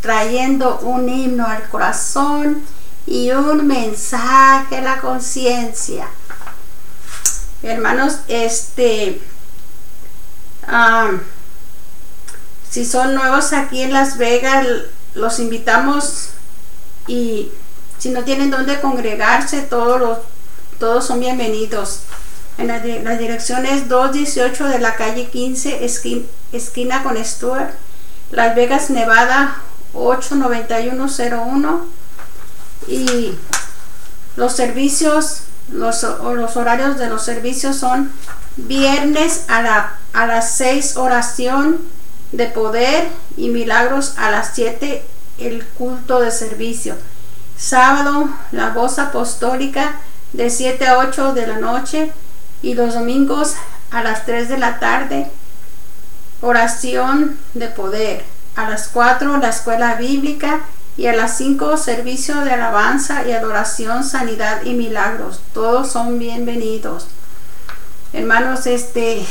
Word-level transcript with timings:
trayendo 0.00 0.78
un 0.80 1.08
himno 1.08 1.46
al 1.46 1.68
corazón 1.68 2.62
y 3.06 3.30
un 3.32 3.66
mensaje 3.66 4.76
a 4.76 4.80
la 4.80 5.00
conciencia. 5.00 6.06
Hermanos, 7.62 8.18
este, 8.28 9.20
si 12.70 12.84
son 12.84 13.14
nuevos 13.14 13.52
aquí 13.52 13.82
en 13.82 13.92
Las 13.92 14.18
Vegas, 14.18 14.66
los 15.14 15.40
invitamos 15.40 16.28
y 17.06 17.50
si 17.98 18.10
no 18.10 18.24
tienen 18.24 18.50
dónde 18.50 18.80
congregarse, 18.80 19.62
todos, 19.62 19.98
los, 19.98 20.18
todos 20.78 21.06
son 21.06 21.20
bienvenidos. 21.20 22.02
En 22.58 22.68
la, 22.68 22.78
dirección 22.78 23.66
es 23.66 23.88
218 23.88 24.68
de 24.68 24.78
la 24.78 24.96
calle 24.96 25.26
15, 25.28 25.84
esquina, 26.52 27.02
con 27.02 27.22
Stuart, 27.22 27.70
Las 28.30 28.54
Vegas, 28.54 28.90
Nevada 28.90 29.56
89101. 29.94 31.86
Y 32.88 33.34
los 34.36 34.52
servicios, 34.52 35.42
los, 35.72 36.02
los 36.02 36.56
horarios 36.56 36.98
de 36.98 37.08
los 37.08 37.24
servicios 37.24 37.76
son 37.76 38.12
viernes 38.56 39.44
a, 39.48 39.62
la, 39.62 39.94
a 40.12 40.26
las 40.26 40.52
6 40.52 40.96
oración 40.96 41.78
de 42.32 42.46
poder 42.46 43.08
y 43.36 43.48
milagros 43.48 44.14
a 44.16 44.30
las 44.30 44.50
7 44.54 45.04
el 45.38 45.66
culto 45.66 46.20
de 46.20 46.30
servicio. 46.30 46.96
Sábado 47.56 48.28
la 48.52 48.70
voz 48.70 48.98
apostólica 48.98 49.96
de 50.32 50.50
7 50.50 50.86
a 50.86 50.98
8 50.98 51.32
de 51.32 51.46
la 51.46 51.58
noche 51.58 52.12
y 52.62 52.74
los 52.74 52.94
domingos 52.94 53.54
a 53.90 54.02
las 54.02 54.26
3 54.26 54.48
de 54.48 54.58
la 54.58 54.78
tarde 54.78 55.30
oración 56.46 57.36
de 57.54 57.68
poder. 57.68 58.24
A 58.54 58.70
las 58.70 58.88
4 58.88 59.36
la 59.38 59.48
escuela 59.48 59.94
bíblica 59.96 60.60
y 60.96 61.08
a 61.08 61.12
las 61.12 61.36
5 61.36 61.76
servicio 61.76 62.40
de 62.42 62.52
alabanza 62.52 63.26
y 63.26 63.32
adoración, 63.32 64.04
sanidad 64.04 64.62
y 64.64 64.74
milagros. 64.74 65.40
Todos 65.52 65.90
son 65.90 66.18
bienvenidos. 66.18 67.08
Hermanos, 68.12 68.66
este, 68.66 69.26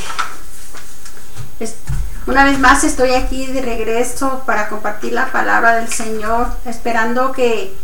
una 2.26 2.44
vez 2.44 2.58
más 2.58 2.84
estoy 2.84 3.14
aquí 3.14 3.46
de 3.46 3.62
regreso 3.62 4.42
para 4.46 4.68
compartir 4.68 5.12
la 5.12 5.32
palabra 5.32 5.76
del 5.76 5.88
Señor, 5.88 6.48
esperando 6.66 7.32
que 7.32 7.74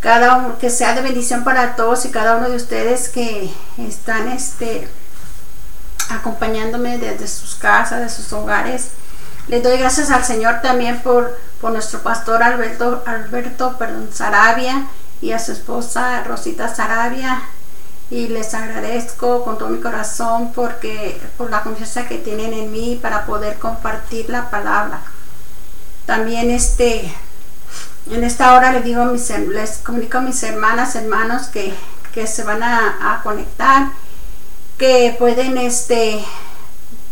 cada 0.00 0.36
uno, 0.36 0.58
que 0.58 0.70
sea 0.70 0.94
de 0.94 1.02
bendición 1.02 1.44
para 1.44 1.74
todos 1.76 2.04
y 2.06 2.10
cada 2.10 2.36
uno 2.36 2.48
de 2.48 2.56
ustedes 2.56 3.08
que 3.08 3.50
están 3.78 4.28
este, 4.28 4.88
acompañándome 6.10 6.98
desde 6.98 7.28
sus 7.28 7.54
casas, 7.54 8.00
de 8.00 8.08
sus 8.08 8.32
hogares. 8.32 8.88
Les 9.48 9.62
doy 9.62 9.78
gracias 9.78 10.10
al 10.10 10.24
Señor 10.24 10.60
también 10.62 11.02
por, 11.02 11.38
por 11.60 11.72
nuestro 11.72 12.00
pastor 12.00 12.42
Alberto, 12.42 13.02
Alberto 13.06 13.76
perdón, 13.78 14.08
Sarabia 14.12 14.86
y 15.20 15.32
a 15.32 15.38
su 15.38 15.52
esposa 15.52 16.22
Rosita 16.24 16.74
Sarabia. 16.74 17.42
Y 18.08 18.28
les 18.28 18.54
agradezco 18.54 19.44
con 19.44 19.58
todo 19.58 19.68
mi 19.68 19.80
corazón 19.80 20.52
porque 20.52 21.20
por 21.36 21.50
la 21.50 21.62
confianza 21.62 22.06
que 22.06 22.18
tienen 22.18 22.52
en 22.52 22.70
mí 22.70 22.98
para 23.02 23.26
poder 23.26 23.58
compartir 23.58 24.30
la 24.30 24.48
palabra. 24.48 25.00
También 26.06 26.50
este 26.50 27.12
en 28.10 28.22
esta 28.22 28.54
hora 28.54 28.72
les 28.72 28.84
digo 28.84 29.04
les 29.04 29.78
comunico 29.78 30.18
a 30.18 30.20
mis 30.20 30.40
hermanas, 30.42 30.94
hermanos 30.94 31.48
que, 31.48 31.74
se 32.26 32.44
van 32.44 32.62
a, 32.62 33.20
conectar, 33.22 33.88
que 34.78 35.14
pueden 35.18 35.56
este, 35.58 36.22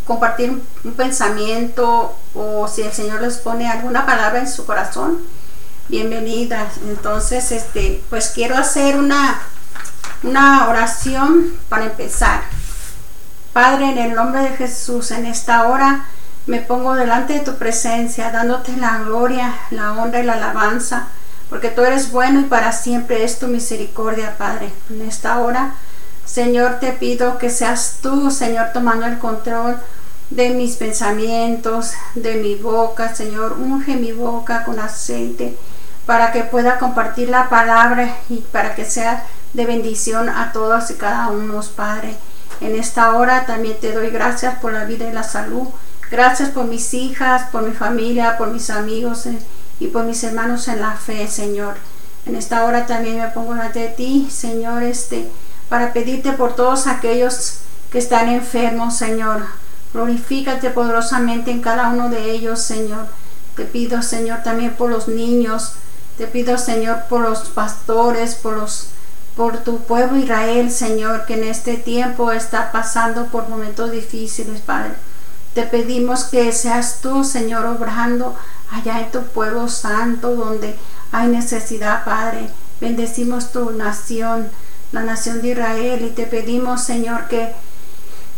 compartir 0.07 0.51
un, 0.51 0.93
pensamiento 0.93 2.15
o 2.35 2.69
si 2.69 2.83
el 2.83 2.93
Señor 2.93 3.23
les 3.23 3.39
pone 3.39 3.69
alguna 3.69 4.05
palabra 4.05 4.41
en 4.41 4.49
su 4.49 4.67
corazón, 4.67 5.19
bienvenidas. 5.89 6.77
Entonces, 6.89 7.53
este, 7.53 8.03
pues 8.11 8.33
quiero 8.35 8.57
hacer 8.57 8.97
una, 8.97 9.41
una 10.23 10.69
oración 10.69 11.55
para 11.69 11.87
empezar. 11.87 12.43
Padre, 13.53 13.91
en 13.91 13.99
el 13.99 14.15
nombre 14.15 14.43
de 14.43 14.57
Jesús, 14.57 15.11
en 15.11 15.27
esta 15.27 15.69
hora 15.69 16.07
me 16.47 16.61
pongo 16.61 16.95
delante 16.95 17.35
de 17.35 17.41
tu 17.41 17.57
presencia, 17.57 18.31
dándote 18.31 18.77
la 18.77 18.99
gloria, 18.99 19.55
la 19.71 19.93
honra 19.95 20.21
y 20.21 20.25
la 20.25 20.35
alabanza, 20.35 21.07
porque 21.49 21.69
tú 21.69 21.83
eres 21.83 22.11
bueno 22.11 22.41
y 22.41 22.45
para 22.45 22.73
siempre 22.73 23.25
es 23.25 23.39
tu 23.39 23.47
misericordia, 23.47 24.37
Padre. 24.37 24.71
En 24.91 25.03
esta 25.03 25.39
hora, 25.39 25.75
Señor, 26.25 26.79
te 26.81 26.93
pido 26.93 27.39
que 27.39 27.51
seas 27.51 27.99
tú, 28.03 28.31
Señor, 28.31 28.69
tomando 28.73 29.07
el 29.07 29.19
control 29.19 29.77
de 30.31 30.51
mis 30.51 30.77
pensamientos, 30.77 31.93
de 32.15 32.37
mi 32.37 32.55
boca, 32.55 33.15
Señor. 33.15 33.57
Unge 33.59 33.97
mi 33.97 34.13
boca 34.13 34.65
con 34.65 34.79
aceite 34.79 35.57
para 36.07 36.33
que 36.33 36.45
pueda 36.45 36.79
compartir 36.79 37.29
la 37.29 37.49
palabra 37.49 38.17
y 38.29 38.39
para 38.39 38.75
que 38.75 38.85
sea 38.85 39.27
de 39.53 39.67
bendición 39.67 40.29
a 40.29 40.53
todos 40.53 40.91
y 40.91 40.95
cada 40.95 41.29
uno, 41.29 41.61
Padre. 41.77 42.15
En 42.61 42.75
esta 42.75 43.15
hora 43.15 43.47
también 43.47 43.79
te 43.81 43.93
doy 43.93 44.11
gracias 44.11 44.59
por 44.61 44.73
la 44.73 44.85
vida 44.85 45.09
y 45.09 45.13
la 45.13 45.23
salud 45.23 45.69
Gracias 46.11 46.51
por 46.51 46.67
mis 46.67 46.95
hijas, 46.95 47.51
por 47.51 47.63
mi 47.63 47.73
familia, 47.73 48.37
por 48.37 48.49
mis 48.49 48.71
amigos 48.71 49.27
eh, 49.27 49.39
y 49.81 49.89
por 49.89 50.05
mis 50.05 50.23
hermanos 50.23 50.69
en 50.69 50.81
la 50.81 50.93
fe, 50.93 51.27
Señor. 51.27 51.75
En 52.27 52.37
esta 52.37 52.65
hora 52.65 52.87
también 52.87 53.19
me 53.19 53.29
pongo 53.29 53.55
de 53.55 53.89
ti, 53.89 54.29
Señor, 54.31 54.83
este, 54.83 55.29
para 55.69 55.93
pedirte 55.93 56.33
por 56.33 56.55
todos 56.55 56.87
aquellos 56.87 57.59
que 57.91 57.99
están 57.99 58.29
enfermos, 58.29 58.97
Señor. 58.97 59.43
Glorifícate 59.93 60.71
poderosamente 60.71 61.51
en 61.51 61.63
cada 61.63 61.89
uno 61.89 62.11
de 62.11 62.33
ellos, 62.33 62.61
Señor. 62.61 63.07
Te 63.57 63.65
pido, 63.65 64.03
Señor, 64.03 64.43
también 64.43 64.75
por 64.75 64.91
los 64.91 65.09
niños. 65.09 65.75
Te 66.19 66.27
pido, 66.27 66.59
Señor, 66.59 67.05
por 67.09 67.21
los 67.21 67.49
pastores, 67.49 68.35
por 68.35 68.57
los 68.57 68.89
por 69.37 69.59
tu 69.59 69.79
pueblo 69.79 70.17
Israel, 70.17 70.71
Señor, 70.71 71.27
que 71.27 71.35
en 71.35 71.45
este 71.45 71.77
tiempo 71.77 72.31
está 72.31 72.71
pasando 72.71 73.27
por 73.27 73.49
momentos 73.49 73.91
difíciles, 73.91 74.61
Padre. 74.61 74.93
Te 75.55 75.63
pedimos 75.63 76.25
que 76.25 76.53
seas 76.53 77.01
tú, 77.01 77.25
Señor, 77.25 77.67
obrando 77.67 78.37
allá 78.71 79.01
en 79.01 79.11
tu 79.11 79.23
pueblo 79.23 79.69
santo 79.69 80.35
donde 80.35 80.77
hay 81.11 81.29
necesidad, 81.29 82.05
Padre. 82.05 82.49
Bendecimos 82.81 83.53
tu 83.53 83.71
nación, 83.71 84.49
la 84.95 85.03
nación 85.03 85.43
de 85.43 85.49
Israel, 85.49 86.05
y 86.05 86.11
te 86.11 86.25
pedimos, 86.25 86.83
Señor, 86.83 87.27
que, 87.27 87.53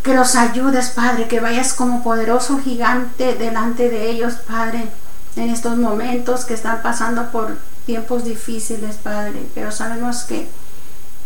que 0.02 0.14
los 0.14 0.34
ayudes, 0.34 0.88
Padre, 0.88 1.28
que 1.28 1.38
vayas 1.38 1.74
como 1.74 2.02
poderoso 2.02 2.58
gigante 2.58 3.34
delante 3.34 3.90
de 3.90 4.10
ellos, 4.10 4.34
Padre, 4.48 4.88
en 5.36 5.50
estos 5.50 5.76
momentos 5.76 6.46
que 6.46 6.54
están 6.54 6.80
pasando 6.82 7.30
por 7.30 7.58
tiempos 7.84 8.24
difíciles, 8.24 8.96
Padre. 8.96 9.46
Pero 9.54 9.70
sabemos 9.70 10.24
que, 10.24 10.48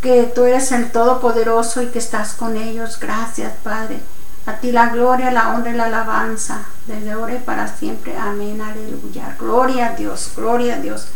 que 0.03 0.25
tú 0.35 0.45
eres 0.45 0.73
el 0.73 0.91
Todopoderoso 0.91 1.81
y 1.81 1.87
que 1.87 2.01
estás 2.01 2.33
con 2.33 2.57
ellos. 2.57 2.99
Gracias, 3.01 3.53
Padre. 3.63 4.01
A 4.47 4.55
ti 4.55 4.73
la 4.73 4.89
gloria, 4.89 5.31
la 5.31 5.55
honra 5.55 5.71
y 5.71 5.77
la 5.77 5.85
alabanza, 5.85 6.65
desde 6.89 7.13
ahora 7.13 7.35
y 7.35 7.39
para 7.39 7.69
siempre. 7.69 8.17
Amén, 8.19 8.61
aleluya. 8.61 9.37
Gloria 9.39 9.89
a 9.89 9.95
Dios, 9.95 10.33
gloria 10.35 10.75
a 10.75 10.79
Dios. 10.79 11.07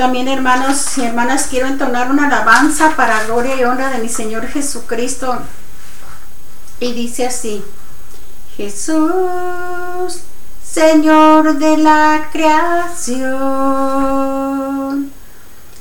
También 0.00 0.28
hermanos 0.28 0.96
y 0.96 1.02
hermanas, 1.02 1.46
quiero 1.50 1.66
entonar 1.66 2.10
una 2.10 2.28
alabanza 2.28 2.96
para 2.96 3.22
gloria 3.24 3.54
y 3.54 3.64
honra 3.64 3.90
de 3.90 3.98
mi 3.98 4.08
Señor 4.08 4.46
Jesucristo. 4.46 5.38
Y 6.78 6.94
dice 6.94 7.26
así, 7.26 7.62
Jesús, 8.56 10.22
Señor 10.64 11.58
de 11.58 11.76
la 11.76 12.30
creación, 12.32 13.20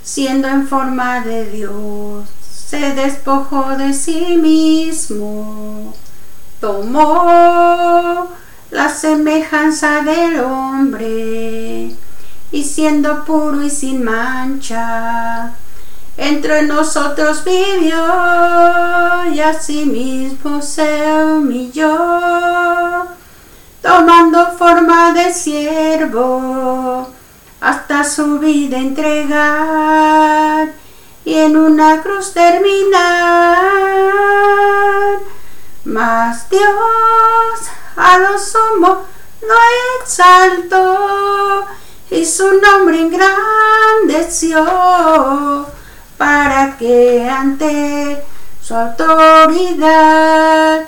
siendo 0.03 0.49
en 0.49 0.67
forma 0.67 1.21
de 1.21 1.49
Dios, 1.51 2.27
se 2.51 2.93
despojó 2.95 3.77
de 3.77 3.93
sí 3.93 4.35
mismo 4.35 5.93
tomó 6.59 8.27
la 8.69 8.89
semejanza 8.89 10.01
del 10.01 10.41
hombre 10.41 11.95
y 12.51 12.63
siendo 12.63 13.23
puro 13.25 13.61
y 13.61 13.69
sin 13.69 14.03
mancha, 14.03 15.53
entre 16.17 16.63
nosotros 16.63 17.43
vivió 17.43 18.03
y 19.31 19.39
asimismo 19.39 20.61
se 20.61 21.23
humilló, 21.23 23.07
tomando 23.81 24.51
forma 24.57 25.13
de 25.13 25.33
siervo 25.33 27.07
hasta 27.61 28.03
su 28.03 28.39
vida 28.39 28.77
entregar 28.77 30.73
y 31.25 31.35
en 31.35 31.55
una 31.55 32.01
cruz 32.01 32.33
terminar. 32.33 33.59
Mas 35.85 36.49
Dios 36.49 36.69
a 37.95 38.17
lo 38.17 38.37
sumo 38.39 39.05
lo 39.41 39.55
exaltó 40.01 41.65
y 42.11 42.25
su 42.25 42.59
nombre 42.59 43.01
engrandeció 43.01 44.65
para 46.17 46.75
que 46.77 47.29
ante 47.29 48.23
su 48.61 48.75
autoridad 48.75 50.85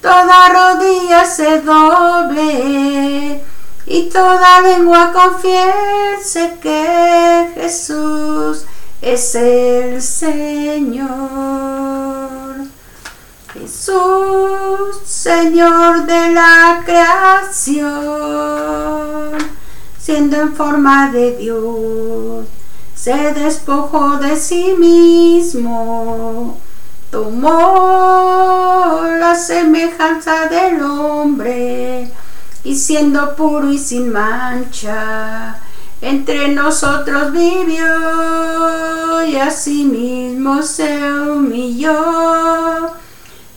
toda 0.00 0.48
rodilla 0.48 1.24
se 1.24 1.60
doble 1.60 3.44
y 3.86 4.08
toda 4.08 4.60
lengua 4.60 5.12
confiese 5.12 6.58
que 6.62 7.50
Jesús 7.54 8.64
es 9.02 9.34
el 9.34 10.00
Señor. 10.00 11.10
Jesús, 13.52 15.00
Señor 15.04 16.06
de 16.06 16.30
la 16.30 16.82
creación, 16.84 17.90
siendo 20.00 20.36
en 20.36 20.54
forma 20.54 21.10
de 21.12 21.36
Dios, 21.36 22.46
se 22.94 23.34
despojó 23.34 24.16
de 24.16 24.36
sí 24.36 24.74
mismo, 24.78 26.58
tomó 27.10 29.02
la 29.18 29.34
semejanza 29.34 30.46
del 30.46 30.82
hombre 30.82 32.10
y 32.64 32.76
siendo 32.76 33.36
puro 33.36 33.70
y 33.70 33.78
sin 33.78 34.10
mancha, 34.12 35.60
entre 36.00 36.48
nosotros 36.48 37.32
vivió 37.32 37.86
y 39.26 39.36
asimismo 39.36 40.62
se 40.62 40.98
humilló, 41.12 42.90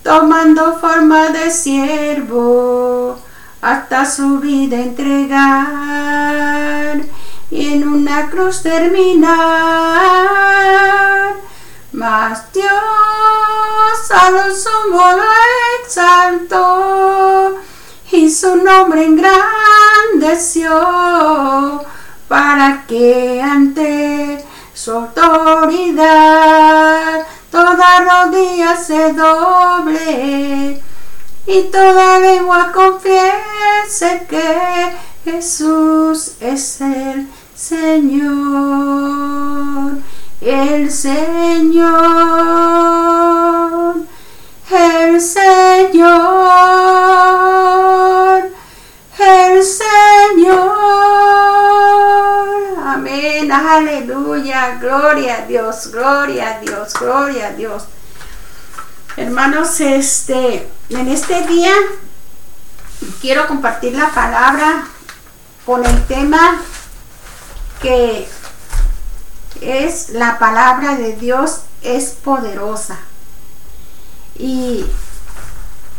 tomando 0.04 0.78
forma 0.78 1.30
de 1.30 1.50
siervo 1.52 3.23
hasta 3.64 4.06
su 4.06 4.40
vida 4.40 4.76
entregar 4.76 5.32
y 7.50 7.74
en 7.76 7.88
una 7.88 8.30
cruz 8.30 8.62
terminar. 8.62 9.32
Mas 11.94 12.52
Dios 12.52 12.74
a 14.12 14.32
lo 14.32 14.54
sumo 14.54 15.12
lo 15.14 15.24
exaltó 15.82 17.56
y 18.12 18.30
su 18.30 18.58
nombre 18.58 19.06
engrandeció 19.06 20.72
para 22.28 22.84
que 22.86 23.42
ante 23.42 24.46
su 24.74 24.92
autoridad 24.92 26.04
toda 27.50 28.02
rodilla 28.02 28.76
se 28.76 29.14
doble 29.14 30.84
y 31.46 31.64
toda 31.64 32.20
lengua 32.20 32.72
confiese 32.74 34.26
que 34.30 34.94
Jesús 35.26 36.36
es 36.40 36.80
el 36.82 37.28
Señor, 37.54 38.34
el 40.42 40.90
Señor, 40.90 41.92
el 44.72 45.22
Señor, 45.22 46.14
el 49.20 49.64
Señor. 49.64 50.74
Amén, 52.86 53.52
aleluya, 53.52 54.78
gloria 54.80 55.40
a 55.40 55.46
Dios, 55.46 55.92
gloria 55.92 56.56
a 56.56 56.60
Dios, 56.60 56.94
gloria 56.94 57.48
a 57.48 57.52
Dios. 57.52 57.84
Hermanos, 59.16 59.80
este, 59.80 60.68
en 60.90 61.08
este 61.08 61.46
día 61.46 61.72
quiero 63.22 63.48
compartir 63.48 63.94
la 63.94 64.10
palabra 64.10 64.86
con 65.68 65.86
el 65.86 66.04
tema 66.08 66.62
que 67.80 68.28
es 69.62 70.10
la 70.10 70.40
palabra 70.40 70.96
de 70.96 71.16
Dios 71.16 71.62
es 71.84 72.16
poderosa. 72.24 72.98
Y 74.36 74.84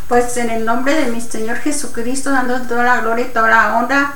pues 0.08 0.36
en 0.36 0.50
el 0.50 0.64
nombre 0.64 0.94
de 0.94 1.12
mi 1.12 1.20
Señor 1.20 1.58
Jesucristo, 1.58 2.32
dando 2.32 2.62
toda 2.62 2.82
la 2.82 3.00
gloria 3.00 3.26
y 3.26 3.32
toda 3.32 3.48
la 3.48 3.76
honra. 3.76 4.14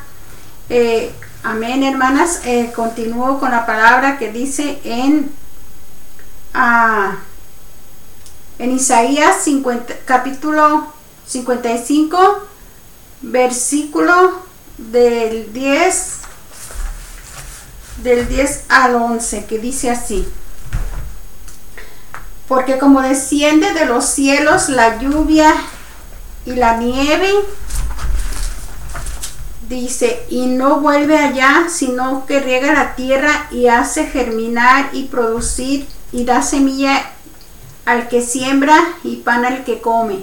Eh, 0.70 1.14
amén, 1.44 1.84
hermanas. 1.84 2.40
Eh, 2.44 2.72
continúo 2.74 3.38
con 3.38 3.52
la 3.52 3.64
palabra 3.64 4.18
que 4.18 4.32
dice 4.32 4.80
en, 4.82 5.30
ah, 6.52 7.18
en 8.58 8.72
Isaías 8.72 9.42
50, 9.44 9.94
capítulo 10.04 10.92
55, 11.26 12.18
versículo 13.22 14.42
del 14.78 15.52
10 15.52 16.14
del 18.02 18.28
10 18.28 18.64
al 18.68 18.94
11 18.94 19.44
que 19.46 19.58
dice 19.58 19.90
así. 19.90 20.26
Porque 22.46 22.78
como 22.78 23.02
desciende 23.02 23.72
de 23.74 23.86
los 23.86 24.06
cielos 24.06 24.68
la 24.68 24.98
lluvia 24.98 25.54
y 26.46 26.52
la 26.54 26.78
nieve 26.78 27.30
dice 29.68 30.24
y 30.30 30.46
no 30.46 30.80
vuelve 30.80 31.18
allá 31.18 31.66
sino 31.68 32.24
que 32.24 32.40
riega 32.40 32.72
la 32.72 32.94
tierra 32.94 33.48
y 33.50 33.66
hace 33.66 34.06
germinar 34.06 34.88
y 34.92 35.04
producir 35.04 35.86
y 36.10 36.24
da 36.24 36.40
semilla 36.40 37.12
al 37.88 38.08
que 38.08 38.22
siembra 38.22 38.76
y 39.02 39.16
pan 39.16 39.44
al 39.44 39.64
que 39.64 39.80
come 39.80 40.20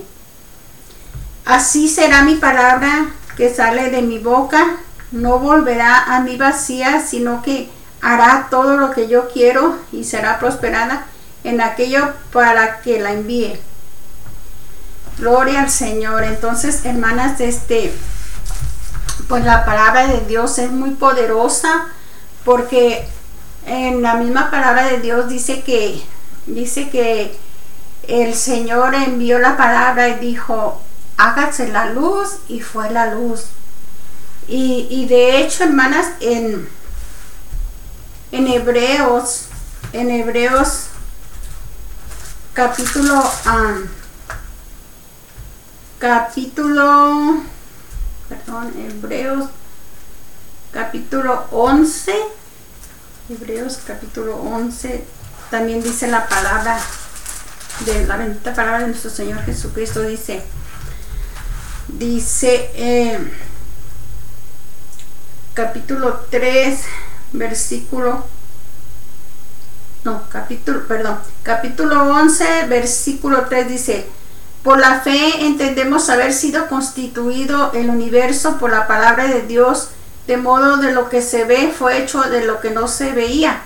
así 1.45 1.88
será 1.88 2.23
mi 2.23 2.35
palabra 2.35 3.07
que 3.38 3.53
sale 3.53 3.89
de 3.89 4.01
mi 4.01 4.19
boca 4.19 4.77
no 5.15 5.39
volverá 5.39 6.15
a 6.15 6.21
mí 6.21 6.35
vacía, 6.35 7.01
sino 7.06 7.41
que 7.41 7.69
hará 8.01 8.47
todo 8.50 8.77
lo 8.77 8.91
que 8.91 9.07
yo 9.07 9.29
quiero 9.29 9.77
y 9.91 10.03
será 10.03 10.39
prosperada 10.39 11.06
en 11.44 11.62
aquello 11.62 12.13
para 12.31 12.81
que 12.81 13.00
la 13.00 13.13
envíe. 13.13 13.59
Gloria 15.17 15.62
al 15.62 15.69
Señor. 15.69 16.23
Entonces, 16.23 16.83
hermanas, 16.85 17.39
este 17.39 17.94
pues 19.29 19.44
la 19.44 19.65
palabra 19.65 20.07
de 20.07 20.19
Dios 20.21 20.59
es 20.59 20.69
muy 20.71 20.91
poderosa 20.91 21.88
porque 22.44 23.07
en 23.65 24.03
la 24.03 24.15
misma 24.15 24.51
palabra 24.51 24.85
de 24.85 25.00
Dios 25.00 25.29
dice 25.29 25.63
que 25.63 26.03
dice 26.45 26.89
que 26.89 27.35
el 28.07 28.36
Señor 28.36 28.96
envió 28.96 29.40
la 29.40 29.57
palabra 29.57 30.10
y 30.10 30.19
dijo, 30.19 30.81
hágase 31.18 31.68
la 31.68 31.88
luz 31.88 32.38
y 32.48 32.62
fue 32.62 32.90
la 32.92 33.13
luz. 33.13 33.46
Y, 34.48 35.07
de 35.07 35.40
hecho, 35.40 35.63
hermanas, 35.63 36.07
en, 36.19 36.69
en 38.31 38.48
Hebreos, 38.48 39.46
en 39.92 40.12
Hebreos 40.12 40.86
capítulo, 42.54 43.24
capítulo, 45.98 47.42
perdón, 48.30 48.74
Hebreos 48.78 49.50
capítulo 50.72 51.46
11, 51.51 52.13
Hebreos 53.29 53.79
capítulo 53.88 54.36
11, 54.36 55.06
también 55.50 55.82
dice 55.82 56.08
la 56.08 56.27
palabra 56.27 56.77
de 57.82 58.08
la 58.08 58.17
bendita 58.17 58.53
palabra 58.53 58.82
de 58.82 58.88
nuestro 58.88 59.10
Señor 59.10 59.44
Jesucristo, 59.44 60.01
dice, 60.01 60.44
dice, 61.88 62.72
eh, 62.75 63.20
capítulo 65.53 66.25
3, 66.29 66.79
versículo 67.34 68.25
no, 70.05 70.22
capítulo, 70.29 70.88
perdón, 70.88 71.17
capítulo 71.41 72.03
11, 72.03 72.67
versículo 72.67 73.46
3 73.50 73.67
dice, 73.67 74.05
por 74.62 74.79
la 74.79 75.00
fe 75.00 75.44
entendemos 75.46 76.12
haber 76.12 76.32
sido 76.32 76.67
constituido 76.67 77.72
el 77.74 77.89
universo 77.89 78.60
por 78.60 78.70
la 78.70 78.86
palabra 78.86 79.25
de 79.25 79.41
Dios, 79.41 79.89
de 80.27 80.38
modo 80.38 80.77
de 80.77 80.91
lo 80.91 81.10
que 81.10 81.24
se 81.24 81.46
ve 81.46 81.74
fue 81.75 82.03
hecho 82.03 82.22
de 82.22 82.46
lo 82.46 82.62
que 82.62 82.70
no 82.70 82.88
se 82.88 83.13
veía. 83.13 83.62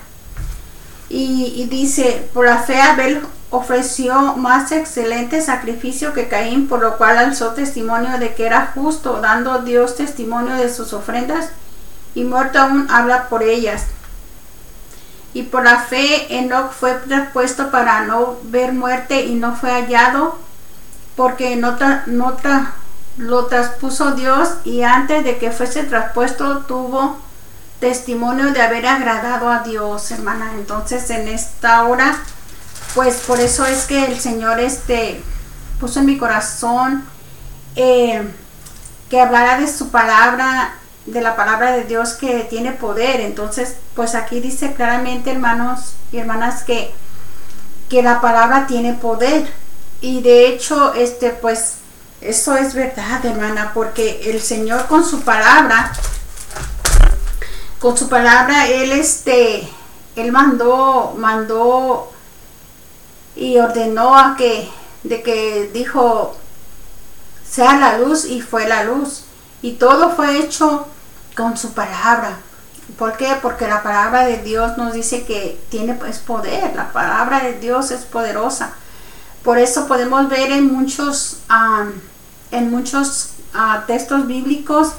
Y, 1.09 1.53
y 1.57 1.65
dice, 1.65 2.29
por 2.33 2.45
la 2.45 2.59
fe 2.59 2.79
Abel 2.79 3.21
ofreció 3.51 4.35
más 4.35 4.71
excelente 4.71 5.41
sacrificio 5.41 6.13
que 6.13 6.27
Caín, 6.27 6.67
por 6.67 6.81
lo 6.81 6.97
cual 6.97 7.17
alzó 7.17 7.49
testimonio 7.49 8.19
de 8.19 8.35
que 8.35 8.45
era 8.45 8.71
justo, 8.73 9.19
dando 9.21 9.59
Dios 9.59 9.95
testimonio 9.95 10.55
de 10.55 10.71
sus 10.71 10.93
ofrendas, 10.93 11.49
y 12.13 12.23
muerto 12.23 12.59
aún 12.59 12.87
habla 12.89 13.27
por 13.29 13.43
ellas. 13.43 13.85
Y 15.33 15.43
por 15.43 15.63
la 15.63 15.79
fe 15.79 16.37
Enoch 16.37 16.71
fue 16.71 16.93
traspuesto 16.93 17.71
para 17.71 18.01
no 18.01 18.37
ver 18.43 18.73
muerte 18.73 19.25
y 19.25 19.35
no 19.35 19.55
fue 19.55 19.71
hallado, 19.71 20.37
porque 21.15 21.55
no, 21.55 21.77
no 22.07 22.37
lo 23.17 23.45
traspuso 23.47 24.11
Dios 24.11 24.49
y 24.63 24.83
antes 24.83 25.23
de 25.23 25.37
que 25.37 25.51
fuese 25.51 25.83
traspuesto 25.83 26.59
tuvo 26.59 27.17
testimonio 27.79 28.51
de 28.51 28.61
haber 28.61 28.87
agradado 28.87 29.49
a 29.49 29.59
Dios, 29.59 30.09
hermana. 30.11 30.53
Entonces 30.55 31.09
en 31.09 31.27
esta 31.27 31.83
hora 31.83 32.15
pues 32.95 33.17
por 33.17 33.39
eso 33.39 33.65
es 33.65 33.85
que 33.85 34.05
el 34.05 34.19
Señor 34.19 34.59
este, 34.59 35.21
puso 35.79 35.99
en 35.99 36.05
mi 36.05 36.17
corazón 36.17 37.05
eh, 37.75 38.27
que 39.09 39.21
hablara 39.21 39.59
de 39.59 39.67
su 39.67 39.89
palabra, 39.89 40.75
de 41.05 41.21
la 41.21 41.35
palabra 41.35 41.71
de 41.71 41.85
Dios 41.85 42.13
que 42.13 42.41
tiene 42.49 42.71
poder. 42.71 43.21
Entonces, 43.21 43.75
pues 43.95 44.15
aquí 44.15 44.39
dice 44.39 44.73
claramente, 44.73 45.31
hermanos 45.31 45.93
y 46.11 46.17
hermanas, 46.17 46.63
que, 46.63 46.91
que 47.89 48.03
la 48.03 48.21
palabra 48.21 48.67
tiene 48.67 48.93
poder. 48.93 49.51
Y 50.01 50.21
de 50.21 50.47
hecho, 50.47 50.93
este, 50.93 51.31
pues, 51.31 51.75
eso 52.21 52.55
es 52.55 52.73
verdad, 52.73 53.25
hermana, 53.25 53.71
porque 53.73 54.29
el 54.31 54.41
Señor 54.41 54.87
con 54.87 55.05
su 55.05 55.21
palabra 55.21 55.91
con 57.79 57.97
su 57.97 58.09
palabra 58.09 58.67
él 58.67 58.91
este 58.91 59.67
él 60.17 60.31
mandó 60.31 61.15
mandó 61.17 62.11
y 63.39 63.57
ordenó 63.57 64.17
a 64.17 64.35
que 64.37 64.69
de 65.03 65.23
que 65.23 65.69
dijo 65.73 66.35
sea 67.49 67.77
la 67.77 67.97
luz 67.97 68.25
y 68.25 68.41
fue 68.41 68.67
la 68.67 68.83
luz 68.83 69.23
y 69.61 69.73
todo 69.73 70.11
fue 70.11 70.39
hecho 70.39 70.87
con 71.35 71.57
su 71.57 71.73
palabra 71.73 72.37
¿Por 72.97 73.17
qué? 73.17 73.37
Porque 73.41 73.67
la 73.67 73.83
palabra 73.83 74.25
de 74.25 74.37
Dios 74.37 74.77
nos 74.77 74.93
dice 74.93 75.23
que 75.23 75.59
tiene 75.69 75.93
pues, 75.93 76.19
poder, 76.19 76.75
la 76.75 76.91
palabra 76.91 77.43
de 77.43 77.53
Dios 77.53 77.91
es 77.91 78.01
poderosa. 78.01 78.71
Por 79.43 79.57
eso 79.57 79.87
podemos 79.87 80.27
ver 80.29 80.51
en 80.51 80.73
muchos, 80.73 81.37
en 82.51 82.71
muchos 82.71 83.31
ah, 83.53 83.83
textos 83.87 84.27
bíblicos 84.27 84.93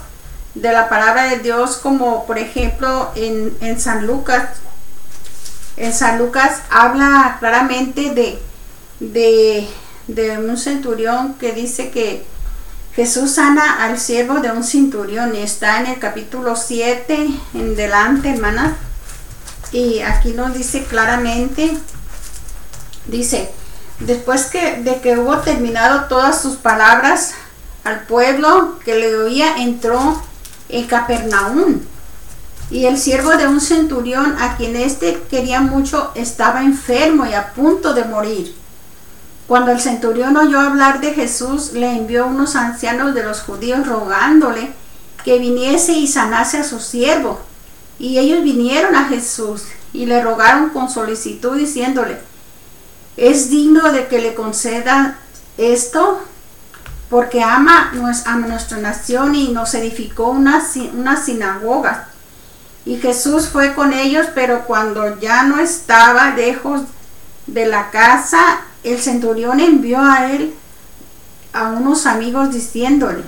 de 0.55 0.73
la 0.73 0.89
palabra 0.89 1.25
de 1.25 1.39
Dios, 1.39 1.77
como 1.77 2.27
por 2.27 2.39
ejemplo 2.39 3.11
en, 3.15 3.79
San 3.79 4.07
Lucas. 4.07 4.61
En 5.81 5.95
San 5.95 6.19
Lucas 6.19 6.61
habla 6.69 7.39
claramente 7.39 8.11
de, 8.11 8.39
de, 9.01 10.39
un 10.39 10.59
centurión 10.59 11.37
que 11.41 11.53
dice 11.53 11.89
que 11.89 12.23
Jesús 12.95 13.37
sana 13.37 13.83
al 13.83 13.99
siervo 13.99 14.41
de 14.41 14.53
un 14.53 14.63
centurión 14.63 15.35
y 15.35 15.39
está 15.39 15.81
en 15.81 15.87
el 15.87 15.99
capítulo 15.99 16.55
7 16.55 17.29
en 17.55 17.77
delante, 17.77 18.29
hermanas. 18.29 18.75
Y 19.73 20.01
aquí 20.01 20.35
nos 20.35 20.53
dice 20.53 20.85
claramente, 20.85 21.79
dice, 23.07 23.51
después 24.01 24.49
que, 24.49 24.83
de 24.83 25.01
que 25.01 25.17
hubo 25.17 25.39
terminado 25.39 26.09
todas 26.09 26.43
sus 26.43 26.57
palabras 26.57 27.33
al 27.85 28.01
pueblo 28.01 28.79
que 28.85 28.97
le 28.97 29.17
oía, 29.17 29.57
entró 29.57 30.23
en 30.69 30.87
Capernaum. 30.87 31.81
Y 32.71 32.87
el 32.87 32.99
siervo 32.99 33.31
de 33.37 33.49
un 33.49 33.61
centurión, 33.61 34.37
a 34.39 34.57
quien 34.57 34.77
éste 34.77 35.23
quería 35.29 35.61
mucho, 35.61 36.13
estaba 36.15 36.63
enfermo 36.63 37.27
y 37.27 37.35
a 37.35 37.53
punto 37.53 37.95
de 37.95 38.05
morir. 38.05 38.55
Cuando 39.49 39.73
el 39.73 39.81
centurión 39.81 40.37
oyó 40.37 40.61
hablar 40.61 41.01
de 41.01 41.13
Jesús, 41.13 41.73
le 41.73 41.91
envió 41.91 42.27
unos 42.29 42.55
ancianos 42.55 43.15
de 43.15 43.25
los 43.25 43.41
judíos 43.41 43.87
rogándole 43.87 44.71
que 45.25 45.39
viniese 45.39 45.95
y 45.95 46.07
sanase 46.07 46.59
a 46.59 46.65
su 46.65 46.79
siervo. 46.79 47.41
Y 47.99 48.19
ellos 48.19 48.45
vinieron 48.45 48.95
a 48.95 49.07
Jesús 49.07 49.65
y 49.93 50.07
le 50.07 50.23
rogaron 50.23 50.71
con 50.71 50.89
solicitud 50.89 51.57
diciéndole, 51.57 52.21
es 53.17 53.51
digno 53.51 53.91
de 53.91 54.07
que 54.07 54.21
le 54.21 54.35
conceda 54.35 55.19
esto 55.59 56.21
porque 57.11 57.43
ama 57.43 57.93
a 58.25 58.37
nuestra 58.37 58.77
nación 58.79 59.35
y 59.35 59.49
nos 59.49 59.75
edificó 59.75 60.29
una, 60.29 60.63
una 60.95 61.23
sinagoga. 61.23 62.10
Y 62.91 62.97
Jesús 62.97 63.47
fue 63.47 63.73
con 63.75 63.93
ellos, 63.93 64.27
pero 64.35 64.65
cuando 64.65 65.21
ya 65.21 65.45
no 65.45 65.61
estaba 65.61 66.35
lejos 66.35 66.81
de 67.47 67.67
la 67.67 67.89
casa, 67.93 68.63
el 68.83 69.01
centurión 69.01 69.61
envió 69.61 70.03
a 70.03 70.33
él 70.33 70.53
a 71.53 71.69
unos 71.69 72.07
amigos 72.07 72.53
diciéndole, 72.53 73.23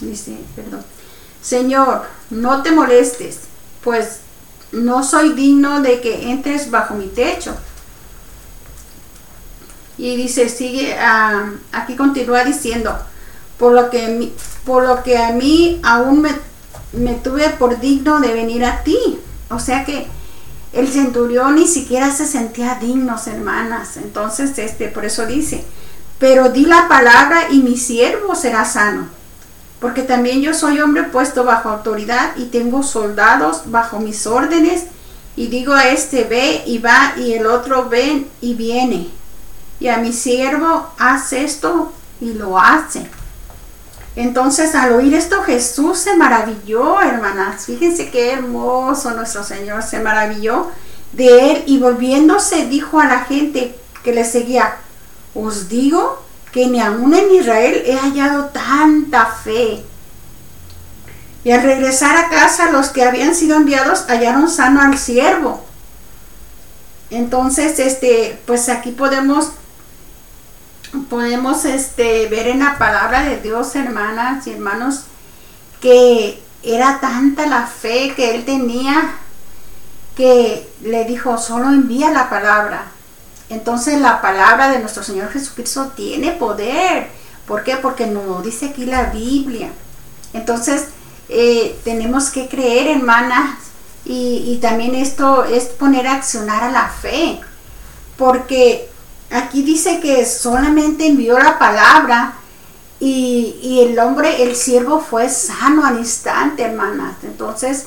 dice, 0.00 0.36
perdón, 0.54 0.84
Señor, 1.40 2.02
no 2.28 2.62
te 2.62 2.72
molestes, 2.72 3.38
pues 3.82 4.18
no 4.70 5.02
soy 5.02 5.32
digno 5.32 5.80
de 5.80 6.02
que 6.02 6.30
entres 6.30 6.70
bajo 6.70 6.92
mi 6.92 7.06
techo. 7.06 7.56
Y 9.96 10.14
dice, 10.16 10.50
sigue, 10.50 10.94
ah, 11.00 11.52
aquí 11.72 11.96
continúa 11.96 12.44
diciendo, 12.44 12.98
por 13.58 13.72
lo 13.72 13.88
que, 13.88 14.30
por 14.66 14.86
lo 14.86 15.02
que 15.02 15.16
a 15.16 15.32
mí 15.32 15.80
aún 15.82 16.20
me, 16.20 16.53
me 16.96 17.14
tuve 17.14 17.50
por 17.50 17.80
digno 17.80 18.20
de 18.20 18.32
venir 18.32 18.64
a 18.64 18.82
ti. 18.82 19.18
O 19.50 19.58
sea 19.58 19.84
que 19.84 20.06
el 20.72 20.88
centurión 20.88 21.54
ni 21.54 21.66
siquiera 21.66 22.10
se 22.10 22.26
sentía 22.26 22.76
digno, 22.80 23.16
hermanas. 23.26 23.96
Entonces, 23.96 24.58
este, 24.58 24.88
por 24.88 25.04
eso 25.04 25.26
dice, 25.26 25.64
pero 26.18 26.48
di 26.48 26.64
la 26.64 26.88
palabra 26.88 27.50
y 27.50 27.60
mi 27.60 27.76
siervo 27.76 28.34
será 28.34 28.64
sano. 28.64 29.08
Porque 29.80 30.02
también 30.02 30.40
yo 30.40 30.54
soy 30.54 30.80
hombre 30.80 31.04
puesto 31.04 31.44
bajo 31.44 31.68
autoridad 31.68 32.36
y 32.36 32.46
tengo 32.46 32.82
soldados 32.82 33.62
bajo 33.66 34.00
mis 34.00 34.26
órdenes. 34.26 34.84
Y 35.36 35.48
digo 35.48 35.74
a 35.74 35.88
este 35.88 36.24
ve 36.24 36.62
y 36.66 36.78
va 36.78 37.14
y 37.16 37.34
el 37.34 37.46
otro 37.46 37.88
ven 37.88 38.28
y 38.40 38.54
viene. 38.54 39.08
Y 39.80 39.88
a 39.88 39.98
mi 39.98 40.12
siervo 40.12 40.88
hace 40.98 41.44
esto 41.44 41.92
y 42.20 42.32
lo 42.32 42.58
hace. 42.58 43.06
Entonces 44.16 44.74
al 44.74 44.92
oír 44.92 45.14
esto 45.14 45.42
Jesús 45.42 45.98
se 45.98 46.16
maravilló, 46.16 47.00
hermanas. 47.00 47.66
Fíjense 47.66 48.10
qué 48.10 48.32
hermoso 48.32 49.10
nuestro 49.12 49.42
Señor 49.42 49.82
se 49.82 50.00
maravilló 50.00 50.70
de 51.12 51.50
él 51.50 51.64
y 51.66 51.78
volviéndose 51.78 52.66
dijo 52.66 53.00
a 53.00 53.06
la 53.06 53.20
gente 53.20 53.74
que 54.02 54.12
le 54.12 54.24
seguía, 54.24 54.76
os 55.34 55.68
digo 55.68 56.22
que 56.52 56.66
ni 56.68 56.80
aún 56.80 57.14
en 57.14 57.34
Israel 57.34 57.82
he 57.86 57.96
hallado 57.96 58.46
tanta 58.46 59.26
fe. 59.26 59.82
Y 61.42 61.50
al 61.50 61.62
regresar 61.62 62.16
a 62.16 62.28
casa 62.30 62.70
los 62.70 62.88
que 62.88 63.02
habían 63.02 63.34
sido 63.34 63.56
enviados 63.56 64.04
hallaron 64.08 64.48
sano 64.48 64.80
al 64.80 64.96
siervo. 64.96 65.64
Entonces, 67.10 67.78
este, 67.78 68.40
pues 68.46 68.68
aquí 68.68 68.92
podemos 68.92 69.50
podemos 71.08 71.64
este, 71.64 72.26
ver 72.28 72.48
en 72.48 72.60
la 72.60 72.78
palabra 72.78 73.22
de 73.22 73.40
Dios, 73.40 73.74
hermanas 73.74 74.46
y 74.46 74.52
hermanos, 74.52 75.04
que 75.80 76.42
era 76.62 77.00
tanta 77.00 77.46
la 77.46 77.66
fe 77.66 78.14
que 78.14 78.34
él 78.34 78.44
tenía 78.44 79.16
que 80.16 80.68
le 80.82 81.04
dijo, 81.04 81.36
solo 81.38 81.68
envía 81.68 82.10
la 82.10 82.30
palabra. 82.30 82.86
Entonces 83.48 84.00
la 84.00 84.22
palabra 84.22 84.70
de 84.70 84.78
nuestro 84.78 85.02
Señor 85.02 85.30
Jesucristo 85.30 85.92
tiene 85.96 86.32
poder. 86.32 87.08
¿Por 87.46 87.64
qué? 87.64 87.76
Porque 87.76 88.06
nos 88.06 88.44
dice 88.44 88.66
aquí 88.66 88.86
la 88.86 89.06
Biblia. 89.06 89.70
Entonces 90.32 90.86
eh, 91.28 91.78
tenemos 91.84 92.30
que 92.30 92.48
creer, 92.48 92.96
hermanas, 92.96 93.58
y 94.06 94.58
también 94.60 94.94
esto 94.94 95.44
es 95.44 95.64
poner 95.64 96.06
a 96.06 96.16
accionar 96.16 96.62
a 96.62 96.70
la 96.70 96.88
fe. 96.88 97.40
Porque 98.16 98.88
Aquí 99.30 99.62
dice 99.62 100.00
que 100.00 100.24
solamente 100.26 101.06
envió 101.06 101.38
la 101.38 101.58
palabra 101.58 102.34
y, 103.00 103.80
el 103.86 103.98
hombre, 103.98 104.42
el 104.42 104.56
siervo 104.56 105.00
fue 105.00 105.28
sano 105.28 105.84
al 105.84 105.98
instante, 105.98 106.62
hermanas. 106.62 107.16
Entonces, 107.22 107.86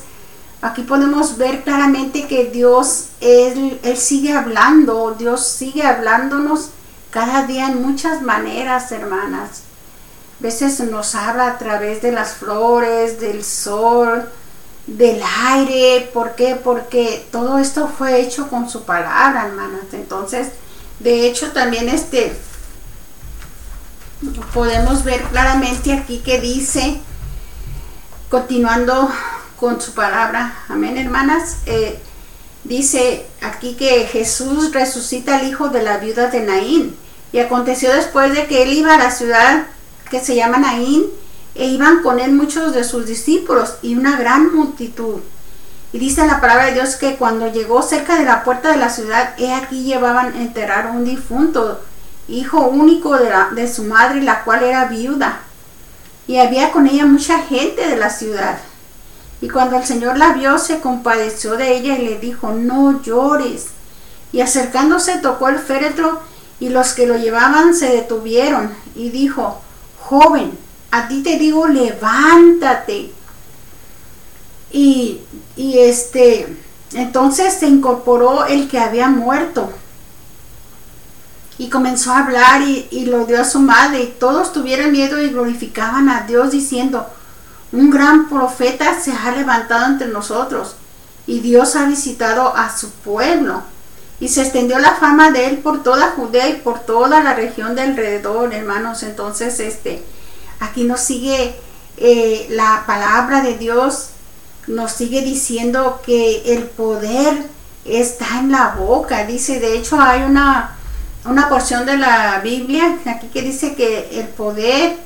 aquí 0.62 0.82
podemos 0.82 1.38
ver 1.38 1.64
claramente 1.64 2.26
que 2.26 2.46
Dios, 2.46 3.06
él, 3.20 3.80
él 3.82 3.96
sigue 3.96 4.32
hablando, 4.32 5.16
Dios 5.18 5.46
sigue 5.46 5.82
hablándonos 5.82 6.70
cada 7.10 7.46
día 7.46 7.68
en 7.68 7.82
muchas 7.82 8.22
maneras, 8.22 8.92
hermanas. 8.92 9.62
A 10.38 10.42
veces 10.42 10.78
nos 10.80 11.14
habla 11.14 11.48
a 11.48 11.58
través 11.58 12.00
de 12.02 12.12
las 12.12 12.34
flores, 12.34 13.20
del 13.20 13.42
sol, 13.42 14.28
del 14.86 15.20
aire. 15.48 16.08
¿Por 16.12 16.36
qué? 16.36 16.54
Porque 16.54 17.26
todo 17.32 17.58
esto 17.58 17.88
fue 17.88 18.20
hecho 18.20 18.48
con 18.48 18.68
su 18.68 18.84
palabra, 18.84 19.46
hermanas. 19.46 19.86
Entonces, 19.92 20.48
de 21.00 21.26
hecho, 21.26 21.52
también 21.52 21.88
este 21.88 22.32
podemos 24.52 25.04
ver 25.04 25.22
claramente 25.22 25.92
aquí 25.92 26.18
que 26.18 26.40
dice, 26.40 27.00
continuando 28.28 29.08
con 29.56 29.80
su 29.80 29.92
palabra, 29.92 30.64
amén 30.68 30.98
hermanas, 30.98 31.58
eh, 31.66 32.00
dice 32.64 33.26
aquí 33.40 33.74
que 33.74 34.06
Jesús 34.06 34.72
resucita 34.72 35.36
al 35.36 35.48
hijo 35.48 35.68
de 35.68 35.82
la 35.82 35.98
viuda 35.98 36.28
de 36.28 36.40
Naín. 36.40 36.96
Y 37.32 37.40
aconteció 37.40 37.92
después 37.92 38.34
de 38.34 38.46
que 38.46 38.62
él 38.62 38.72
iba 38.72 38.94
a 38.94 38.98
la 38.98 39.10
ciudad 39.10 39.66
que 40.10 40.20
se 40.20 40.34
llama 40.34 40.58
Naín, 40.58 41.04
e 41.54 41.66
iban 41.66 42.02
con 42.02 42.20
él 42.20 42.32
muchos 42.32 42.72
de 42.72 42.84
sus 42.84 43.06
discípulos 43.06 43.74
y 43.82 43.96
una 43.96 44.16
gran 44.16 44.54
multitud. 44.54 45.20
Y 45.92 45.98
dice 45.98 46.26
la 46.26 46.40
palabra 46.40 46.66
de 46.66 46.74
Dios 46.74 46.96
que 46.96 47.16
cuando 47.16 47.50
llegó 47.50 47.82
cerca 47.82 48.16
de 48.16 48.24
la 48.24 48.44
puerta 48.44 48.70
de 48.70 48.76
la 48.76 48.90
ciudad, 48.90 49.34
he 49.38 49.54
aquí 49.54 49.84
llevaban 49.84 50.34
a 50.34 50.40
enterrar 50.42 50.86
a 50.86 50.90
un 50.90 51.04
difunto, 51.04 51.80
hijo 52.28 52.66
único 52.66 53.16
de, 53.16 53.32
de 53.54 53.72
su 53.72 53.84
madre, 53.84 54.22
la 54.22 54.44
cual 54.44 54.62
era 54.62 54.84
viuda. 54.84 55.40
Y 56.26 56.38
había 56.38 56.72
con 56.72 56.86
ella 56.86 57.06
mucha 57.06 57.38
gente 57.38 57.88
de 57.88 57.96
la 57.96 58.10
ciudad. 58.10 58.58
Y 59.40 59.48
cuando 59.48 59.76
el 59.76 59.84
Señor 59.84 60.18
la 60.18 60.32
vio, 60.32 60.58
se 60.58 60.80
compadeció 60.80 61.56
de 61.56 61.76
ella 61.76 61.96
y 61.96 62.04
le 62.04 62.18
dijo, 62.18 62.52
no 62.52 63.02
llores. 63.02 63.68
Y 64.32 64.40
acercándose 64.40 65.18
tocó 65.18 65.48
el 65.48 65.58
féretro 65.58 66.20
y 66.60 66.68
los 66.70 66.92
que 66.92 67.06
lo 67.06 67.16
llevaban 67.16 67.74
se 67.74 67.88
detuvieron 67.88 68.74
y 68.94 69.10
dijo, 69.10 69.60
joven, 70.00 70.58
a 70.90 71.08
ti 71.08 71.22
te 71.22 71.38
digo, 71.38 71.68
levántate. 71.68 73.12
Y, 74.70 75.20
este, 75.78 76.56
entonces 76.92 77.54
se 77.54 77.66
incorporó 77.66 78.46
el 78.46 78.68
que 78.68 78.78
había 78.78 79.08
muerto 79.08 79.70
y 81.58 81.68
comenzó 81.68 82.12
a 82.12 82.20
hablar 82.20 82.62
y, 82.62 83.06
lo 83.06 83.26
dio 83.26 83.40
a 83.40 83.44
su 83.44 83.58
madre 83.58 84.02
y 84.02 84.14
todos 84.18 84.52
tuvieron 84.52 84.92
miedo 84.92 85.20
y 85.20 85.30
glorificaban 85.30 86.08
a 86.08 86.22
Dios 86.22 86.52
diciendo, 86.52 87.06
un 87.72 87.90
gran 87.90 88.28
profeta 88.28 88.98
se 89.00 89.12
ha 89.12 89.32
levantado 89.32 89.86
entre 89.86 90.08
nosotros 90.08 90.76
y 91.26 91.40
Dios 91.40 91.74
ha 91.74 91.86
visitado 91.86 92.56
a 92.56 92.74
su 92.74 92.90
pueblo. 92.90 93.62
Y 94.20 94.28
se 94.28 94.42
extendió 94.42 94.78
la 94.78 94.94
fama 94.94 95.30
de 95.30 95.46
él 95.46 95.58
por 95.58 95.82
toda 95.82 96.10
Judea 96.10 96.48
y 96.48 96.54
por 96.54 96.80
toda 96.80 97.22
la 97.22 97.34
región 97.34 97.76
de 97.76 97.82
alrededor, 97.82 98.52
hermanos. 98.52 99.04
Entonces, 99.04 99.60
este, 99.60 100.02
aquí 100.58 100.84
nos 100.84 101.00
sigue 101.00 101.54
eh, 101.98 102.46
la 102.50 102.82
palabra 102.84 103.42
de 103.42 103.58
Dios, 103.58 104.10
nos 104.68 104.92
sigue 104.92 105.22
diciendo 105.22 106.00
que 106.04 106.54
el 106.54 106.64
poder 106.64 107.42
está 107.84 108.38
en 108.38 108.52
la 108.52 108.74
boca. 108.78 109.24
Dice, 109.26 109.60
de 109.60 109.76
hecho, 109.76 110.00
hay 110.00 110.22
una, 110.22 110.76
una 111.24 111.48
porción 111.48 111.86
de 111.86 111.96
la 111.96 112.40
Biblia 112.40 112.98
aquí 113.06 113.28
que 113.28 113.42
dice 113.42 113.74
que 113.74 114.20
el 114.20 114.28
poder 114.28 114.96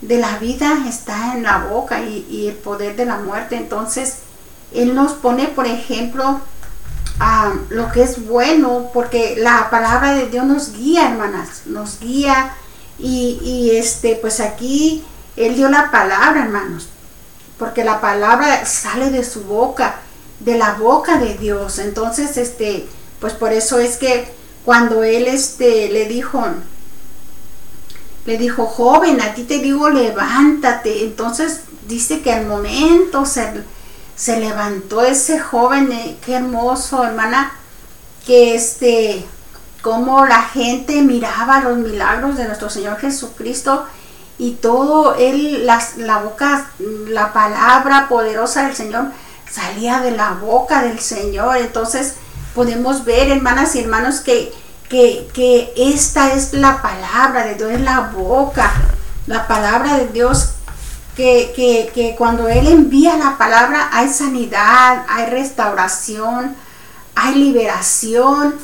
de 0.00 0.18
la 0.18 0.38
vida 0.38 0.84
está 0.88 1.34
en 1.34 1.44
la 1.44 1.58
boca 1.70 2.00
y, 2.02 2.48
el 2.48 2.54
poder 2.54 2.96
de 2.96 3.06
la 3.06 3.18
muerte. 3.18 3.56
Entonces, 3.56 4.18
Él 4.74 4.94
nos 4.94 5.12
pone, 5.12 5.46
por 5.46 5.66
ejemplo, 5.66 6.40
lo 7.70 7.92
que 7.92 8.02
es 8.02 8.26
bueno, 8.26 8.90
porque 8.92 9.36
la 9.38 9.70
palabra 9.70 10.14
de 10.14 10.26
Dios 10.26 10.44
nos 10.44 10.72
guía, 10.72 11.10
hermanas, 11.10 11.62
nos 11.66 12.00
guía 12.00 12.54
y, 12.98 13.38
y, 13.42 13.76
este, 13.76 14.16
pues 14.16 14.40
aquí 14.40 15.04
Él 15.36 15.54
dio 15.54 15.68
la 15.68 15.90
palabra, 15.90 16.44
hermanos, 16.44 16.88
porque 17.58 17.84
la 17.84 18.00
palabra 18.00 18.66
sale 18.66 19.10
de 19.10 19.24
su 19.24 19.44
boca, 19.44 20.00
de 20.40 20.58
la 20.58 20.74
boca 20.74 21.18
de 21.18 21.34
Dios. 21.34 21.78
Entonces, 21.78 22.36
este, 22.36 22.86
pues 23.20 23.32
por 23.32 23.52
eso 23.52 23.78
es 23.78 23.96
que 23.96 24.32
cuando 24.64 25.02
Él 25.02 25.26
este, 25.26 25.88
le 25.88 26.06
dijo, 26.06 26.44
le 28.24 28.38
dijo, 28.38 28.66
joven, 28.66 29.20
a 29.20 29.34
ti 29.34 29.44
te 29.44 29.58
digo, 29.58 29.88
levántate. 29.88 31.04
Entonces 31.04 31.60
dice 31.86 32.20
que 32.20 32.32
al 32.32 32.46
momento 32.46 33.24
se 33.24 33.64
se 34.16 34.40
levantó 34.40 35.02
ese 35.02 35.38
joven, 35.38 35.92
eh, 35.92 36.16
qué 36.24 36.36
hermoso, 36.36 37.04
hermana, 37.04 37.52
que 38.24 38.54
este, 38.54 39.24
como 39.82 40.24
la 40.24 40.42
gente 40.42 41.02
miraba 41.02 41.60
los 41.60 41.76
milagros 41.76 42.36
de 42.38 42.46
nuestro 42.46 42.70
Señor 42.70 42.98
Jesucristo 42.98 43.84
y 44.38 44.52
todo 44.52 45.14
él, 45.14 45.66
la 45.66 46.18
boca, 46.18 46.70
la 47.08 47.32
palabra 47.32 48.08
poderosa 48.08 48.66
del 48.66 48.76
Señor 48.76 49.06
salía 49.50 50.00
de 50.00 50.10
la 50.10 50.32
boca 50.32 50.82
del 50.82 50.98
Señor. 50.98 51.56
Entonces 51.56 52.14
podemos 52.54 53.04
ver, 53.04 53.30
hermanas 53.30 53.74
y 53.74 53.80
hermanos, 53.80 54.20
que, 54.20 54.52
que, 54.88 55.28
que 55.32 55.72
esta 55.76 56.32
es 56.32 56.52
la 56.52 56.82
palabra 56.82 57.46
de 57.46 57.54
Dios, 57.54 57.70
es 57.72 57.80
la 57.80 58.12
boca, 58.14 58.72
la 59.26 59.46
palabra 59.46 59.96
de 59.98 60.08
Dios 60.08 60.50
que, 61.16 62.14
cuando 62.18 62.48
Él 62.48 62.66
envía 62.68 63.16
la 63.16 63.38
palabra 63.38 63.88
hay 63.92 64.08
sanidad, 64.08 65.04
hay 65.08 65.26
restauración, 65.26 66.54
hay 67.14 67.34
liberación 67.36 68.54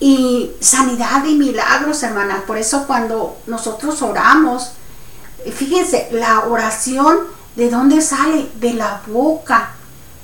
y 0.00 0.50
sanidad 0.60 1.24
y 1.24 1.36
milagros, 1.36 2.02
hermanas. 2.02 2.40
Por 2.46 2.58
eso 2.58 2.86
cuando 2.86 3.38
nosotros 3.46 4.02
oramos, 4.02 4.72
fíjense, 5.52 6.08
la 6.12 6.44
oración, 6.46 7.18
¿de 7.56 7.70
dónde 7.70 8.00
sale? 8.00 8.50
De 8.56 8.74
la 8.74 9.02
boca. 9.06 9.70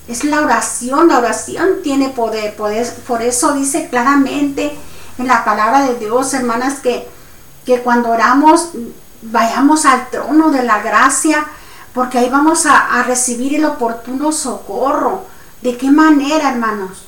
Es 0.09 0.25
la 0.25 0.41
oración, 0.41 1.09
la 1.09 1.19
oración 1.19 1.83
tiene 1.83 2.09
poder. 2.09 2.55
Por 2.57 3.23
eso 3.23 3.55
dice 3.55 3.88
claramente 3.88 4.76
en 5.19 5.26
la 5.26 5.45
palabra 5.45 5.83
de 5.83 5.99
Dios, 5.99 6.35
hermanas, 6.35 6.81
que, 6.81 7.09
que 7.64 7.81
cuando 7.81 8.11
oramos 8.11 8.71
vayamos 9.23 9.85
al 9.85 10.11
trono 10.11 10.50
de 10.50 10.64
la 10.64 10.83
gracia, 10.83 11.47
porque 11.95 12.19
ahí 12.19 12.29
vamos 12.29 12.67
a, 12.67 13.02
recibir 13.05 13.55
el 13.55 13.64
oportuno 13.64 14.33
socorro. 14.33 15.25
¿De 15.62 15.76
qué 15.76 15.91
manera, 15.91 16.50
hermanos? 16.50 17.05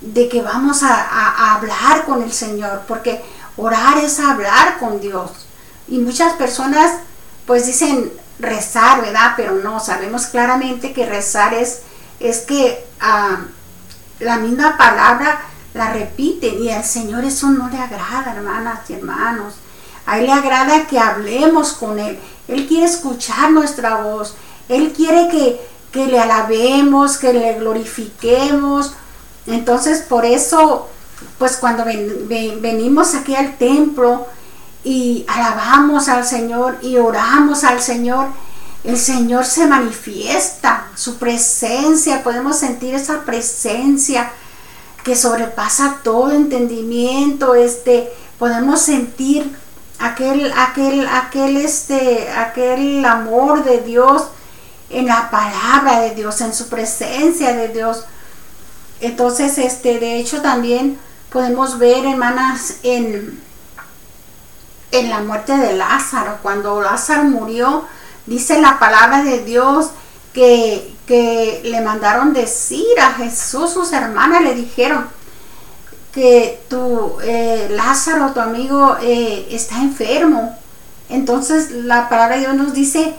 De 0.00 0.28
que 0.28 0.42
vamos 0.42 0.82
a, 0.82 1.54
hablar 1.54 2.04
con 2.06 2.22
el 2.22 2.32
Señor, 2.32 2.82
porque 2.88 3.22
orar 3.56 3.98
es 3.98 4.18
hablar 4.18 4.78
con 4.78 5.00
Dios. 5.00 5.30
Y 5.88 5.98
muchas 5.98 6.32
personas 6.34 7.00
pues 7.46 7.66
dicen 7.66 8.12
rezar, 8.38 9.00
¿verdad? 9.00 9.34
Pero 9.36 9.54
no, 9.54 9.80
sabemos 9.80 10.26
claramente 10.26 10.92
que 10.92 11.06
rezar 11.06 11.54
es, 11.54 11.80
es 12.20 12.40
que 12.40 12.84
ah, 13.00 13.38
la 14.20 14.36
misma 14.38 14.76
palabra 14.76 15.40
la 15.74 15.92
repiten 15.92 16.62
y 16.62 16.70
al 16.70 16.84
Señor 16.84 17.24
eso 17.24 17.48
no 17.50 17.68
le 17.68 17.78
agrada, 17.78 18.34
hermanas 18.34 18.80
y 18.88 18.94
hermanos. 18.94 19.54
A 20.06 20.18
Él 20.18 20.26
le 20.26 20.32
agrada 20.32 20.86
que 20.86 20.98
hablemos 20.98 21.72
con 21.72 21.98
Él. 21.98 22.18
Él 22.48 22.66
quiere 22.66 22.86
escuchar 22.86 23.50
nuestra 23.50 23.96
voz. 23.96 24.34
Él 24.68 24.92
quiere 24.92 25.28
que, 25.28 25.60
que 25.92 26.06
le 26.06 26.18
alabemos, 26.18 27.18
que 27.18 27.32
le 27.32 27.54
glorifiquemos. 27.58 28.94
Entonces, 29.46 30.02
por 30.02 30.24
eso, 30.24 30.88
pues 31.38 31.56
cuando 31.56 31.84
venimos 31.84 33.14
aquí 33.14 33.34
al 33.34 33.56
templo 33.58 34.26
y 34.86 35.26
alabamos 35.26 36.08
al 36.08 36.24
Señor 36.24 36.78
y 36.80 36.96
oramos 36.98 37.64
al 37.64 37.82
Señor, 37.82 38.28
el 38.84 38.96
Señor 38.96 39.44
se 39.44 39.66
manifiesta, 39.66 40.86
su 40.94 41.16
presencia, 41.16 42.22
podemos 42.22 42.56
sentir 42.56 42.94
esa 42.94 43.22
presencia 43.24 44.30
que 45.02 45.16
sobrepasa 45.16 45.98
todo 46.04 46.30
entendimiento, 46.30 47.56
este, 47.56 48.12
podemos 48.38 48.80
sentir 48.80 49.56
aquel, 49.98 50.52
aquel, 50.56 51.04
aquel, 51.08 51.56
este, 51.56 52.30
aquel 52.30 53.04
amor 53.04 53.64
de 53.64 53.80
Dios 53.80 54.28
en 54.90 55.06
la 55.06 55.32
palabra 55.32 56.02
de 56.02 56.14
Dios, 56.14 56.40
en 56.42 56.54
su 56.54 56.68
presencia 56.68 57.56
de 57.56 57.70
Dios. 57.70 58.04
Entonces, 59.00 59.58
este, 59.58 59.98
de 59.98 60.20
hecho, 60.20 60.42
también 60.42 60.96
podemos 61.32 61.80
ver, 61.80 62.06
hermanas, 62.06 62.74
en, 62.84 63.45
en 64.92 65.10
la 65.10 65.20
muerte 65.20 65.56
de 65.56 65.74
Lázaro, 65.74 66.38
cuando 66.42 66.80
Lázaro 66.80 67.24
murió, 67.24 67.84
dice 68.26 68.60
la 68.60 68.78
palabra 68.78 69.22
de 69.22 69.44
Dios 69.44 69.90
que, 70.32 70.94
que 71.06 71.60
le 71.64 71.80
mandaron 71.80 72.32
decir 72.32 73.00
a 73.00 73.12
Jesús, 73.14 73.72
sus 73.72 73.92
hermanas 73.92 74.42
le 74.42 74.54
dijeron, 74.54 75.06
que 76.16 76.62
tu 76.70 77.18
eh, 77.22 77.68
Lázaro, 77.70 78.32
tu 78.32 78.40
amigo, 78.40 78.96
eh, 79.02 79.48
está 79.50 79.76
enfermo. 79.76 80.56
Entonces 81.10 81.70
la 81.70 82.08
palabra 82.08 82.36
de 82.36 82.40
Dios 82.40 82.54
nos 82.54 82.72
dice 82.72 83.14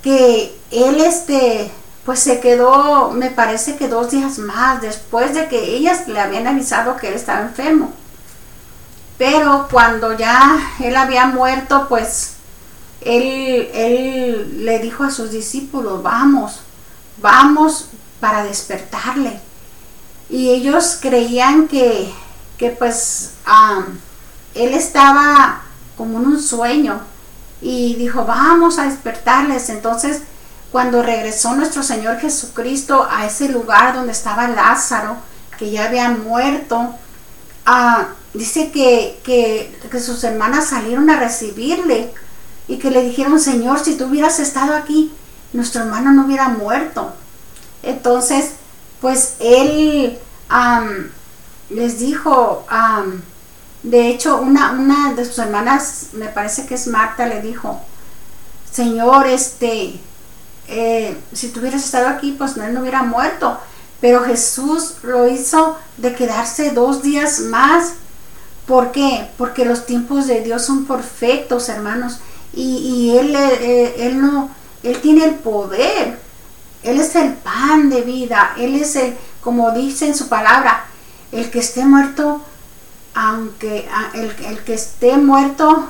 que 0.00 0.56
él 0.70 1.00
este, 1.00 1.68
pues 2.04 2.20
se 2.20 2.38
quedó, 2.38 3.10
me 3.10 3.30
parece 3.30 3.74
que 3.74 3.88
dos 3.88 4.12
días 4.12 4.38
más 4.38 4.80
después 4.80 5.34
de 5.34 5.48
que 5.48 5.74
ellas 5.74 6.06
le 6.06 6.20
habían 6.20 6.46
avisado 6.46 6.96
que 6.96 7.08
él 7.08 7.14
estaba 7.14 7.40
enfermo. 7.40 7.92
Pero 9.18 9.68
cuando 9.70 10.16
ya 10.16 10.74
él 10.80 10.96
había 10.96 11.26
muerto, 11.26 11.86
pues 11.88 12.34
él, 13.00 13.70
él 13.72 14.64
le 14.64 14.78
dijo 14.78 15.04
a 15.04 15.10
sus 15.10 15.30
discípulos, 15.30 16.02
vamos, 16.02 16.60
vamos 17.18 17.88
para 18.20 18.44
despertarle. 18.44 19.40
Y 20.28 20.50
ellos 20.50 20.98
creían 21.00 21.68
que 21.68 22.12
que 22.56 22.70
pues 22.70 23.32
él 24.54 24.74
estaba 24.74 25.62
como 25.96 26.18
en 26.18 26.26
un 26.26 26.42
sueño 26.42 27.00
y 27.60 27.94
dijo, 27.96 28.24
vamos 28.24 28.78
a 28.78 28.84
despertarles. 28.84 29.68
Entonces, 29.68 30.22
cuando 30.72 31.02
regresó 31.02 31.54
nuestro 31.54 31.82
Señor 31.82 32.18
Jesucristo 32.18 33.06
a 33.10 33.26
ese 33.26 33.48
lugar 33.48 33.94
donde 33.94 34.12
estaba 34.12 34.48
Lázaro, 34.48 35.16
que 35.58 35.70
ya 35.70 35.86
había 35.86 36.10
muerto, 36.10 36.94
ah, 37.64 38.08
dice 38.36 38.70
que, 38.70 39.18
que, 39.24 40.00
sus 40.00 40.22
hermanas 40.24 40.68
salieron 40.68 41.08
a 41.10 41.18
recibirle 41.18 42.12
y 42.68 42.78
que 42.78 42.90
le 42.90 43.02
dijeron, 43.02 43.40
Señor, 43.40 43.78
si 43.78 43.96
tú 43.96 44.06
hubieras 44.06 44.38
estado 44.40 44.74
aquí, 44.74 45.12
nuestro 45.52 45.82
hermano 45.82 46.12
no 46.12 46.26
hubiera 46.26 46.48
muerto. 46.48 47.12
Entonces, 47.82 48.52
pues 49.00 49.34
él 49.40 50.18
les 51.70 51.98
dijo, 51.98 52.66
de 53.82 54.08
hecho, 54.08 54.38
una, 54.38 54.72
una 54.72 55.14
de 55.14 55.24
sus 55.24 55.38
hermanas, 55.38 56.08
me 56.12 56.26
parece 56.26 56.66
que 56.66 56.74
es 56.74 56.86
Marta, 56.86 57.26
le 57.26 57.40
dijo, 57.40 57.80
Señor, 58.70 59.26
este, 59.26 59.98
eh, 60.68 61.16
si 61.32 61.48
tú 61.48 61.60
hubieras 61.60 61.84
estado 61.84 62.08
aquí, 62.08 62.34
pues 62.36 62.56
él 62.56 62.74
no 62.74 62.80
hubiera 62.80 63.02
muerto. 63.02 63.58
Pero 64.00 64.22
Jesús 64.24 64.96
lo 65.02 65.28
hizo 65.28 65.78
de 65.96 66.14
quedarse 66.14 66.72
dos 66.72 67.02
días 67.02 67.40
más. 67.40 67.92
¿Por 68.66 68.92
qué? 68.92 69.28
Porque 69.38 69.64
los 69.64 69.86
tiempos 69.86 70.26
de 70.26 70.42
Dios 70.42 70.64
son 70.64 70.86
perfectos, 70.86 71.68
hermanos. 71.68 72.18
Y, 72.54 73.14
él, 73.16 73.34
eh, 73.36 74.06
él 74.06 74.20
no, 74.20 74.50
Él 74.82 75.00
tiene 75.00 75.24
el 75.24 75.34
poder. 75.34 76.18
Él 76.82 77.00
es 77.00 77.14
el 77.16 77.34
pan 77.34 77.90
de 77.90 78.02
vida. 78.02 78.54
Él 78.58 78.74
es 78.74 78.96
el, 78.96 79.16
como 79.40 79.70
dice 79.72 80.06
en 80.06 80.14
su 80.14 80.28
palabra, 80.28 80.86
el 81.32 81.50
que 81.50 81.58
esté 81.58 81.84
muerto, 81.84 82.42
aunque 83.14 83.88
el, 84.14 84.64
que 84.64 84.74
esté 84.74 85.16
muerto, 85.16 85.88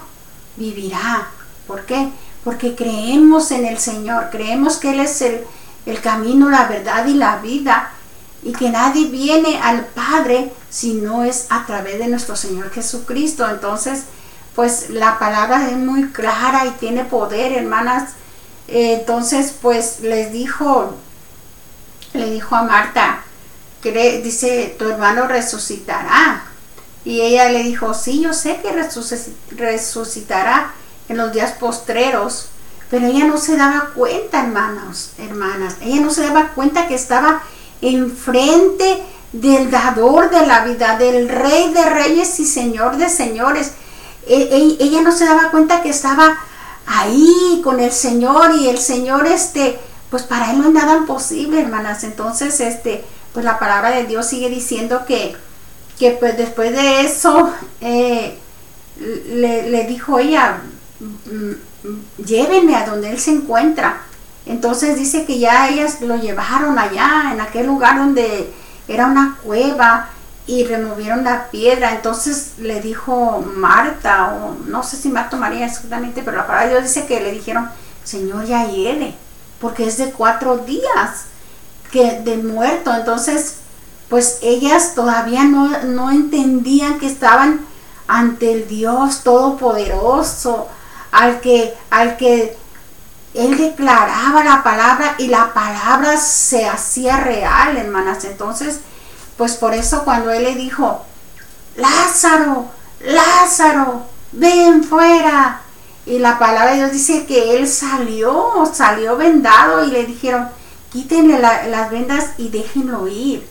vivirá. 0.56 1.28
¿Por 1.66 1.84
qué? 1.86 2.10
porque 2.46 2.76
creemos 2.76 3.50
en 3.50 3.66
el 3.66 3.76
Señor, 3.76 4.28
creemos 4.30 4.76
que 4.76 4.90
Él 4.92 5.00
es 5.00 5.20
el, 5.20 5.40
el 5.84 6.00
camino, 6.00 6.48
la 6.48 6.68
verdad 6.68 7.04
y 7.06 7.14
la 7.14 7.38
vida, 7.38 7.90
y 8.46 8.52
que 8.52 8.70
nadie 8.70 9.06
viene 9.06 9.60
al 9.60 9.86
Padre 9.86 10.52
si 10.70 10.94
no 10.94 11.24
es 11.24 11.46
a 11.50 11.66
través 11.66 11.98
de 11.98 12.06
nuestro 12.06 12.36
Señor 12.36 12.70
Jesucristo. 12.70 13.44
Entonces, 13.50 14.04
pues 14.54 14.90
la 14.90 15.18
palabra 15.18 15.68
es 15.68 15.76
muy 15.76 16.12
clara 16.12 16.64
y 16.64 16.70
tiene 16.78 17.04
poder, 17.04 17.52
hermanas. 17.52 18.12
Eh, 18.68 18.98
entonces, 19.00 19.52
pues 19.60 19.98
les 20.00 20.30
dijo, 20.30 20.94
le 22.12 22.30
dijo 22.30 22.54
a 22.54 22.62
Marta, 22.62 23.24
que 23.82 24.20
dice, 24.22 24.76
tu 24.78 24.90
hermano 24.90 25.26
resucitará. 25.26 26.44
Y 27.04 27.22
ella 27.22 27.48
le 27.48 27.64
dijo, 27.64 27.94
sí, 27.94 28.20
yo 28.22 28.32
sé 28.32 28.60
que 28.62 28.70
resucitará 29.56 30.72
en 31.08 31.16
los 31.16 31.32
días 31.32 31.50
postreros. 31.50 32.50
Pero 32.90 33.06
ella 33.08 33.24
no 33.24 33.38
se 33.38 33.56
daba 33.56 33.90
cuenta, 33.92 34.44
hermanos, 34.44 35.14
hermanas. 35.18 35.74
Ella 35.80 36.00
no 36.00 36.12
se 36.12 36.22
daba 36.22 36.50
cuenta 36.50 36.86
que 36.86 36.94
estaba 36.94 37.42
enfrente 37.80 39.02
del 39.32 39.70
dador 39.70 40.30
de 40.30 40.46
la 40.46 40.64
vida, 40.64 40.96
del 40.98 41.28
rey 41.28 41.72
de 41.72 41.84
reyes 41.84 42.38
y 42.40 42.46
señor 42.46 42.96
de 42.96 43.08
señores. 43.08 43.72
E, 44.26 44.36
e, 44.36 44.84
ella 44.84 45.02
no 45.02 45.12
se 45.12 45.24
daba 45.24 45.50
cuenta 45.50 45.82
que 45.82 45.90
estaba 45.90 46.38
ahí 46.86 47.60
con 47.62 47.80
el 47.80 47.92
Señor 47.92 48.54
y 48.56 48.68
el 48.68 48.78
Señor, 48.78 49.26
este, 49.26 49.78
pues 50.10 50.22
para 50.22 50.50
él 50.50 50.58
no 50.58 50.68
es 50.68 50.72
nada 50.72 50.96
imposible, 50.96 51.60
hermanas. 51.60 52.04
Entonces, 52.04 52.60
este, 52.60 53.04
pues 53.32 53.44
la 53.44 53.58
palabra 53.58 53.90
de 53.90 54.04
Dios 54.04 54.26
sigue 54.26 54.48
diciendo 54.48 55.04
que, 55.06 55.36
que 55.98 56.12
pues 56.12 56.36
después 56.36 56.72
de 56.72 57.02
eso, 57.02 57.52
eh, 57.80 58.38
le, 58.98 59.68
le 59.70 59.84
dijo 59.84 60.18
ella, 60.18 60.62
mm, 61.00 62.24
llévenme 62.24 62.76
a 62.76 62.86
donde 62.86 63.10
él 63.10 63.18
se 63.18 63.32
encuentra. 63.32 64.02
Entonces 64.46 64.96
dice 64.96 65.24
que 65.24 65.38
ya 65.38 65.68
ellas 65.68 66.00
lo 66.00 66.16
llevaron 66.16 66.78
allá, 66.78 67.30
en 67.32 67.40
aquel 67.40 67.66
lugar 67.66 67.98
donde 67.98 68.52
era 68.88 69.06
una 69.06 69.38
cueva 69.42 70.08
y 70.46 70.64
removieron 70.64 71.24
la 71.24 71.48
piedra. 71.50 71.92
Entonces 71.92 72.52
le 72.58 72.80
dijo 72.80 73.44
Marta, 73.56 74.34
o 74.34 74.54
no 74.66 74.82
sé 74.84 74.96
si 74.96 75.08
Marta 75.08 75.36
María 75.36 75.66
exactamente, 75.66 76.22
pero 76.24 76.36
la 76.36 76.46
palabra 76.46 76.68
de 76.68 76.72
Dios 76.74 76.84
dice 76.84 77.06
que 77.06 77.20
le 77.20 77.32
dijeron, 77.32 77.68
Señor, 78.04 78.46
ya 78.46 78.68
hiere, 78.68 79.14
porque 79.60 79.86
es 79.86 79.98
de 79.98 80.12
cuatro 80.12 80.58
días 80.58 81.24
que 81.90 82.20
de 82.20 82.36
muerto. 82.36 82.94
Entonces, 82.94 83.56
pues 84.08 84.38
ellas 84.42 84.94
todavía 84.94 85.42
no, 85.42 85.82
no 85.82 86.12
entendían 86.12 87.00
que 87.00 87.06
estaban 87.08 87.66
ante 88.06 88.52
el 88.52 88.68
Dios 88.68 89.22
Todopoderoso, 89.24 90.68
al 91.10 91.40
que, 91.40 91.74
al 91.90 92.16
que 92.16 92.56
él 93.36 93.58
declaraba 93.58 94.42
la 94.42 94.62
palabra 94.62 95.14
y 95.18 95.28
la 95.28 95.52
palabra 95.52 96.16
se 96.16 96.66
hacía 96.66 97.18
real, 97.18 97.76
hermanas. 97.76 98.24
Entonces, 98.24 98.80
pues 99.36 99.56
por 99.56 99.74
eso 99.74 100.04
cuando 100.04 100.30
él 100.30 100.44
le 100.44 100.54
dijo, 100.54 101.04
Lázaro, 101.76 102.70
Lázaro, 103.00 104.06
ven 104.32 104.82
fuera. 104.82 105.60
Y 106.06 106.18
la 106.18 106.38
palabra 106.38 106.70
de 106.70 106.76
Dios 106.76 106.92
dice 106.92 107.26
que 107.26 107.56
él 107.56 107.68
salió, 107.68 108.70
salió 108.72 109.16
vendado 109.16 109.84
y 109.84 109.90
le 109.90 110.06
dijeron, 110.06 110.48
quítenle 110.90 111.38
las 111.38 111.90
vendas 111.90 112.30
y 112.38 112.48
déjenlo 112.48 113.06
ir. 113.06 113.46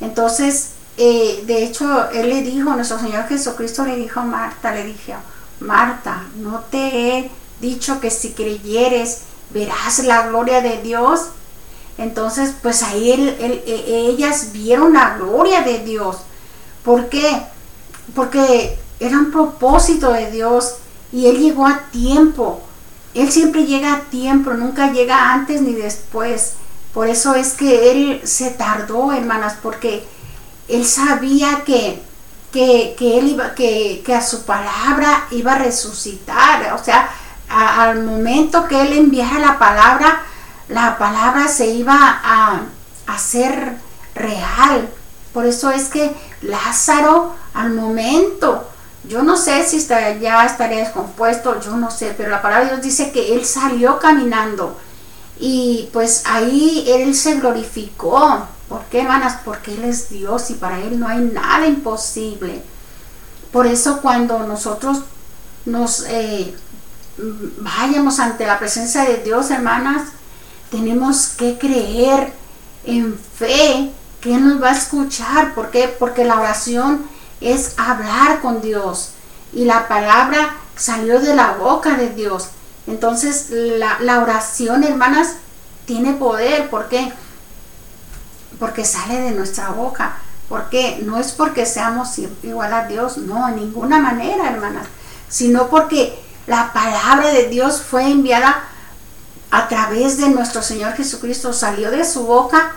Entonces, 0.00 0.74
eh, 0.96 1.42
de 1.46 1.64
hecho, 1.64 2.08
él 2.10 2.28
le 2.28 2.42
dijo, 2.42 2.70
nuestro 2.74 3.00
Señor 3.00 3.26
Jesucristo 3.26 3.84
le 3.84 3.96
dijo 3.96 4.20
a 4.20 4.24
Marta, 4.24 4.72
le 4.72 4.84
dijo, 4.84 5.14
Marta, 5.60 6.24
no 6.36 6.60
te 6.70 6.78
he 6.78 7.30
dicho 7.60 8.00
que 8.00 8.10
si 8.10 8.32
creyeres 8.32 9.22
verás 9.50 10.00
la 10.00 10.28
gloria 10.28 10.60
de 10.60 10.82
Dios. 10.82 11.28
Entonces, 11.96 12.54
pues 12.62 12.82
ahí 12.82 13.10
e, 13.10 14.08
ellas 14.10 14.52
vieron 14.52 14.92
la 14.92 15.16
gloria 15.18 15.62
de 15.62 15.80
Dios. 15.80 16.18
¿Por 16.84 17.08
qué? 17.08 17.42
Porque 18.14 18.78
era 19.00 19.18
un 19.18 19.30
propósito 19.30 20.12
de 20.12 20.30
Dios 20.30 20.76
y 21.12 21.26
Él 21.26 21.38
llegó 21.38 21.66
a 21.66 21.90
tiempo. 21.90 22.62
Él 23.14 23.32
siempre 23.32 23.64
llega 23.64 23.94
a 23.94 24.00
tiempo, 24.02 24.52
nunca 24.54 24.92
llega 24.92 25.32
antes 25.32 25.60
ni 25.60 25.72
después. 25.72 26.54
Por 26.94 27.08
eso 27.08 27.34
es 27.34 27.54
que 27.54 27.90
Él 27.90 28.20
se 28.24 28.50
tardó, 28.50 29.12
hermanas, 29.12 29.56
porque 29.60 30.04
Él 30.68 30.86
sabía 30.86 31.64
que, 31.64 32.00
que, 32.52 33.18
él 33.18 33.28
iba, 33.28 33.54
que, 33.54 34.02
que 34.04 34.14
a 34.14 34.22
su 34.22 34.44
palabra 34.44 35.26
iba 35.30 35.52
a 35.52 35.58
resucitar. 35.58 36.72
O 36.74 36.84
sea, 36.84 37.10
al 37.48 38.04
momento 38.04 38.66
que 38.68 38.80
él 38.80 38.92
enviara 38.92 39.38
la 39.38 39.58
palabra, 39.58 40.22
la 40.68 40.98
palabra 40.98 41.48
se 41.48 41.66
iba 41.68 42.20
a 42.22 42.62
hacer 43.06 43.76
real. 44.14 44.88
Por 45.32 45.46
eso 45.46 45.70
es 45.70 45.84
que 45.84 46.14
Lázaro 46.42 47.34
al 47.54 47.70
momento, 47.70 48.68
yo 49.04 49.22
no 49.22 49.36
sé 49.36 49.64
si 49.64 49.78
ya 49.86 50.44
estaría 50.44 50.78
descompuesto, 50.78 51.60
yo 51.60 51.76
no 51.76 51.90
sé, 51.90 52.14
pero 52.16 52.30
la 52.30 52.42
palabra 52.42 52.66
de 52.66 52.70
Dios 52.72 52.84
dice 52.84 53.10
que 53.12 53.34
él 53.34 53.44
salió 53.44 53.98
caminando 53.98 54.76
y 55.40 55.88
pues 55.92 56.24
ahí 56.26 56.84
él 56.88 57.14
se 57.14 57.36
glorificó. 57.36 58.46
¿Por 58.68 58.82
qué, 58.84 59.00
hermanas? 59.00 59.38
Porque 59.44 59.72
él 59.74 59.84
es 59.84 60.10
Dios 60.10 60.50
y 60.50 60.54
para 60.54 60.78
él 60.78 61.00
no 61.00 61.08
hay 61.08 61.20
nada 61.20 61.66
imposible. 61.66 62.62
Por 63.52 63.66
eso 63.66 64.00
cuando 64.02 64.40
nosotros 64.40 64.98
nos 65.64 66.04
eh, 66.08 66.54
vayamos 67.58 68.18
ante 68.18 68.46
la 68.46 68.58
presencia 68.58 69.04
de 69.04 69.18
Dios, 69.18 69.50
hermanas, 69.50 70.08
tenemos 70.70 71.28
que 71.28 71.58
creer 71.58 72.32
en 72.84 73.18
fe 73.18 73.90
que 74.20 74.36
nos 74.38 74.62
va 74.62 74.70
a 74.70 74.76
escuchar. 74.76 75.54
¿Por 75.54 75.70
qué? 75.70 75.94
Porque 75.98 76.24
la 76.24 76.40
oración 76.40 77.06
es 77.40 77.74
hablar 77.76 78.40
con 78.40 78.60
Dios 78.60 79.10
y 79.52 79.64
la 79.64 79.88
palabra 79.88 80.56
salió 80.76 81.20
de 81.20 81.34
la 81.34 81.52
boca 81.52 81.96
de 81.96 82.10
Dios. 82.10 82.48
Entonces 82.86 83.48
la, 83.50 84.20
oración, 84.20 84.84
hermanas, 84.84 85.34
tiene 85.86 86.14
poder. 86.14 86.70
¿Por 86.70 86.88
qué? 86.88 87.12
Porque 88.58 88.84
sale 88.84 89.20
de 89.20 89.30
nuestra 89.32 89.70
boca. 89.70 90.18
¿Por 90.48 90.70
qué? 90.70 91.00
No 91.04 91.18
es 91.18 91.32
porque 91.32 91.66
seamos 91.66 92.18
igual 92.42 92.72
a 92.72 92.86
Dios, 92.88 93.18
no, 93.18 93.48
en 93.48 93.56
ninguna 93.56 93.98
manera, 94.00 94.50
hermanas, 94.50 94.86
sino 95.28 95.68
porque 95.68 96.18
la 96.48 96.72
palabra 96.72 97.28
de 97.28 97.48
Dios 97.48 97.82
fue 97.82 98.10
enviada 98.10 98.64
a 99.50 99.68
través 99.68 100.16
de 100.16 100.30
nuestro 100.30 100.62
Señor 100.62 100.94
Jesucristo, 100.94 101.52
salió 101.52 101.90
de 101.90 102.04
su 102.04 102.24
boca 102.24 102.72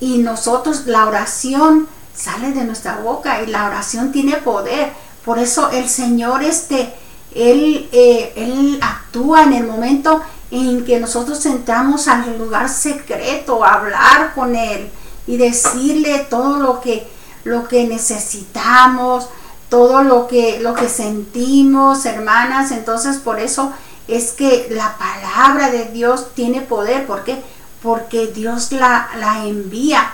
y 0.00 0.18
nosotros 0.18 0.86
la 0.86 1.04
oración 1.04 1.88
sale 2.14 2.52
de 2.52 2.64
nuestra 2.64 2.98
boca 2.98 3.42
y 3.42 3.46
la 3.46 3.66
oración 3.66 4.12
tiene 4.12 4.36
poder. 4.36 4.92
Por 5.24 5.40
eso 5.40 5.70
el 5.70 5.88
Señor 5.88 6.44
este, 6.44 6.94
Él, 7.34 7.88
eh, 7.90 8.32
él 8.36 8.78
actúa 8.80 9.42
en 9.42 9.52
el 9.52 9.66
momento 9.66 10.22
en 10.52 10.84
que 10.84 11.00
nosotros 11.00 11.44
entramos 11.44 12.06
al 12.06 12.38
lugar 12.38 12.68
secreto 12.68 13.64
a 13.64 13.74
hablar 13.74 14.32
con 14.34 14.54
Él 14.54 14.90
y 15.26 15.36
decirle 15.36 16.26
todo 16.30 16.58
lo 16.58 16.80
que, 16.80 17.06
lo 17.42 17.66
que 17.66 17.84
necesitamos, 17.84 19.28
todo 19.68 20.02
lo 20.02 20.28
que, 20.28 20.60
lo 20.60 20.74
que 20.74 20.88
sentimos, 20.88 22.04
hermanas. 22.06 22.70
Entonces, 22.70 23.18
por 23.18 23.40
eso 23.40 23.72
es 24.06 24.32
que 24.32 24.68
la 24.70 24.96
palabra 24.96 25.70
de 25.70 25.86
Dios 25.86 26.34
tiene 26.34 26.60
poder. 26.60 27.06
¿Por 27.06 27.24
qué? 27.24 27.42
Porque 27.82 28.28
Dios 28.28 28.72
la, 28.72 29.10
la 29.18 29.44
envía. 29.44 30.12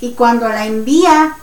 Y 0.00 0.12
cuando 0.12 0.48
la 0.48 0.66
envía, 0.66 1.36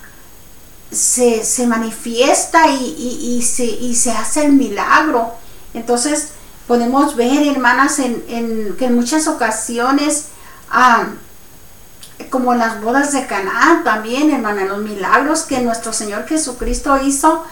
se, 0.91 1.67
manifiesta 1.67 2.67
y, 2.67 3.41
se, 3.41 3.65
y, 3.65 3.95
se, 3.95 4.11
hace 4.11 4.45
el 4.45 4.53
milagro. 4.53 5.31
Entonces, 5.73 6.29
podemos 6.67 7.15
ver, 7.15 7.47
hermanas, 7.47 7.99
en, 7.99 8.75
que 8.77 8.85
en 8.85 8.95
muchas 8.95 9.27
ocasiones, 9.27 10.27
ah, 10.69 11.07
como 12.29 12.53
en 12.53 12.59
las 12.59 12.81
bodas 12.81 13.13
de 13.13 13.25
Caná 13.25 13.81
también, 13.83 14.31
hermana, 14.31 14.65
los 14.65 14.79
milagros 14.79 15.43
que 15.43 15.59
nuestro 15.59 15.93
Señor 15.93 16.27
Jesucristo 16.27 16.99
hizo 17.03 17.43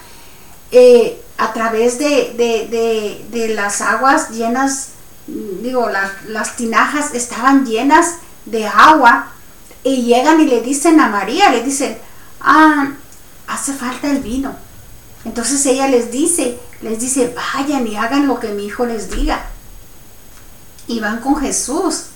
eh, 0.72 1.20
a 1.38 1.52
través 1.52 1.98
de, 1.98 3.52
las 3.54 3.80
aguas 3.80 4.30
llenas, 4.30 4.90
digo, 5.26 5.88
las, 6.28 6.56
tinajas 6.56 7.14
estaban 7.14 7.64
llenas 7.64 8.16
de 8.44 8.66
agua 8.66 9.32
y 9.82 10.02
llegan 10.02 10.40
y 10.40 10.46
le 10.46 10.60
dicen 10.60 11.00
a 11.00 11.08
María, 11.08 11.50
le 11.50 11.62
dicen, 11.62 11.96
ah, 12.40 12.92
hace 13.46 13.72
falta 13.72 14.10
el 14.10 14.18
vino. 14.18 14.54
Entonces 15.24 15.64
ella 15.66 15.88
les 15.88 16.10
dice, 16.10 16.58
les 16.82 17.00
dice, 17.00 17.34
vayan 17.34 17.86
y 17.86 17.96
hagan 17.96 18.26
lo 18.26 18.38
que 18.38 18.48
mi 18.48 18.66
hijo 18.66 18.86
les 18.86 19.10
diga. 19.10 19.46
Y 20.86 21.00
van 21.00 21.20
con 21.20 21.36
Jesús. 21.36 22.06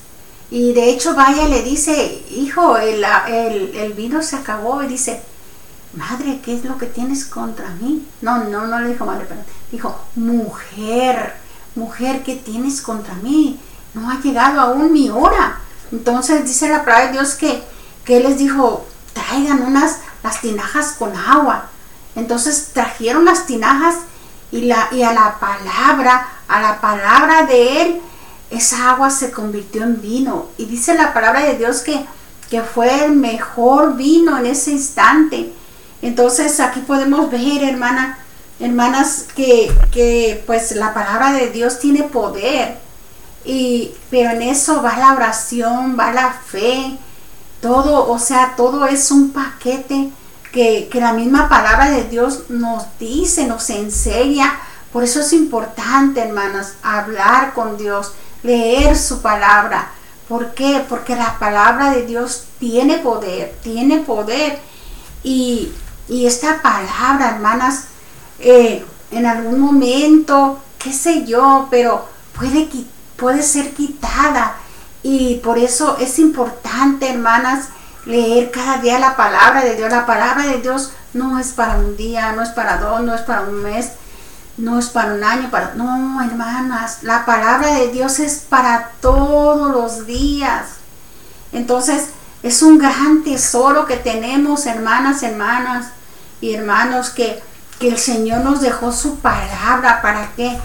Y 0.51 0.73
de 0.73 0.91
hecho 0.91 1.15
vaya 1.15 1.49
le 1.49 1.63
dice, 1.63 2.23
hijo, 2.31 2.77
el, 2.77 3.05
el, 3.05 3.93
vino 3.95 4.23
se 4.23 4.37
acabó. 4.37 4.83
Y 4.83 4.89
dice, 4.89 5.23
madre, 5.95 6.41
¿qué 6.45 6.55
es 6.57 6.65
lo 6.65 6.79
que 6.79 6.87
tienes 6.87 7.25
contra 7.25 7.71
mí? 7.81 8.07
No, 8.21 8.45
no, 8.45 8.67
no 8.67 8.81
le 8.81 8.91
dijo 8.91 9.07
madre, 9.07 9.27
pero 9.29 9.41
dijo, 9.73 9.99
mujer, 10.15 11.35
mujer, 11.75 12.23
¿qué 12.23 12.37
tienes 12.37 12.83
contra 12.83 13.15
mí? 13.15 13.59
No 13.95 14.11
ha 14.11 14.21
llegado 14.21 14.61
aún 14.61 14.93
mi 14.93 15.11
hora. 15.11 15.59
Entonces 15.93 16.45
dice 16.45 16.69
la 16.69 16.85
palabra 16.85 17.07
de 17.07 17.13
Dios 17.13 17.35
que, 17.35 17.63
que 18.05 18.21
les 18.21 18.39
dijo, 18.39 18.87
traigan 19.13 19.63
unas 19.63 19.99
las 20.23 20.41
tinajas 20.41 20.93
con 20.99 21.17
agua. 21.17 21.67
Entonces 22.17 22.71
trajeron 22.73 23.25
las 23.25 23.47
tinajas 23.47 23.97
y, 24.51 24.63
la, 24.63 24.89
y 24.93 25.03
a 25.03 25.13
la 25.13 25.39
palabra, 25.39 26.29
a 26.49 26.61
la 26.61 26.81
palabra 26.81 27.47
de 27.47 27.83
Él, 27.83 28.01
esa 28.51 28.91
agua 28.91 29.11
se 29.11 29.31
convirtió 29.31 29.83
en 29.83 30.01
vino. 30.01 30.47
Y 30.59 30.67
dice 30.67 30.95
la 30.95 31.13
palabra 31.13 31.41
de 31.41 31.57
Dios 31.57 31.81
que, 31.81 32.05
que 32.51 32.63
fue 32.63 33.05
el 33.05 33.13
mejor 33.13 33.97
vino 33.97 34.39
en 34.39 34.47
ese 34.47 34.73
instante. 34.73 35.53
Entonces 36.03 36.61
aquí 36.61 36.81
podemos 36.81 37.31
ver, 37.31 37.63
hermana, 37.63 38.19
hermanas, 38.61 39.27
que, 39.35 39.73
que 39.91 40.43
pues 40.47 40.73
la 40.73 40.95
palabra 40.95 41.33
de 41.33 41.51
Dios 41.51 41.79
tiene 41.79 42.03
poder. 42.05 42.79
Y, 43.45 43.93
pero 44.11 44.31
en 44.31 44.43
eso 44.43 44.83
va 44.83 44.97
la 44.97 45.13
oración, 45.13 45.97
va 45.99 46.13
la 46.13 46.33
fe, 46.33 46.97
todo, 47.61 48.11
o 48.11 48.19
sea, 48.19 48.55
todo 48.57 48.87
es 48.87 49.11
un 49.11 49.31
paquete 49.31 50.11
que, 50.53 50.89
que, 50.91 51.01
la 51.01 51.13
misma 51.13 51.49
palabra 51.49 51.91
de 51.91 52.05
Dios 52.05 52.45
nos 52.49 52.85
dice, 52.99 53.47
nos 53.47 53.69
enseña. 53.71 54.61
Por 54.93 55.05
eso 55.05 55.21
es 55.21 55.33
importante, 55.33 56.21
hermanas, 56.21 56.75
hablar 56.83 57.53
con 57.53 57.77
Dios, 57.77 58.13
leer 58.45 58.97
su 58.97 59.21
palabra. 59.21 59.91
¿Por 60.29 60.55
qué? 60.55 60.85
Porque 60.89 61.17
la 61.17 61.39
palabra 61.39 61.91
de 61.91 62.07
Dios 62.07 62.45
tiene 62.61 62.99
poder, 62.99 63.57
tiene 63.63 63.99
poder. 63.99 64.61
Y, 65.25 65.73
y 66.09 66.27
esta 66.27 66.63
palabra, 66.63 67.31
hermanas, 67.35 67.87
eh, 68.39 68.85
en 69.11 69.27
algún 69.27 69.59
momento, 69.59 70.61
qué 70.79 70.93
sé 70.93 71.25
yo, 71.25 71.67
pero 71.71 72.07
puede, 72.39 72.69
puede 73.17 73.43
ser 73.43 73.73
quitada. 73.73 74.57
Y 75.03 75.37
por 75.37 75.59
eso 75.59 75.97
es 75.99 76.19
importante, 76.19 77.11
hermanas, 77.11 77.69
leer 78.07 78.51
cada 78.51 78.79
día 78.79 78.99
la 78.99 79.17
palabra 79.17 79.65
de 79.65 79.77
Dios. 79.77 79.91
La 79.91 80.07
palabra 80.07 80.47
de 80.47 80.61
Dios 80.61 80.93
no 81.13 81.39
es 81.39 81.53
para 81.53 81.77
un 81.77 81.97
día, 81.97 82.33
no 82.33 82.43
es 82.43 82.51
para 82.51 82.79
dos, 82.79 83.03
no 83.03 83.15
es 83.15 83.23
para 83.23 83.43
un 83.43 83.63
mes, 83.63 83.93
no 84.57 84.79
es 84.79 84.87
para 84.88 85.14
un 85.14 85.25
año, 85.25 85.51
para... 85.51 85.75
No, 85.75 86.23
hermanas, 86.23 87.03
la 87.03 87.27
palabra 87.27 87.75
de 87.75 87.88
Dios 87.88 88.19
es 88.19 88.45
para 88.49 88.90
todos 89.01 89.73
los 89.73 90.07
días. 90.07 90.67
Entonces, 91.53 92.09
es 92.43 92.62
un 92.62 92.79
gran 92.79 93.25
tesoro 93.25 93.87
que 93.87 93.97
tenemos, 93.97 94.67
hermanas, 94.67 95.23
hermanas 95.23 95.87
y 96.40 96.55
hermanos, 96.55 97.11
que 97.11 97.43
que 97.79 97.88
el 97.88 97.99
Señor 97.99 98.40
nos 98.43 98.61
dejó 98.61 98.93
su 98.93 99.17
palabra. 99.17 100.01
¿Para 100.03 100.31
qué? 100.37 100.57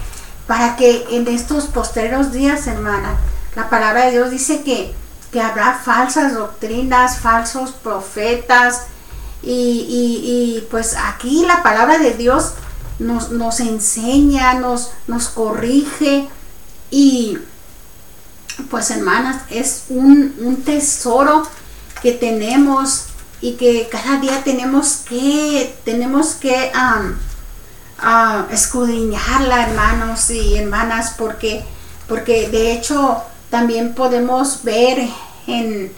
Para 0.46 0.76
que 0.76 1.06
en 1.10 1.26
estos 1.28 1.66
posteros 1.66 2.32
días, 2.32 2.66
hermana, 2.66 3.16
la 3.54 3.68
palabra 3.68 4.06
de 4.06 4.12
Dios 4.12 4.30
dice 4.30 4.62
que, 4.62 4.94
que 5.32 5.40
habrá 5.40 5.74
falsas 5.74 6.34
doctrinas, 6.34 7.18
falsos 7.18 7.72
profetas. 7.72 8.84
Y, 9.42 10.66
pues 10.70 10.96
aquí 10.96 11.46
la 11.46 11.62
palabra 11.62 11.98
de 11.98 12.12
Dios 12.14 12.52
nos, 13.00 13.30
nos 13.30 13.58
enseña, 13.60 14.54
nos, 14.54 14.90
nos 15.08 15.28
corrige. 15.28 16.28
Y 16.90 17.38
pues 18.70 18.90
hermanas, 18.90 19.42
es 19.50 19.84
un, 19.88 20.34
un 20.40 20.62
tesoro 20.62 21.42
que 22.02 22.12
tenemos 22.12 23.06
y 23.40 23.54
que 23.54 23.88
cada 23.90 24.20
día 24.20 24.42
tenemos 24.44 25.02
que, 25.08 25.74
tenemos 25.84 26.34
que 26.34 26.70
escudriñarla, 28.50 29.68
hermanos 29.68 30.30
y 30.30 30.56
hermanas, 30.56 31.14
porque, 31.16 31.64
porque 32.06 32.48
de 32.48 32.72
hecho 32.72 33.22
también 33.48 33.94
podemos 33.94 34.62
ver 34.62 35.08
en, 35.46 35.92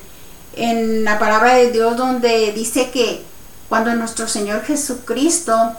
en 0.55 1.05
la 1.05 1.19
palabra 1.19 1.55
de 1.55 1.73
Dios 1.73 1.97
donde 1.97 2.53
dice 2.53 2.91
que 2.91 3.25
cuando 3.69 3.95
nuestro 3.95 4.29
Señor 4.29 4.63
Jesucristo 4.65 5.73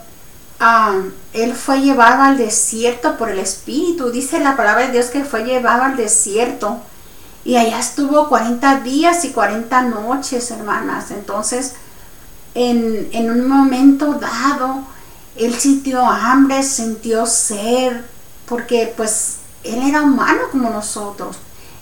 él 1.34 1.54
fue 1.54 1.82
llevado 1.82 2.24
al 2.24 2.38
desierto 2.38 3.18
por 3.18 3.30
el 3.30 3.40
Espíritu. 3.40 4.12
Dice 4.12 4.40
la 4.40 4.56
palabra 4.56 4.86
de 4.86 4.94
Dios 4.94 5.08
que 5.08 5.26
fue 5.26 5.44
llevado 5.44 5.84
al 5.84 5.98
desierto. 5.98 6.80
Y 7.46 7.58
allá 7.58 7.80
estuvo 7.80 8.30
40 8.30 8.80
días 8.82 9.26
y 9.26 9.32
40 9.32 9.82
noches, 9.84 10.50
hermanas. 10.52 11.12
Entonces, 11.12 11.74
en, 12.56 13.30
un 13.30 13.48
momento 13.48 14.14
dado, 14.14 14.84
él 15.36 15.54
sintió 15.56 16.06
hambre, 16.06 16.64
sintió 16.64 17.26
sed, 17.26 18.02
porque 18.46 18.94
pues 18.96 19.38
él 19.64 19.82
era 19.82 20.02
humano 20.02 20.44
como 20.52 20.70
nosotros. 20.70 21.38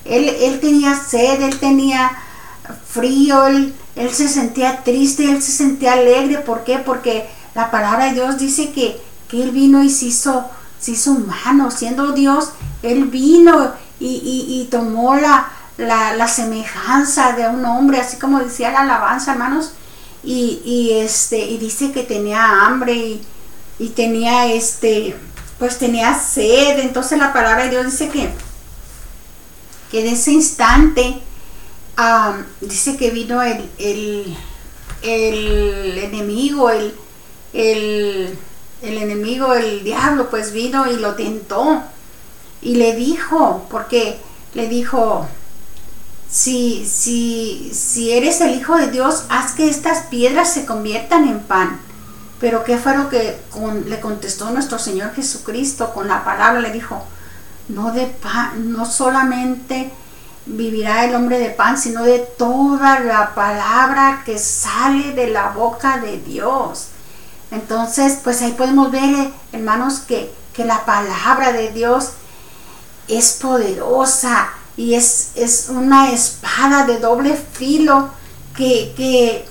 Él, 0.05 0.27
él 0.29 0.59
tenía 0.59 0.95
sed, 0.95 1.41
él 1.41 1.59
tenía 1.59 2.11
frío, 2.87 3.45
él, 3.47 3.75
él, 3.95 4.09
se 4.11 4.27
sentía 4.27 4.83
triste, 4.83 5.29
él 5.29 5.43
se 5.43 5.51
sentía 5.51 5.93
alegre. 5.93 6.39
¿Por 6.39 6.63
qué? 6.63 6.79
Porque 6.79 7.29
la 7.53 7.69
palabra 7.69 8.05
de 8.05 8.13
Dios 8.13 8.37
dice 8.37 8.71
que, 8.71 8.99
que 9.27 9.43
él 9.43 9.51
vino 9.51 9.83
y 9.83 9.89
se 9.89 10.05
hizo, 10.05 10.49
hizo 10.85 11.11
humano. 11.11 11.69
Siendo 11.71 12.13
Dios, 12.13 12.49
él 12.81 13.05
vino 13.05 13.73
y, 13.99 14.67
tomó 14.71 15.15
la, 15.15 15.51
la, 15.77 16.27
semejanza 16.27 17.33
de 17.33 17.47
un 17.47 17.65
hombre, 17.65 17.99
así 17.99 18.17
como 18.17 18.39
decía 18.39 18.71
la 18.71 18.81
alabanza, 18.81 19.33
hermanos, 19.33 19.73
y, 20.23 20.91
este, 20.93 21.39
y 21.39 21.57
dice 21.57 21.91
que 21.91 22.03
tenía 22.03 22.65
hambre 22.65 23.19
y, 23.79 23.89
tenía 23.89 24.47
este, 24.47 25.15
pues 25.59 25.77
tenía 25.77 26.17
sed, 26.17 26.79
entonces 26.79 27.17
la 27.19 27.33
palabra 27.33 27.63
de 27.63 27.71
Dios 27.71 27.85
dice 27.85 28.09
que, 28.09 28.29
que 29.91 30.01
en 30.01 30.13
ese 30.13 30.31
instante, 30.31 31.19
dice 32.61 32.97
que 32.97 33.11
vino 33.11 33.41
el, 33.41 33.69
el, 33.77 34.37
el 35.03 35.97
enemigo, 35.97 36.69
el, 36.69 36.95
el, 37.53 38.37
el 38.81 38.97
enemigo, 38.97 39.53
el 39.53 39.83
diablo, 39.83 40.29
pues 40.29 40.53
vino 40.53 40.89
y 40.89 40.97
lo 40.97 41.15
tentó 41.15 41.83
y 42.61 42.75
le 42.75 42.95
dijo, 42.95 43.65
porque 43.69 44.19
le 44.53 44.67
dijo, 44.67 45.27
si, 46.29 46.85
si, 46.87 47.71
si 47.73 48.11
eres 48.11 48.39
el 48.41 48.55
Hijo 48.55 48.77
de 48.77 48.91
Dios, 48.91 49.25
haz 49.29 49.53
que 49.53 49.69
estas 49.69 50.05
piedras 50.05 50.53
se 50.53 50.65
conviertan 50.65 51.27
en 51.27 51.39
pan. 51.39 51.79
Pero 52.39 52.63
¿qué 52.63 52.77
fue 52.77 52.97
lo 52.97 53.09
que 53.09 53.39
le 53.85 53.99
contestó 53.99 54.49
nuestro 54.49 54.79
Señor 54.79 55.13
Jesucristo 55.13 55.93
con 55.93 56.07
la 56.07 56.23
palabra? 56.23 56.61
Le 56.61 56.71
dijo, 56.71 57.03
no 57.67 57.91
de 57.91 58.07
pan, 58.07 58.71
no 58.71 58.85
solamente 58.85 59.91
vivirá 60.45 61.05
el 61.05 61.15
hombre 61.15 61.37
de 61.37 61.49
pan, 61.49 61.77
sino 61.77 62.03
de 62.03 62.19
toda 62.19 62.99
la 62.99 63.35
palabra 63.35 64.23
que 64.25 64.39
sale 64.39 65.13
de 65.13 65.27
la 65.27 65.49
boca 65.49 65.97
de 65.97 66.17
Dios. 66.19 66.90
Entonces, 67.51 68.19
pues 68.23 68.41
ahí 68.41 68.53
podemos 68.53 68.91
ver, 68.91 69.29
hermanos, 69.51 69.99
que, 69.99 70.33
que 70.53 70.65
la 70.65 70.85
palabra 70.85 71.51
de 71.51 71.71
Dios 71.71 72.11
es 73.07 73.33
poderosa 73.33 74.49
y 74.77 74.95
es, 74.95 75.31
es 75.35 75.67
una 75.69 76.11
espada 76.11 76.85
de 76.85 76.99
doble 76.99 77.35
filo 77.53 78.09
que, 78.55 78.93
que 78.95 79.45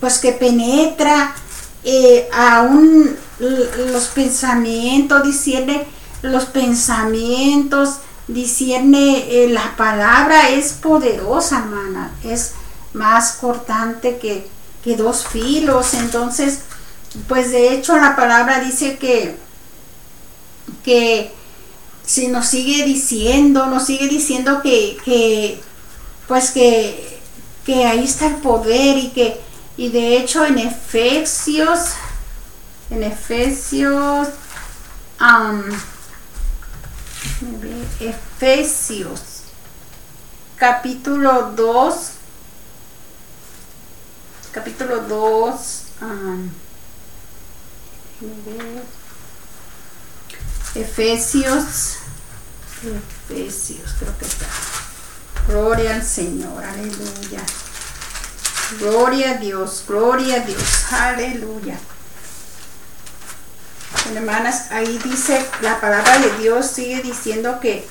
pues 0.00 0.18
que 0.18 0.32
penetra 0.32 1.34
eh, 1.84 2.28
aún 2.32 3.16
los 3.38 4.06
pensamientos, 4.08 5.22
discierne 5.22 5.86
los 6.22 6.44
pensamientos, 6.46 7.96
discierne 8.28 9.44
eh, 9.44 9.48
la 9.48 9.76
palabra, 9.76 10.50
es 10.50 10.72
poderosa, 10.72 11.58
hermana, 11.58 12.12
es 12.24 12.52
más 12.94 13.32
cortante 13.32 14.18
que, 14.18 14.48
que 14.84 14.96
dos 14.96 15.26
filos. 15.26 15.94
Entonces, 15.94 16.60
pues 17.28 17.50
de 17.50 17.74
hecho 17.74 17.96
la 17.96 18.16
palabra 18.16 18.60
dice 18.60 18.96
que, 18.98 19.36
que 20.82 21.32
si 22.04 22.28
nos 22.28 22.46
sigue 22.46 22.84
diciendo, 22.84 23.66
nos 23.66 23.86
sigue 23.86 24.08
diciendo 24.08 24.60
que, 24.62 25.60
pues 26.26 26.50
que, 26.50 27.20
que 27.64 27.84
ahí 27.86 28.04
está 28.04 28.26
el 28.26 28.36
poder 28.36 28.98
y 28.98 29.10
que, 29.10 29.40
y 29.76 29.88
de 29.88 30.16
hecho 30.16 30.44
en 30.44 30.58
Efesios, 30.58 31.90
en 32.90 33.04
Efesios, 33.04 34.28
Efesios, 38.00 39.20
capítulo 40.56 41.52
2, 41.54 42.10
capítulo 44.52 45.00
2, 45.02 45.82
Efesios, 50.74 51.96
Efesios, 53.28 53.94
creo 53.98 54.18
que 54.18 54.24
está. 54.24 54.46
Gloria 55.48 55.94
al 55.96 56.04
Señor, 56.04 56.64
aleluya. 56.64 57.42
Gloria 58.78 59.32
a 59.32 59.34
Dios, 59.34 59.84
gloria 59.86 60.36
a 60.36 60.40
Dios, 60.40 60.92
aleluya. 60.92 61.78
hermanas, 64.14 64.70
ahí 64.70 64.98
dice, 65.04 65.44
la 65.60 65.80
palabra 65.80 66.18
de 66.18 66.30
Dios 66.38 66.66
sigue 66.66 67.02
diciendo 67.02 67.60
que, 67.60 67.86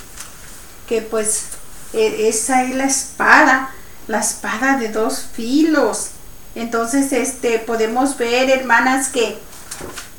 que 0.88 1.02
pues 1.02 1.46
e, 1.94 2.30
esa 2.30 2.64
es 2.64 2.76
la 2.76 2.86
espada, 2.86 3.72
la 4.08 4.20
espada 4.20 4.78
de 4.78 4.90
dos 4.90 5.26
filos. 5.34 6.12
Entonces, 6.56 7.14
este, 7.14 7.60
podemos 7.60 8.18
ver, 8.18 8.50
hermanas, 8.50 9.10
que, 9.10 9.38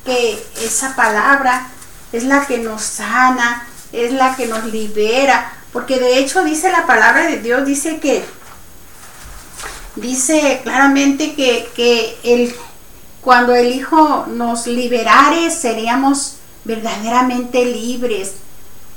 que 0.04 0.42
esa 0.62 0.94
palabra 0.96 1.68
es 2.12 2.24
la 2.24 2.46
que 2.46 2.58
nos 2.58 2.82
sana, 2.82 3.66
es 3.92 4.12
la 4.12 4.36
que 4.36 4.46
nos 4.46 4.64
libera, 4.64 5.52
porque 5.72 5.98
de 5.98 6.18
hecho 6.18 6.44
dice 6.44 6.70
la 6.70 6.86
palabra 6.86 7.26
de 7.26 7.38
Dios, 7.38 7.64
dice 7.64 7.98
que, 7.98 8.24
dice 9.96 10.60
claramente 10.62 11.34
que, 11.34 11.68
que 11.74 12.18
el, 12.22 12.54
cuando 13.20 13.54
el 13.54 13.72
Hijo 13.72 14.26
nos 14.28 14.66
liberare, 14.66 15.50
seríamos 15.50 16.36
verdaderamente 16.64 17.64
libres. 17.64 18.32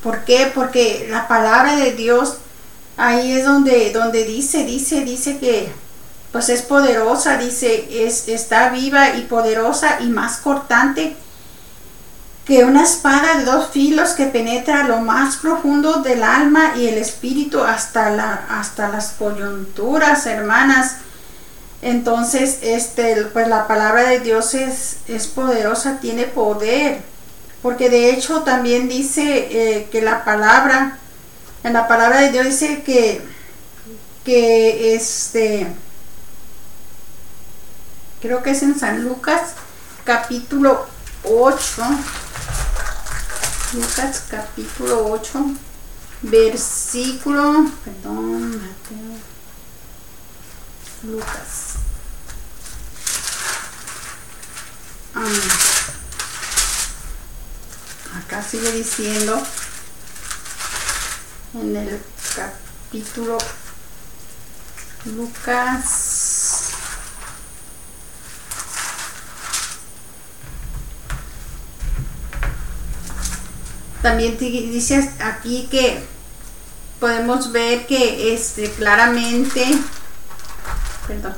¿Por 0.04 0.24
qué? 0.26 0.52
Porque 0.54 1.08
la 1.10 1.28
palabra 1.28 1.76
de 1.78 1.94
Dios 1.94 2.38
ahí 2.98 3.34
es 3.34 3.46
donde, 3.46 3.92
donde 3.92 4.24
dice, 4.26 4.64
dice, 4.64 5.02
dice 5.02 5.38
que 5.40 5.70
pues 6.36 6.50
es 6.50 6.64
poderosa, 6.64 7.38
dice, 7.38 7.88
es, 8.06 8.28
está 8.28 8.68
viva 8.68 9.16
y 9.16 9.22
poderosa 9.22 10.00
y 10.02 10.08
más 10.08 10.36
cortante 10.40 11.16
que 12.46 12.66
una 12.66 12.84
espada 12.84 13.38
de 13.38 13.46
dos 13.46 13.70
filos 13.70 14.10
que 14.10 14.26
penetra 14.26 14.84
lo 14.84 15.00
más 15.00 15.38
profundo 15.38 16.02
del 16.02 16.26
alma 16.26 16.74
y 16.76 16.88
el 16.88 16.98
espíritu 16.98 17.64
hasta, 17.64 18.10
la, 18.10 18.48
hasta 18.50 18.90
las 18.90 19.12
coyunturas, 19.12 20.26
hermanas. 20.26 20.98
Entonces, 21.82 22.60
este, 22.64 23.16
pues 23.32 23.48
la 23.48 23.66
palabra 23.66 24.02
de 24.02 24.20
Dios 24.20 24.56
es, 24.56 24.98
es 25.08 25.28
poderosa, 25.28 26.00
tiene 26.02 26.26
poder. 26.26 27.00
Porque 27.62 27.90
de 27.90 28.10
hecho 28.10 28.42
también 28.42 28.90
dice 28.90 29.48
eh, 29.52 29.88
que 29.90 30.02
la 30.02 30.26
palabra, 30.26 30.98
en 31.64 31.72
la 31.72 31.88
palabra 31.88 32.20
de 32.20 32.32
Dios 32.34 32.46
dice 32.46 32.84
que, 32.84 33.22
que 34.26 34.96
este, 34.96 35.74
creo 38.26 38.42
que 38.42 38.50
es 38.50 38.64
en 38.64 38.80
San 38.80 39.04
Lucas, 39.04 39.52
capítulo 40.04 40.88
8, 41.26 41.84
Lucas 43.74 44.24
capítulo 44.32 45.12
8, 45.12 45.46
versículo, 46.24 47.70
perdón, 47.84 48.54
Mateo, 48.54 49.20
Lucas. 51.04 51.76
acá 58.18 58.42
sigue 58.42 58.72
diciendo 58.72 59.40
en 61.54 61.76
el 61.76 62.02
capítulo 62.36 63.38
Lucas 65.06 66.15
También 74.06 74.38
dice 74.38 75.12
aquí 75.20 75.68
que 75.72 76.00
podemos 77.00 77.52
ver 77.52 77.88
que 77.88 78.36
este 78.36 78.70
claramente, 78.70 79.66
perdón, 81.08 81.34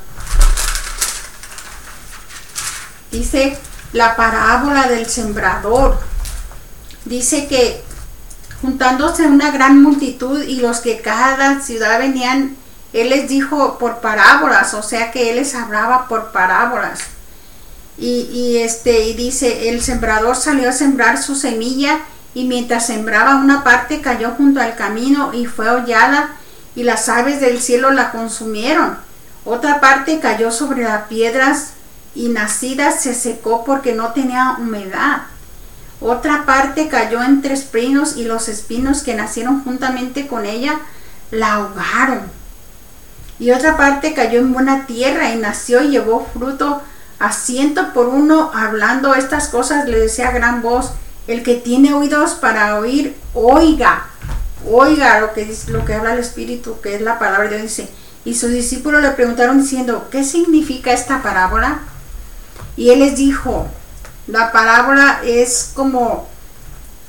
dice 3.09 3.57
la 3.93 4.17
parábola 4.17 4.89
del 4.89 5.05
sembrador. 5.05 5.97
Dice 7.05 7.47
que 7.47 7.81
juntándose 8.61 9.27
una 9.27 9.51
gran 9.51 9.81
multitud 9.81 10.43
y 10.43 10.57
los 10.57 10.79
que 10.79 10.99
cada 10.99 11.61
ciudad 11.61 11.99
venían, 11.99 12.57
él 12.91 13.11
les 13.11 13.29
dijo 13.29 13.77
por 13.77 14.01
parábolas, 14.01 14.73
o 14.73 14.83
sea 14.83 15.11
que 15.11 15.29
él 15.29 15.37
les 15.37 15.55
hablaba 15.55 16.09
por 16.09 16.33
parábolas. 16.33 16.99
Y, 17.97 18.23
y 18.23 18.57
este, 18.57 19.05
y 19.05 19.13
dice, 19.13 19.69
el 19.69 19.81
sembrador 19.81 20.35
salió 20.35 20.67
a 20.67 20.73
sembrar 20.73 21.23
su 21.23 21.33
semilla 21.33 22.01
y 22.37 22.43
mientras 22.43 22.85
sembraba 22.85 23.37
una 23.37 23.63
parte 23.63 23.99
cayó 23.99 24.29
junto 24.37 24.61
al 24.61 24.75
camino 24.75 25.33
y 25.33 25.47
fue 25.47 25.71
hollada 25.71 26.35
y 26.75 26.83
las 26.83 27.09
aves 27.09 27.41
del 27.41 27.59
cielo 27.59 27.89
la 27.89 28.11
consumieron. 28.11 28.95
Otra 29.43 29.81
parte 29.81 30.19
cayó 30.19 30.51
sobre 30.51 30.83
las 30.83 31.05
piedras 31.07 31.71
y 32.13 32.29
nacida 32.29 32.91
se 32.91 33.15
secó 33.15 33.65
porque 33.65 33.95
no 33.95 34.09
tenía 34.09 34.55
humedad. 34.59 35.23
Otra 35.99 36.45
parte 36.45 36.87
cayó 36.89 37.23
entre 37.23 37.55
espinos 37.55 38.17
y 38.17 38.25
los 38.25 38.49
espinos 38.49 39.01
que 39.01 39.15
nacieron 39.15 39.63
juntamente 39.63 40.27
con 40.27 40.45
ella 40.45 40.77
la 41.31 41.55
ahogaron. 41.55 42.21
Y 43.39 43.49
otra 43.49 43.77
parte 43.77 44.13
cayó 44.13 44.41
en 44.41 44.53
buena 44.53 44.85
tierra 44.85 45.31
y 45.31 45.37
nació 45.37 45.81
y 45.81 45.89
llevó 45.89 46.27
fruto 46.31 46.83
a 47.17 47.31
ciento 47.31 47.93
por 47.93 48.05
uno. 48.09 48.51
Hablando 48.53 49.15
estas 49.15 49.47
cosas 49.47 49.89
le 49.89 49.97
decía 49.97 50.29
gran 50.29 50.61
voz, 50.61 50.91
el 51.27 51.43
que 51.43 51.55
tiene 51.55 51.93
oídos 51.93 52.31
para 52.35 52.79
oír, 52.79 53.15
oiga, 53.33 54.07
oiga 54.69 55.19
lo 55.19 55.33
que, 55.33 55.45
dice, 55.45 55.71
lo 55.71 55.85
que 55.85 55.93
habla 55.93 56.13
el 56.13 56.19
Espíritu, 56.19 56.79
que 56.81 56.95
es 56.95 57.01
la 57.01 57.19
palabra 57.19 57.49
de 57.49 57.57
Dios. 57.57 57.77
Dice, 57.77 57.89
y 58.25 58.35
sus 58.35 58.49
discípulos 58.49 59.01
le 59.01 59.11
preguntaron 59.11 59.61
diciendo, 59.61 60.07
¿qué 60.09 60.23
significa 60.23 60.91
esta 60.91 61.21
parábola? 61.21 61.79
Y 62.75 62.89
él 62.89 62.99
les 62.99 63.15
dijo, 63.15 63.67
la 64.27 64.51
parábola 64.51 65.21
es 65.23 65.71
como, 65.73 66.27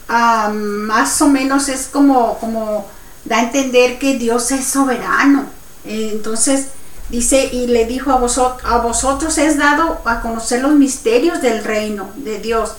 ah, 0.09 0.51
más 0.53 1.21
o 1.23 1.29
menos 1.29 1.69
es 1.69 1.87
como, 1.87 2.39
como 2.39 2.87
da 3.25 3.39
a 3.39 3.43
entender 3.43 3.99
que 3.99 4.17
Dios 4.17 4.51
es 4.51 4.65
soberano. 4.65 5.47
Entonces 5.85 6.69
dice, 7.09 7.49
y 7.53 7.67
le 7.67 7.85
dijo 7.87 8.13
a 8.13 8.17
vosotros, 8.17 8.71
a 8.71 8.79
vosotros 8.79 9.39
es 9.39 9.59
dado 9.59 10.01
a 10.05 10.21
conocer 10.21 10.63
los 10.63 10.73
misterios 10.73 11.41
del 11.43 11.65
reino 11.65 12.11
de 12.17 12.39
Dios 12.39 12.75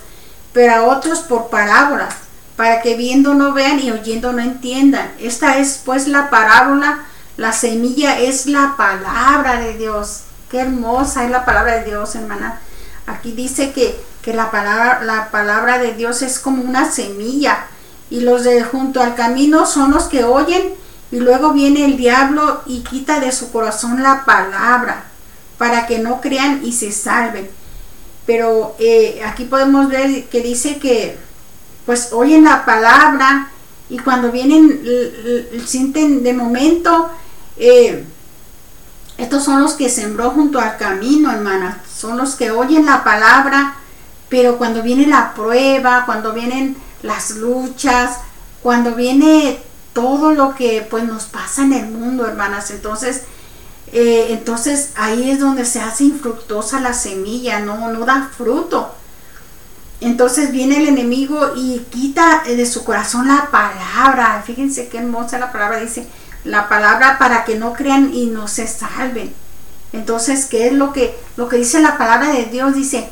pero 0.52 0.74
a 0.74 0.82
otros 0.84 1.20
por 1.20 1.48
parábolas, 1.48 2.14
para 2.56 2.82
que 2.82 2.96
viendo 2.96 3.34
no 3.34 3.52
vean 3.52 3.80
y 3.80 3.90
oyendo 3.90 4.32
no 4.32 4.40
entiendan. 4.40 5.10
Esta 5.18 5.58
es 5.58 5.80
pues 5.84 6.08
la 6.08 6.30
parábola, 6.30 7.04
la 7.36 7.52
semilla 7.52 8.18
es 8.18 8.46
la 8.46 8.74
palabra 8.76 9.60
de 9.60 9.74
Dios. 9.78 10.22
Qué 10.50 10.60
hermosa 10.60 11.24
es 11.24 11.30
la 11.30 11.44
palabra 11.44 11.76
de 11.76 11.84
Dios, 11.84 12.14
hermana. 12.14 12.60
Aquí 13.06 13.32
dice 13.32 13.72
que, 13.72 13.98
que 14.22 14.34
la, 14.34 14.50
palabra, 14.50 15.02
la 15.04 15.30
palabra 15.30 15.78
de 15.78 15.94
Dios 15.94 16.22
es 16.22 16.38
como 16.38 16.62
una 16.62 16.90
semilla 16.90 17.66
y 18.10 18.20
los 18.20 18.44
de 18.44 18.62
junto 18.64 19.00
al 19.00 19.14
camino 19.14 19.66
son 19.66 19.92
los 19.92 20.04
que 20.04 20.24
oyen 20.24 20.74
y 21.12 21.20
luego 21.20 21.52
viene 21.52 21.84
el 21.84 21.96
diablo 21.96 22.62
y 22.66 22.80
quita 22.80 23.20
de 23.20 23.32
su 23.32 23.50
corazón 23.52 24.02
la 24.02 24.24
palabra 24.24 25.04
para 25.58 25.86
que 25.86 25.98
no 25.98 26.20
crean 26.20 26.60
y 26.64 26.72
se 26.72 26.92
salven 26.92 27.48
pero 28.26 28.76
eh, 28.78 29.22
aquí 29.26 29.44
podemos 29.44 29.88
ver 29.88 30.24
que 30.24 30.40
dice 30.40 30.78
que 30.78 31.18
pues 31.86 32.12
oyen 32.12 32.44
la 32.44 32.64
palabra 32.64 33.50
y 33.88 33.98
cuando 33.98 34.30
vienen 34.30 34.82
sienten 35.66 36.22
de 36.22 36.32
momento 36.32 37.10
eh, 37.56 38.04
estos 39.18 39.44
son 39.44 39.60
los 39.60 39.74
que 39.74 39.88
sembró 39.88 40.30
junto 40.30 40.60
al 40.60 40.76
camino 40.76 41.30
hermana. 41.30 41.82
Son 41.92 42.16
los 42.16 42.36
que 42.36 42.50
oyen 42.50 42.86
la 42.86 43.04
palabra 43.04 43.76
pero 44.28 44.58
cuando 44.58 44.82
viene 44.82 45.06
la 45.06 45.34
prueba 45.34 46.04
cuando 46.06 46.32
vienen 46.32 46.76
las 47.02 47.32
luchas 47.32 48.18
cuando 48.62 48.94
viene 48.94 49.58
todo 49.92 50.32
lo 50.32 50.54
que 50.54 50.86
pues 50.88 51.04
nos 51.04 51.24
pasa 51.24 51.62
en 51.62 51.72
el 51.72 51.90
mundo 51.90 52.26
hermanas. 52.26 52.70
Entonces 52.70 53.22
eh, 53.92 54.28
entonces 54.30 54.90
ahí 54.96 55.30
es 55.30 55.40
donde 55.40 55.64
se 55.64 55.80
hace 55.80 56.04
infructuosa 56.04 56.80
la 56.80 56.94
semilla, 56.94 57.60
no, 57.60 57.90
no 57.92 58.04
da 58.04 58.30
fruto. 58.36 58.94
Entonces 60.00 60.52
viene 60.52 60.78
el 60.78 60.88
enemigo 60.88 61.52
y 61.56 61.80
quita 61.90 62.42
de 62.46 62.66
su 62.66 62.84
corazón 62.84 63.28
la 63.28 63.50
palabra. 63.50 64.42
Fíjense 64.46 64.88
qué 64.88 64.98
hermosa 64.98 65.38
la 65.38 65.52
palabra 65.52 65.80
dice, 65.80 66.06
la 66.44 66.68
palabra 66.68 67.18
para 67.18 67.44
que 67.44 67.56
no 67.56 67.72
crean 67.74 68.14
y 68.14 68.26
no 68.26 68.48
se 68.48 68.66
salven. 68.66 69.34
Entonces, 69.92 70.46
¿qué 70.46 70.68
es 70.68 70.72
lo 70.72 70.92
que, 70.92 71.18
lo 71.36 71.48
que 71.48 71.56
dice 71.56 71.80
la 71.80 71.98
palabra 71.98 72.32
de 72.32 72.46
Dios? 72.46 72.74
Dice 72.74 73.08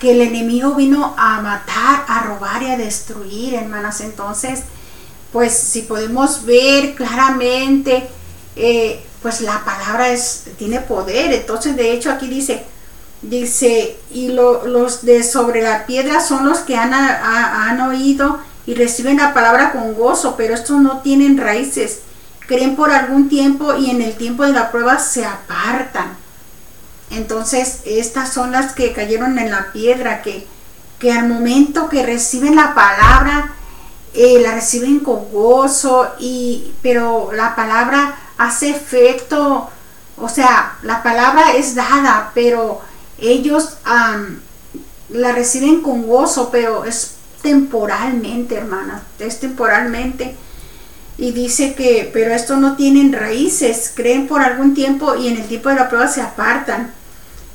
que 0.00 0.12
el 0.12 0.22
enemigo 0.22 0.74
vino 0.74 1.14
a 1.16 1.42
matar, 1.42 2.04
a 2.08 2.22
robar 2.22 2.62
y 2.62 2.70
a 2.70 2.78
destruir, 2.78 3.54
hermanas. 3.54 4.00
Entonces, 4.00 4.62
pues 5.32 5.56
si 5.56 5.82
podemos 5.82 6.44
ver 6.44 6.94
claramente, 6.94 8.08
eh, 8.56 9.04
pues 9.22 9.40
la 9.40 9.64
palabra 9.64 10.08
es, 10.08 10.44
tiene 10.58 10.80
poder. 10.80 11.32
Entonces, 11.32 11.76
de 11.76 11.92
hecho, 11.92 12.10
aquí 12.10 12.28
dice, 12.28 12.64
dice, 13.22 13.96
y 14.12 14.28
los 14.28 15.04
de 15.04 15.22
sobre 15.22 15.62
la 15.62 15.86
piedra 15.86 16.20
son 16.20 16.46
los 16.46 16.58
que 16.60 16.76
han, 16.76 16.92
han 16.92 17.80
oído 17.80 18.40
y 18.66 18.74
reciben 18.74 19.18
la 19.18 19.34
palabra 19.34 19.72
con 19.72 19.94
gozo, 19.94 20.34
pero 20.36 20.54
estos 20.54 20.80
no 20.80 21.00
tienen 21.00 21.38
raíces. 21.38 22.00
Creen 22.46 22.76
por 22.76 22.90
algún 22.90 23.28
tiempo 23.28 23.74
y 23.76 23.90
en 23.90 24.02
el 24.02 24.14
tiempo 24.14 24.44
de 24.44 24.52
la 24.52 24.70
prueba 24.70 24.98
se 24.98 25.24
apartan. 25.24 26.16
Entonces, 27.10 27.80
estas 27.84 28.32
son 28.32 28.52
las 28.52 28.72
que 28.72 28.92
cayeron 28.92 29.38
en 29.38 29.50
la 29.50 29.70
piedra, 29.72 30.22
que, 30.22 30.46
que 30.98 31.12
al 31.12 31.28
momento 31.28 31.88
que 31.88 32.04
reciben 32.04 32.56
la 32.56 32.74
palabra, 32.74 33.52
eh, 34.14 34.40
la 34.40 34.54
reciben 34.54 35.00
con 35.00 35.30
gozo, 35.30 36.08
y, 36.18 36.72
pero 36.82 37.30
la 37.32 37.54
palabra 37.54 38.16
hace 38.42 38.70
efecto, 38.70 39.70
o 40.16 40.28
sea, 40.28 40.76
la 40.82 41.02
palabra 41.02 41.52
es 41.54 41.74
dada, 41.74 42.32
pero 42.34 42.80
ellos 43.18 43.76
la 45.08 45.32
reciben 45.32 45.80
con 45.80 46.06
gozo, 46.06 46.50
pero 46.50 46.84
es 46.84 47.14
temporalmente, 47.40 48.56
hermana, 48.56 49.02
es 49.18 49.38
temporalmente. 49.38 50.34
Y 51.18 51.30
dice 51.32 51.74
que, 51.74 52.10
pero 52.12 52.34
esto 52.34 52.56
no 52.56 52.74
tienen 52.74 53.12
raíces, 53.12 53.92
creen 53.94 54.26
por 54.26 54.42
algún 54.42 54.74
tiempo 54.74 55.14
y 55.14 55.28
en 55.28 55.36
el 55.36 55.46
tiempo 55.46 55.68
de 55.68 55.76
la 55.76 55.88
prueba 55.88 56.08
se 56.08 56.22
apartan. 56.22 56.92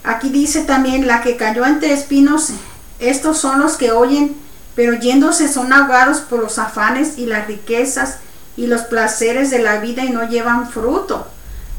Aquí 0.04 0.30
dice 0.30 0.62
también 0.62 1.06
la 1.06 1.22
que 1.22 1.36
cayó 1.36 1.66
entre 1.66 1.92
espinos, 1.92 2.52
estos 3.00 3.40
son 3.40 3.60
los 3.60 3.76
que 3.76 3.92
oyen, 3.92 4.38
pero 4.76 4.94
yéndose 4.94 5.52
son 5.52 5.74
ahogados 5.74 6.20
por 6.20 6.40
los 6.40 6.60
afanes 6.60 7.18
y 7.18 7.26
las 7.26 7.48
riquezas 7.48 8.20
y 8.58 8.66
los 8.66 8.82
placeres 8.82 9.52
de 9.52 9.60
la 9.60 9.78
vida 9.78 10.04
y 10.04 10.10
no 10.10 10.28
llevan 10.28 10.70
fruto. 10.70 11.28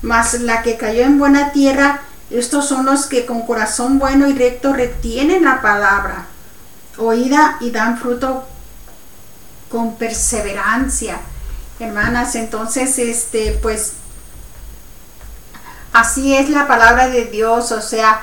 Mas 0.00 0.40
la 0.40 0.62
que 0.62 0.76
cayó 0.76 1.02
en 1.02 1.18
buena 1.18 1.52
tierra, 1.52 2.00
estos 2.30 2.68
son 2.68 2.86
los 2.86 3.06
que 3.06 3.26
con 3.26 3.44
corazón 3.44 3.98
bueno 3.98 4.28
y 4.28 4.32
recto 4.32 4.72
retienen 4.72 5.44
la 5.44 5.60
palabra, 5.60 6.26
oída 6.96 7.58
y 7.60 7.72
dan 7.72 7.98
fruto 7.98 8.46
con 9.70 9.96
perseverancia. 9.96 11.18
Hermanas, 11.80 12.36
entonces, 12.36 12.96
este, 12.98 13.58
pues, 13.60 13.94
así 15.92 16.36
es 16.36 16.48
la 16.48 16.68
palabra 16.68 17.08
de 17.08 17.24
Dios, 17.24 17.72
o 17.72 17.82
sea, 17.82 18.22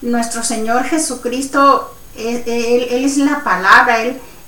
nuestro 0.00 0.44
Señor 0.44 0.84
Jesucristo, 0.84 1.96
Él, 2.16 2.86
es 2.88 3.16
la 3.16 3.42
palabra, 3.42 4.00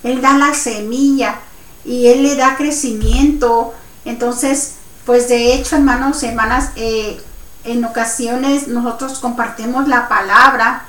él 0.04 0.22
da 0.22 0.34
la 0.34 0.54
semilla 0.54 1.40
y 1.88 2.08
Él 2.08 2.22
le 2.22 2.36
da 2.36 2.56
crecimiento. 2.56 3.72
Entonces, 4.04 4.74
pues 5.06 5.28
de 5.28 5.54
hecho, 5.54 5.76
hermanos, 5.76 6.22
hermanas, 6.22 6.70
eh, 6.76 7.18
en 7.64 7.84
ocasiones 7.84 8.68
nosotros 8.68 9.18
compartimos 9.18 9.88
la 9.88 10.06
palabra 10.06 10.84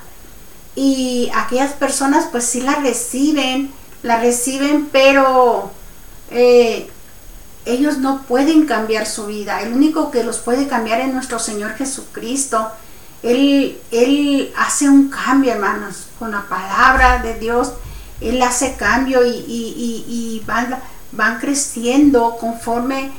y 0.76 1.30
aquellas 1.34 1.72
personas 1.72 2.26
pues 2.30 2.44
sí 2.44 2.60
la 2.60 2.76
reciben, 2.76 3.72
la 4.02 4.20
reciben, 4.20 4.88
pero 4.92 5.70
eh, 6.30 6.90
ellos 7.64 7.98
no 7.98 8.22
pueden 8.22 8.66
cambiar 8.66 9.06
su 9.06 9.26
vida. 9.26 9.62
El 9.62 9.72
único 9.72 10.10
que 10.10 10.22
los 10.22 10.38
puede 10.38 10.68
cambiar 10.68 11.00
es 11.00 11.12
nuestro 11.12 11.38
Señor 11.38 11.74
Jesucristo. 11.76 12.68
Él, 13.22 13.80
él 13.90 14.52
hace 14.56 14.88
un 14.88 15.08
cambio, 15.08 15.52
hermanos, 15.52 16.08
con 16.18 16.30
la 16.30 16.42
palabra 16.42 17.22
de 17.22 17.38
Dios. 17.38 17.72
Él 18.20 18.42
hace 18.42 18.74
cambio 18.74 19.24
y, 19.24 19.30
y 19.30 20.42
van, 20.46 20.76
van 21.12 21.38
creciendo 21.38 22.36
conforme 22.38 23.10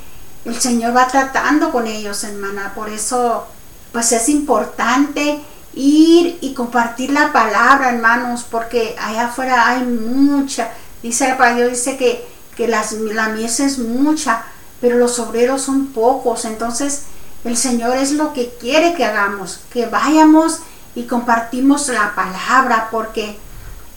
el 0.45 0.59
Señor 0.59 0.95
va 0.95 1.07
tratando 1.07 1.71
con 1.71 1.87
ellos, 1.87 2.23
hermana. 2.23 2.73
Por 2.73 2.89
eso, 2.89 3.47
pues 3.91 4.11
es 4.11 4.29
importante 4.29 5.39
ir 5.73 6.37
y 6.41 6.53
compartir 6.53 7.11
la 7.11 7.31
palabra, 7.31 7.89
hermanos, 7.89 8.45
porque 8.49 8.95
allá 8.99 9.27
afuera 9.27 9.67
hay 9.67 9.83
mucha. 9.83 10.71
Dice 11.03 11.29
el 11.29 11.37
Padre 11.37 11.69
dice 11.69 11.97
que, 11.97 12.27
que 12.55 12.67
las, 12.67 12.93
la 12.93 13.29
mies 13.29 13.59
es 13.59 13.77
mucha, 13.77 14.43
pero 14.79 14.97
los 14.97 15.19
obreros 15.19 15.61
son 15.61 15.87
pocos. 15.87 16.45
Entonces, 16.45 17.03
el 17.43 17.55
Señor 17.55 17.95
es 17.97 18.11
lo 18.13 18.33
que 18.33 18.53
quiere 18.59 18.93
que 18.95 19.05
hagamos, 19.05 19.61
que 19.71 19.85
vayamos 19.85 20.59
y 20.95 21.03
compartimos 21.03 21.87
la 21.87 22.15
palabra, 22.15 22.89
porque 22.91 23.37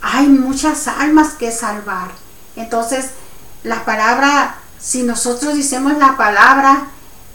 hay 0.05 0.29
muchas 0.29 0.87
almas 0.87 1.35
que 1.35 1.51
salvar. 1.51 2.11
Entonces, 2.57 3.11
la 3.63 3.85
palabra 3.85 4.57
si 4.85 5.03
nosotros 5.03 5.57
decimos 5.57 5.97
la 5.97 6.15
palabra, 6.19 6.89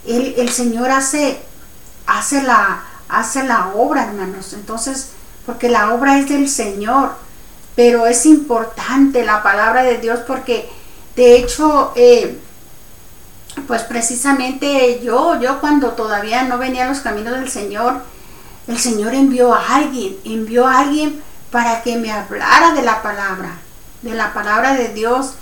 el, 0.06 0.50
Señor 0.50 0.92
hace, 0.92 1.42
hace, 2.06 2.44
la, 2.44 2.84
hace 3.10 3.44
la 3.44 3.70
obra, 3.70 4.04
hermanos. 4.04 4.54
Entonces, 4.54 5.10
porque 5.48 5.68
la 5.68 5.96
obra 5.96 6.20
es 6.20 6.30
del 6.30 6.48
Señor, 6.48 7.16
pero 7.76 8.06
es 8.06 8.28
importante 8.28 9.26
la 9.26 9.42
palabra 9.42 9.82
de 9.82 9.98
Dios 9.98 10.20
porque, 10.28 10.70
de 11.16 11.38
hecho, 11.38 11.92
eh, 11.96 12.40
pues 13.66 13.82
precisamente 13.82 15.02
yo, 15.04 15.42
yo 15.42 15.60
cuando 15.60 15.94
todavía 15.94 16.44
no 16.44 16.60
venía 16.60 16.86
a 16.86 16.90
los 16.90 17.00
caminos 17.00 17.34
del 17.34 17.50
Señor, 17.50 18.04
el 18.68 18.78
Señor 18.78 19.16
envió 19.16 19.56
a 19.56 19.76
alguien, 19.76 20.18
envió 20.24 20.68
a 20.68 20.82
alguien 20.82 21.20
para 21.52 21.82
que 21.82 21.98
me 21.98 22.12
hablara 22.12 22.74
de 22.74 22.82
la 22.82 23.02
palabra, 23.02 23.58
de 24.02 24.14
la 24.14 24.34
palabra 24.34 24.76
de 24.76 24.90
Dios. 24.90 25.34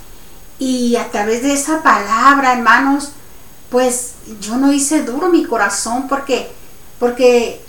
Y 0.58 0.96
a 0.96 1.10
través 1.10 1.42
de 1.42 1.52
esa 1.52 1.82
palabra, 1.82 2.52
hermanos, 2.52 3.12
pues 3.70 4.14
yo 4.40 4.56
no 4.56 4.72
hice 4.72 5.02
duro 5.04 5.28
mi 5.28 5.44
corazón 5.44 6.08
porque, 6.08 6.50
porque 6.98 7.64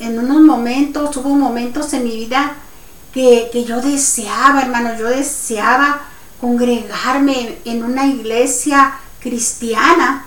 en 0.00 0.18
unos 0.18 0.40
momentos, 0.42 1.16
hubo 1.16 1.30
momentos 1.30 1.92
en 1.92 2.04
mi 2.04 2.16
vida 2.16 2.54
que, 3.12 3.64
yo 3.66 3.80
deseaba, 3.80 4.62
hermanos, 4.62 4.98
yo 4.98 5.08
deseaba 5.08 6.02
congregarme 6.40 7.58
en 7.64 7.82
una 7.82 8.06
iglesia 8.06 8.94
cristiana, 9.20 10.24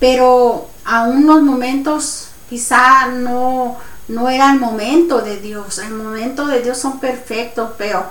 pero 0.00 0.68
a 0.84 1.02
unos 1.04 1.42
momentos 1.42 2.28
quizá 2.48 3.06
no, 3.06 3.76
no 4.08 4.28
era 4.28 4.52
el 4.52 4.60
momento 4.60 5.20
de 5.20 5.38
Dios. 5.38 5.78
El 5.78 5.94
momento 5.94 6.46
de 6.46 6.62
Dios 6.62 6.78
son 6.78 7.00
perfectos, 7.00 7.72
pero 7.76 8.04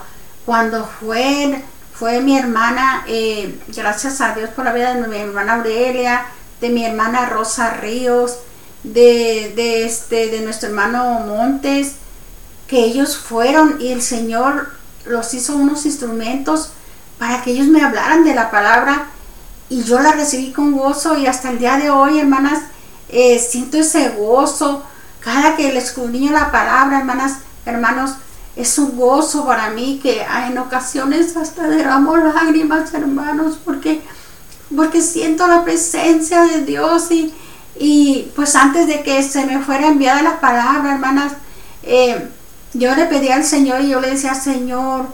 cuando 0.45 0.85
fue 0.85 1.63
fue 1.97 2.19
mi 2.19 2.37
hermana, 2.37 3.05
eh, 3.07 3.57
gracias 3.73 4.19
a 4.19 4.35
Dios 4.35 4.49
por 4.49 4.65
la 4.65 4.73
vida 4.73 4.93
de 4.93 5.07
mi 5.07 5.15
hermana 5.15 5.55
Aurelia, 5.55 6.25
de 6.59 6.69
mi 6.69 6.83
hermana 6.83 7.27
Rosa 7.27 7.69
Ríos, 7.69 8.39
de, 8.83 9.53
de, 9.55 9.85
este, 9.85 10.27
de 10.27 10.41
nuestro 10.41 10.67
hermano 10.67 11.21
Montes, 11.21 11.93
que 12.67 12.83
ellos 12.83 13.15
fueron 13.17 13.77
y 13.79 13.93
el 13.93 14.01
Señor 14.01 14.71
los 15.05 15.33
hizo 15.33 15.55
unos 15.55 15.85
instrumentos 15.85 16.71
para 17.17 17.41
que 17.41 17.51
ellos 17.51 17.67
me 17.67 17.81
hablaran 17.81 18.25
de 18.25 18.35
la 18.35 18.51
palabra 18.51 19.07
y 19.69 19.83
yo 19.83 20.01
la 20.01 20.11
recibí 20.11 20.51
con 20.51 20.73
gozo 20.73 21.17
y 21.17 21.27
hasta 21.27 21.49
el 21.49 21.59
día 21.59 21.77
de 21.77 21.89
hoy, 21.91 22.19
hermanas, 22.19 22.59
eh, 23.07 23.39
siento 23.39 23.77
ese 23.77 24.09
gozo 24.09 24.83
cada 25.25 25.55
que 25.55 25.73
les 25.73 25.85
escudriño 25.85 26.31
la 26.31 26.51
palabra, 26.51 26.99
hermanas, 26.99 27.39
hermanos, 27.65 28.11
es 28.55 28.77
un 28.77 28.95
gozo 28.95 29.43
para 29.45 29.71
mí 29.71 29.99
que 30.01 30.21
en 30.21 30.57
ocasiones 30.59 31.35
hasta 31.35 31.67
derramo 31.67 32.15
lágrimas, 32.15 32.93
hermanos, 32.93 33.59
porque, 33.65 34.01
porque 34.73 35.01
siento 35.01 35.47
la 35.47 35.63
presencia 35.63 36.43
de 36.43 36.61
Dios 36.61 37.09
y, 37.09 37.33
y 37.77 38.31
pues 38.35 38.55
antes 38.55 38.85
de 38.85 39.01
que 39.01 39.23
se 39.23 39.45
me 39.47 39.59
fuera 39.59 39.87
enviada 39.87 40.21
la 40.21 40.39
palabra, 40.39 40.93
hermanas, 40.93 41.33
eh, 41.81 42.29
yo 42.73 42.95
le 42.95 43.05
pedí 43.05 43.29
al 43.29 43.43
Señor 43.43 43.81
y 43.81 43.89
yo 43.89 43.99
le 43.99 44.11
decía, 44.11 44.35
Señor, 44.35 45.07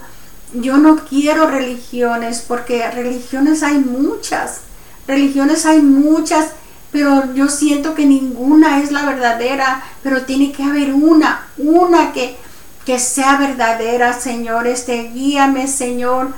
yo 0.52 0.76
no 0.76 0.96
quiero 1.06 1.46
religiones, 1.46 2.44
porque 2.46 2.88
religiones 2.90 3.62
hay 3.62 3.78
muchas, 3.78 4.58
religiones 5.06 5.64
hay 5.64 5.80
muchas, 5.80 6.50
pero 6.92 7.34
yo 7.34 7.48
siento 7.48 7.94
que 7.94 8.06
ninguna 8.06 8.80
es 8.82 8.92
la 8.92 9.04
verdadera, 9.04 9.82
pero 10.02 10.22
tiene 10.22 10.52
que 10.52 10.62
haber 10.62 10.92
una, 10.92 11.46
una 11.56 12.12
que 12.12 12.36
que 12.84 12.98
sea 12.98 13.36
verdadera, 13.36 14.12
Señor. 14.12 14.66
Este, 14.66 15.10
guíame, 15.14 15.68
Señor. 15.68 16.32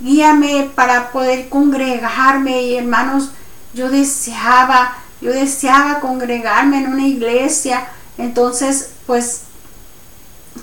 Guíame 0.00 0.70
para 0.74 1.10
poder 1.10 1.48
congregarme. 1.48 2.62
Y 2.62 2.76
hermanos, 2.76 3.30
yo 3.74 3.88
deseaba, 3.88 4.96
yo 5.20 5.32
deseaba 5.32 6.00
congregarme 6.00 6.78
en 6.78 6.92
una 6.92 7.06
iglesia. 7.06 7.88
Entonces, 8.18 8.90
pues, 9.06 9.42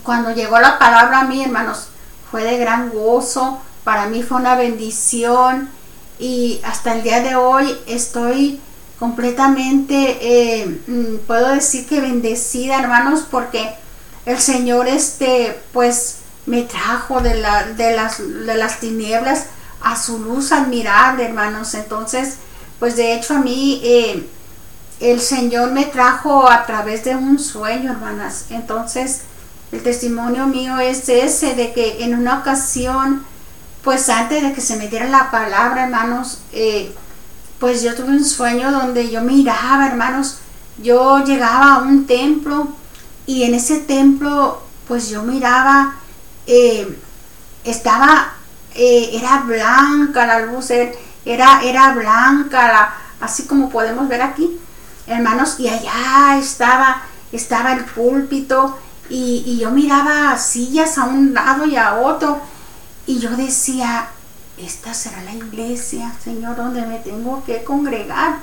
cuando 0.03 0.31
llegó 0.31 0.59
la 0.59 0.77
palabra 0.77 1.21
a 1.21 1.25
mí, 1.25 1.43
hermanos, 1.43 1.87
fue 2.29 2.43
de 2.43 2.57
gran 2.57 2.89
gozo. 2.89 3.59
Para 3.83 4.07
mí 4.07 4.23
fue 4.23 4.37
una 4.37 4.55
bendición. 4.55 5.69
Y 6.19 6.61
hasta 6.63 6.93
el 6.93 7.03
día 7.03 7.21
de 7.21 7.35
hoy 7.35 7.75
estoy 7.87 8.61
completamente, 8.99 10.17
eh, 10.21 10.81
mm, 10.87 11.25
puedo 11.27 11.49
decir 11.49 11.87
que 11.87 12.01
bendecida, 12.01 12.79
hermanos, 12.79 13.25
porque 13.29 13.73
el 14.25 14.39
Señor 14.39 14.87
este 14.87 15.59
pues 15.73 16.17
me 16.45 16.63
trajo 16.63 17.21
de, 17.21 17.35
la, 17.35 17.63
de, 17.63 17.95
las, 17.95 18.19
de 18.19 18.55
las 18.55 18.79
tinieblas 18.79 19.47
a 19.81 19.95
su 19.95 20.19
luz 20.19 20.51
admirable, 20.51 21.25
hermanos. 21.25 21.73
Entonces, 21.73 22.35
pues 22.79 22.95
de 22.95 23.15
hecho 23.15 23.35
a 23.35 23.39
mí 23.39 23.81
eh, 23.83 24.27
el 24.99 25.19
Señor 25.19 25.71
me 25.71 25.85
trajo 25.85 26.49
a 26.49 26.65
través 26.65 27.03
de 27.03 27.15
un 27.15 27.39
sueño, 27.39 27.91
hermanas. 27.91 28.45
Entonces, 28.49 29.21
el 29.71 29.83
testimonio 29.83 30.47
mío 30.47 30.79
es 30.79 31.09
ese, 31.09 31.53
de 31.53 31.73
que 31.73 32.03
en 32.03 32.15
una 32.15 32.39
ocasión, 32.39 33.25
pues 33.83 34.09
antes 34.09 34.41
de 34.41 34.53
que 34.53 34.61
se 34.61 34.77
me 34.77 34.87
diera 34.87 35.07
la 35.07 35.31
palabra, 35.31 35.85
hermanos, 35.85 36.39
eh, 36.53 36.93
pues 37.65 37.81
yo 37.81 37.95
tuve 37.95 38.09
un 38.09 38.23
sueño 38.23 38.71
donde 38.71 39.09
yo 39.09 39.21
miraba, 39.21 39.87
hermanos, 39.87 40.37
yo 40.77 41.23
llegaba 41.25 41.73
a 41.73 41.77
un 41.79 42.05
templo 42.05 42.67
y 43.25 43.41
en 43.41 43.55
ese 43.55 43.79
templo, 43.79 44.61
pues 44.87 45.09
yo 45.09 45.23
miraba, 45.23 45.95
eh, 46.45 46.95
estaba, 47.63 48.35
eh, 48.75 49.09
era 49.13 49.39
blanca 49.47 50.27
la 50.27 50.41
luz, 50.41 50.69
er, 50.69 50.95
era, 51.25 51.63
era 51.63 51.95
blanca, 51.95 52.93
así 53.19 53.47
como 53.47 53.71
podemos 53.71 54.07
ver 54.07 54.21
aquí, 54.21 54.59
hermanos, 55.07 55.55
y 55.59 55.67
allá 55.67 56.37
estaba, 56.37 57.01
estaba 57.31 57.73
el 57.73 57.83
púlpito, 57.83 58.77
y, 59.09 59.41
y 59.43 59.57
yo 59.57 59.71
miraba 59.71 60.37
sillas 60.37 60.99
a 60.99 61.05
un 61.05 61.33
lado 61.33 61.65
y 61.65 61.77
a 61.77 61.95
otro, 61.95 62.39
y 63.07 63.17
yo 63.17 63.31
decía, 63.31 64.09
esta 64.57 64.93
será 64.93 65.21
la 65.23 65.33
iglesia, 65.33 66.13
Señor, 66.23 66.55
donde 66.55 66.85
me 66.85 66.99
tengo 66.99 67.43
que 67.45 67.63
congregar. 67.63 68.39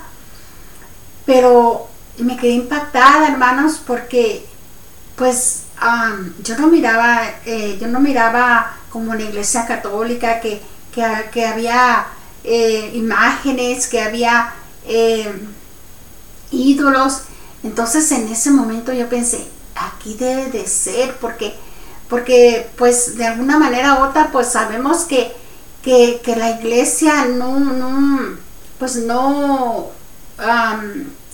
Pero 1.24 1.88
me 2.18 2.36
quedé 2.36 2.52
impactada, 2.52 3.28
hermanos, 3.28 3.80
porque 3.86 4.46
pues 5.16 5.62
yo 6.42 6.56
no 6.58 6.68
miraba, 6.68 7.22
eh, 7.44 7.78
yo 7.80 7.88
no 7.88 8.00
miraba 8.00 8.76
como 8.90 9.10
una 9.12 9.22
iglesia 9.22 9.66
católica 9.66 10.40
que, 10.40 10.60
que, 10.92 11.46
había 11.46 12.06
eh, 12.44 12.92
imágenes, 12.94 13.88
que 13.88 14.00
había 14.00 14.52
eh, 14.86 15.32
ídolos. 16.50 17.22
Entonces 17.62 18.10
en 18.12 18.28
ese 18.28 18.50
momento 18.50 18.92
yo 18.92 19.08
pensé, 19.08 19.46
aquí 19.74 20.14
debe 20.14 20.46
de 20.50 20.66
ser, 20.66 21.16
porque, 21.16 21.54
porque 22.08 22.68
pues 22.76 23.16
de 23.16 23.26
alguna 23.26 23.58
manera 23.58 23.94
u 23.94 24.08
otra 24.08 24.30
pues 24.30 24.48
sabemos 24.48 25.04
que, 25.04 25.32
que, 25.82 26.20
la 26.36 26.50
iglesia 26.60 27.26
no, 27.26 27.58
no, 27.58 28.36
pues 28.78 28.96
no, 28.96 29.90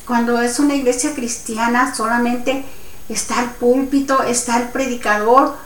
cuando 0.07 0.41
es 0.41 0.59
una 0.59 0.75
iglesia 0.75 1.15
cristiana 1.15 1.95
solamente 1.95 2.65
está 3.09 3.43
el 3.43 3.51
púlpito, 3.51 4.23
está 4.23 4.59
el 4.59 4.69
predicador, 4.69 5.57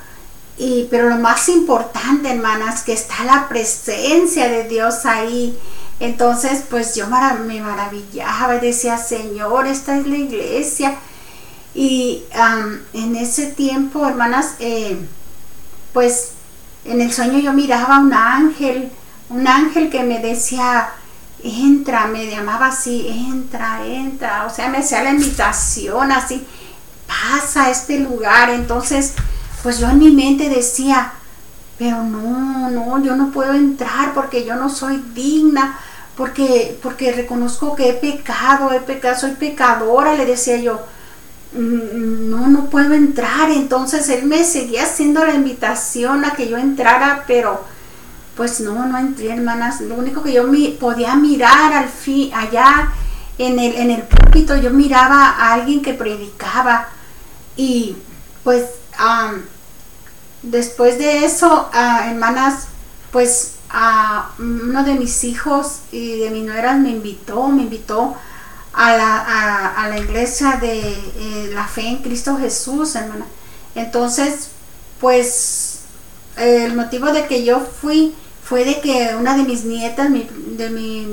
y, 0.58 0.86
pero 0.90 1.08
lo 1.08 1.16
más 1.16 1.48
importante, 1.48 2.30
hermanas, 2.30 2.82
que 2.82 2.92
está 2.92 3.24
la 3.24 3.48
presencia 3.48 4.48
de 4.48 4.68
Dios 4.68 5.06
ahí. 5.06 5.58
Entonces, 5.98 6.64
pues 6.68 6.94
yo 6.94 7.06
me 7.06 7.60
maravillaba 7.60 8.56
y 8.56 8.60
decía, 8.60 8.98
Señor, 8.98 9.66
esta 9.66 9.96
es 9.96 10.06
la 10.06 10.16
iglesia. 10.16 10.94
Y 11.74 12.24
en 12.92 13.16
ese 13.16 13.46
tiempo, 13.46 14.06
hermanas, 14.06 14.56
eh, 14.58 14.98
pues 15.92 16.32
en 16.84 17.00
el 17.00 17.12
sueño 17.12 17.38
yo 17.38 17.52
miraba 17.52 17.98
un 17.98 18.12
ángel, 18.12 18.90
un 19.28 19.46
ángel 19.46 19.90
que 19.90 20.02
me 20.02 20.18
decía, 20.18 20.90
entra, 21.42 22.06
me 22.06 22.26
llamaba 22.28 22.66
así, 22.66 23.06
entra, 23.08 23.84
entra, 23.86 24.46
o 24.46 24.50
sea, 24.50 24.68
me 24.68 24.78
hacía 24.78 25.02
la 25.02 25.10
invitación 25.10 26.12
así, 26.12 26.44
pasa 27.06 27.64
a 27.64 27.70
este 27.70 28.00
lugar. 28.00 28.50
Entonces, 28.50 29.14
pues 29.62 29.78
yo 29.78 29.88
en 29.88 29.98
mi 29.98 30.10
mente 30.10 30.48
decía, 30.48 31.12
pero 31.78 32.02
no, 32.02 32.70
no, 32.70 33.02
yo 33.02 33.16
no 33.16 33.30
puedo 33.30 33.54
entrar 33.54 34.12
porque 34.14 34.44
yo 34.44 34.56
no 34.56 34.68
soy 34.68 35.02
digna, 35.14 35.78
porque, 36.16 36.78
porque 36.82 37.12
reconozco 37.12 37.74
que 37.74 37.90
he 37.90 37.94
pecado, 37.94 38.72
he 38.72 38.80
pecado, 38.80 39.18
soy 39.18 39.32
pecadora, 39.32 40.14
le 40.14 40.26
decía 40.26 40.56
yo, 40.58 40.80
no, 41.54 42.48
no 42.48 42.66
puedo 42.66 42.94
entrar. 42.94 43.50
Entonces 43.50 44.08
él 44.08 44.24
me 44.24 44.44
seguía 44.44 44.84
haciendo 44.84 45.24
la 45.24 45.34
invitación 45.34 46.24
a 46.24 46.32
que 46.32 46.48
yo 46.48 46.58
entrara, 46.58 47.24
pero 47.26 47.64
pues 48.36 48.60
no, 48.60 48.86
no 48.86 48.98
entré, 48.98 49.32
hermanas. 49.32 49.80
Lo 49.80 49.94
único 49.94 50.22
que 50.22 50.32
yo 50.32 50.44
podía 50.80 51.14
mirar 51.16 51.72
al 51.72 51.88
fin, 51.88 52.32
allá 52.34 52.92
en 53.38 53.58
el, 53.58 53.74
en 53.76 53.90
el 53.90 54.02
púlpito, 54.02 54.56
yo 54.56 54.70
miraba 54.70 55.30
a 55.30 55.54
alguien 55.54 55.82
que 55.82 55.94
predicaba 55.94 56.88
y 57.56 57.96
pues 58.44 58.64
después 60.42 60.98
de 60.98 61.24
eso, 61.24 61.70
hermanas, 61.74 62.68
pues 63.10 63.54
a 63.70 64.30
uno 64.38 64.84
de 64.84 64.94
mis 64.94 65.24
hijos 65.24 65.80
y 65.92 66.20
de 66.20 66.30
mi 66.30 66.42
nueras 66.42 66.78
me 66.78 66.90
invitó, 66.90 67.48
me 67.48 67.62
invitó 67.62 68.16
a 68.72 68.96
la, 68.96 69.74
a, 69.76 69.88
la 69.88 69.98
iglesia 69.98 70.58
de 70.60 70.80
eh, 70.80 71.50
la 71.52 71.66
fe 71.66 71.88
en 71.88 71.98
Cristo 71.98 72.36
Jesús, 72.36 72.94
hermana. 72.94 73.26
Entonces, 73.74 74.48
pues 75.00 75.80
el 76.36 76.74
motivo 76.74 77.12
de 77.12 77.26
que 77.26 77.44
yo 77.44 77.60
fui 77.60 78.14
fue 78.42 78.64
de 78.64 78.80
que 78.80 79.14
una 79.18 79.36
de 79.36 79.44
mis 79.44 79.64
nietas 79.64 80.10
de, 80.10 80.70
mi, 80.70 81.04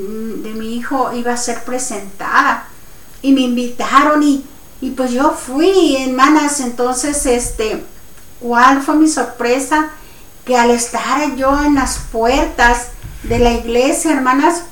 de 0.42 0.50
mi 0.50 0.76
hijo 0.76 1.12
iba 1.12 1.32
a 1.32 1.36
ser 1.36 1.62
presentada 1.64 2.68
y 3.22 3.32
me 3.32 3.42
invitaron 3.42 4.22
y 4.22 4.44
y 4.80 4.90
pues 4.90 5.10
yo 5.10 5.32
fui, 5.32 5.96
hermanas, 5.96 6.60
entonces, 6.60 7.26
este, 7.26 7.84
¿cuál 8.40 8.82
fue 8.82 8.96
mi 8.96 9.08
sorpresa? 9.08 9.90
Que 10.46 10.56
al 10.56 10.70
estar 10.70 11.36
yo 11.36 11.62
en 11.62 11.74
las 11.74 11.98
puertas 12.10 12.88
de 13.24 13.38
la 13.38 13.52
iglesia, 13.52 14.12
hermanas, 14.12 14.62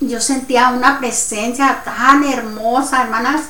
yo 0.00 0.20
sentía 0.20 0.70
una 0.70 0.98
presencia 0.98 1.82
tan 1.84 2.24
hermosa, 2.24 3.02
hermanas, 3.02 3.42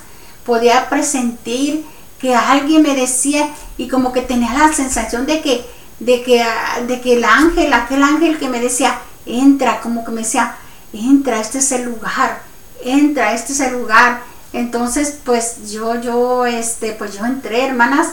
podía 0.45 0.89
presentir 0.89 1.85
que 2.19 2.35
alguien 2.35 2.83
me 2.83 2.95
decía 2.95 3.49
y 3.77 3.89
como 3.89 4.13
que 4.13 4.23
tenía 4.23 4.53
la 4.55 4.73
sensación 4.73 5.27
de 5.27 5.41
que, 5.41 5.65
de 6.01 6.23
que, 6.23 6.45
de 6.87 7.01
que 7.01 7.15
el 7.15 7.25
ángel, 7.25 7.73
aquel 7.73 8.03
ángel 8.03 8.39
que 8.39 8.49
me 8.49 8.61
decía, 8.61 8.99
entra, 9.27 9.81
como 9.81 10.05
que 10.05 10.11
me 10.11 10.23
decía, 10.23 10.57
entra, 10.93 11.41
este 11.41 11.59
es 11.59 11.73
el 11.73 11.85
lugar, 11.85 12.43
entra, 12.83 13.35
este 13.35 13.53
es 13.53 13.61
el 13.61 13.73
lugar. 13.73 14.23
Entonces, 14.53 15.19
pues 15.25 15.71
yo, 15.71 16.01
yo, 16.01 16.47
este, 16.47 16.93
pues 16.93 17.15
yo 17.19 17.25
entré, 17.25 17.67
hermanas, 17.67 18.09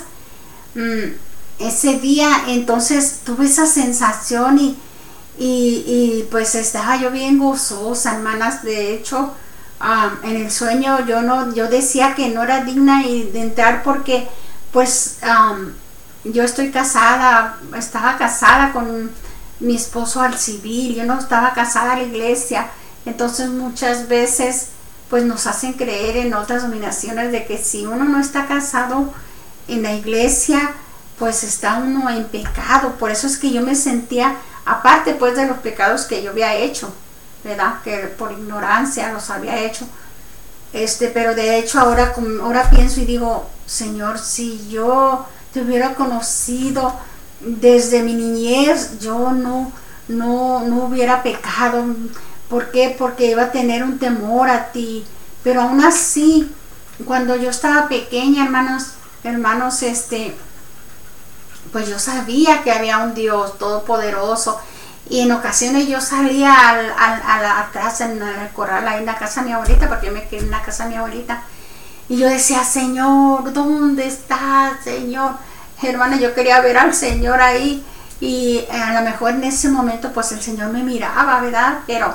mm, 0.75 1.13
ese 1.59 1.99
día, 1.99 2.29
entonces 2.47 3.19
tuve 3.23 3.45
esa 3.45 3.67
sensación 3.67 4.57
y, 4.57 4.77
y, 5.43 6.27
pues 6.29 6.53
estaba 6.53 6.97
yo 6.97 7.09
bien 7.09 7.39
gozosa, 7.39 8.15
hermanas. 8.15 8.63
De 8.63 8.93
hecho, 8.93 9.33
en 10.23 10.35
el 10.35 10.51
sueño 10.51 11.05
yo 11.07 11.23
no, 11.23 11.53
yo 11.53 11.67
decía 11.67 12.13
que 12.13 12.29
no 12.29 12.43
era 12.43 12.63
digna 12.63 13.01
de 13.01 13.41
entrar 13.41 13.81
porque, 13.81 14.27
pues, 14.71 15.17
yo 16.23 16.43
estoy 16.43 16.69
casada, 16.69 17.57
estaba 17.75 18.17
casada 18.17 18.71
con 18.71 19.09
mi 19.59 19.75
esposo 19.75 20.21
al 20.21 20.37
civil, 20.37 20.95
yo 20.95 21.05
no 21.05 21.19
estaba 21.19 21.53
casada 21.53 21.93
a 21.93 21.97
la 21.97 22.03
iglesia. 22.03 22.67
Entonces 23.05 23.49
muchas 23.49 24.07
veces 24.07 24.67
pues 25.09 25.25
nos 25.25 25.47
hacen 25.47 25.73
creer 25.73 26.17
en 26.17 26.33
otras 26.35 26.61
dominaciones 26.61 27.31
de 27.31 27.45
que 27.45 27.57
si 27.57 27.85
uno 27.85 28.05
no 28.05 28.19
está 28.19 28.45
casado 28.45 29.11
en 29.67 29.81
la 29.81 29.93
iglesia, 29.93 30.71
pues 31.17 31.43
está 31.43 31.79
uno 31.79 32.09
en 32.09 32.25
pecado. 32.25 32.95
Por 32.99 33.09
eso 33.09 33.25
es 33.25 33.37
que 33.37 33.51
yo 33.51 33.61
me 33.61 33.75
sentía, 33.75 34.35
aparte 34.65 35.13
pues 35.15 35.35
de 35.35 35.47
los 35.47 35.57
pecados 35.57 36.05
que 36.05 36.21
yo 36.23 36.31
había 36.31 36.55
hecho, 36.55 36.93
¿verdad? 37.43 37.81
Que 37.83 37.97
por 38.17 38.31
ignorancia 38.31 39.11
los 39.11 39.29
había 39.29 39.59
hecho. 39.59 39.87
Este, 40.73 41.07
pero 41.07 41.35
de 41.35 41.57
hecho 41.57 41.79
ahora, 41.79 42.13
ahora 42.41 42.69
pienso 42.69 43.01
y 43.01 43.05
digo, 43.05 43.49
Señor, 43.65 44.19
si 44.19 44.69
yo 44.69 45.25
te 45.53 45.61
hubiera 45.61 45.95
conocido 45.95 46.93
desde 47.41 48.03
mi 48.03 48.13
niñez, 48.13 48.99
yo 48.99 49.31
no, 49.31 49.71
no, 50.07 50.61
no 50.61 50.83
hubiera 50.85 51.23
pecado 51.23 51.83
¿Por 52.51 52.69
qué? 52.69 52.93
Porque 52.99 53.31
iba 53.31 53.43
a 53.43 53.51
tener 53.53 53.81
un 53.81 53.97
temor 53.97 54.49
a 54.49 54.73
ti. 54.73 55.05
Pero 55.41 55.61
aún 55.61 55.81
así, 55.85 56.51
cuando 57.05 57.37
yo 57.37 57.49
estaba 57.49 57.87
pequeña, 57.87 58.43
hermanos, 58.43 58.87
hermanos, 59.23 59.81
este, 59.83 60.35
pues 61.71 61.87
yo 61.87 61.99
sabía 61.99 62.63
que 62.63 62.71
había 62.71 62.99
un 62.99 63.13
Dios 63.13 63.57
todopoderoso. 63.57 64.59
Y 65.09 65.21
en 65.21 65.31
ocasiones 65.31 65.87
yo 65.87 65.99
salía 65.99 66.53
al, 66.69 67.45
atrás 67.45 68.01
en 68.01 68.21
el 68.21 68.49
corral, 68.53 68.87
ahí 68.87 68.99
en 68.99 69.05
la 69.05 69.17
casa 69.17 69.41
de 69.41 69.47
mi 69.47 69.53
abuelita, 69.53 69.89
porque 69.89 70.07
yo 70.07 70.13
me 70.13 70.27
quedé 70.27 70.41
en 70.41 70.51
la 70.51 70.61
casa 70.61 70.83
de 70.83 70.91
mi 70.91 70.95
abuelita. 70.95 71.43
Y 72.07 72.17
yo 72.17 72.29
decía, 72.29 72.63
Señor, 72.63 73.51
¿dónde 73.53 74.07
estás, 74.07 74.83
Señor? 74.83 75.31
Hermana, 75.81 76.17
yo 76.17 76.33
quería 76.33 76.61
ver 76.61 76.77
al 76.77 76.93
Señor 76.93 77.41
ahí. 77.41 77.83
Y 78.19 78.65
a 78.71 78.93
lo 78.93 79.01
mejor 79.01 79.31
en 79.31 79.43
ese 79.43 79.69
momento, 79.69 80.11
pues 80.13 80.31
el 80.31 80.41
Señor 80.41 80.69
me 80.69 80.83
miraba, 80.83 81.41
¿verdad? 81.41 81.79
Pero 81.87 82.13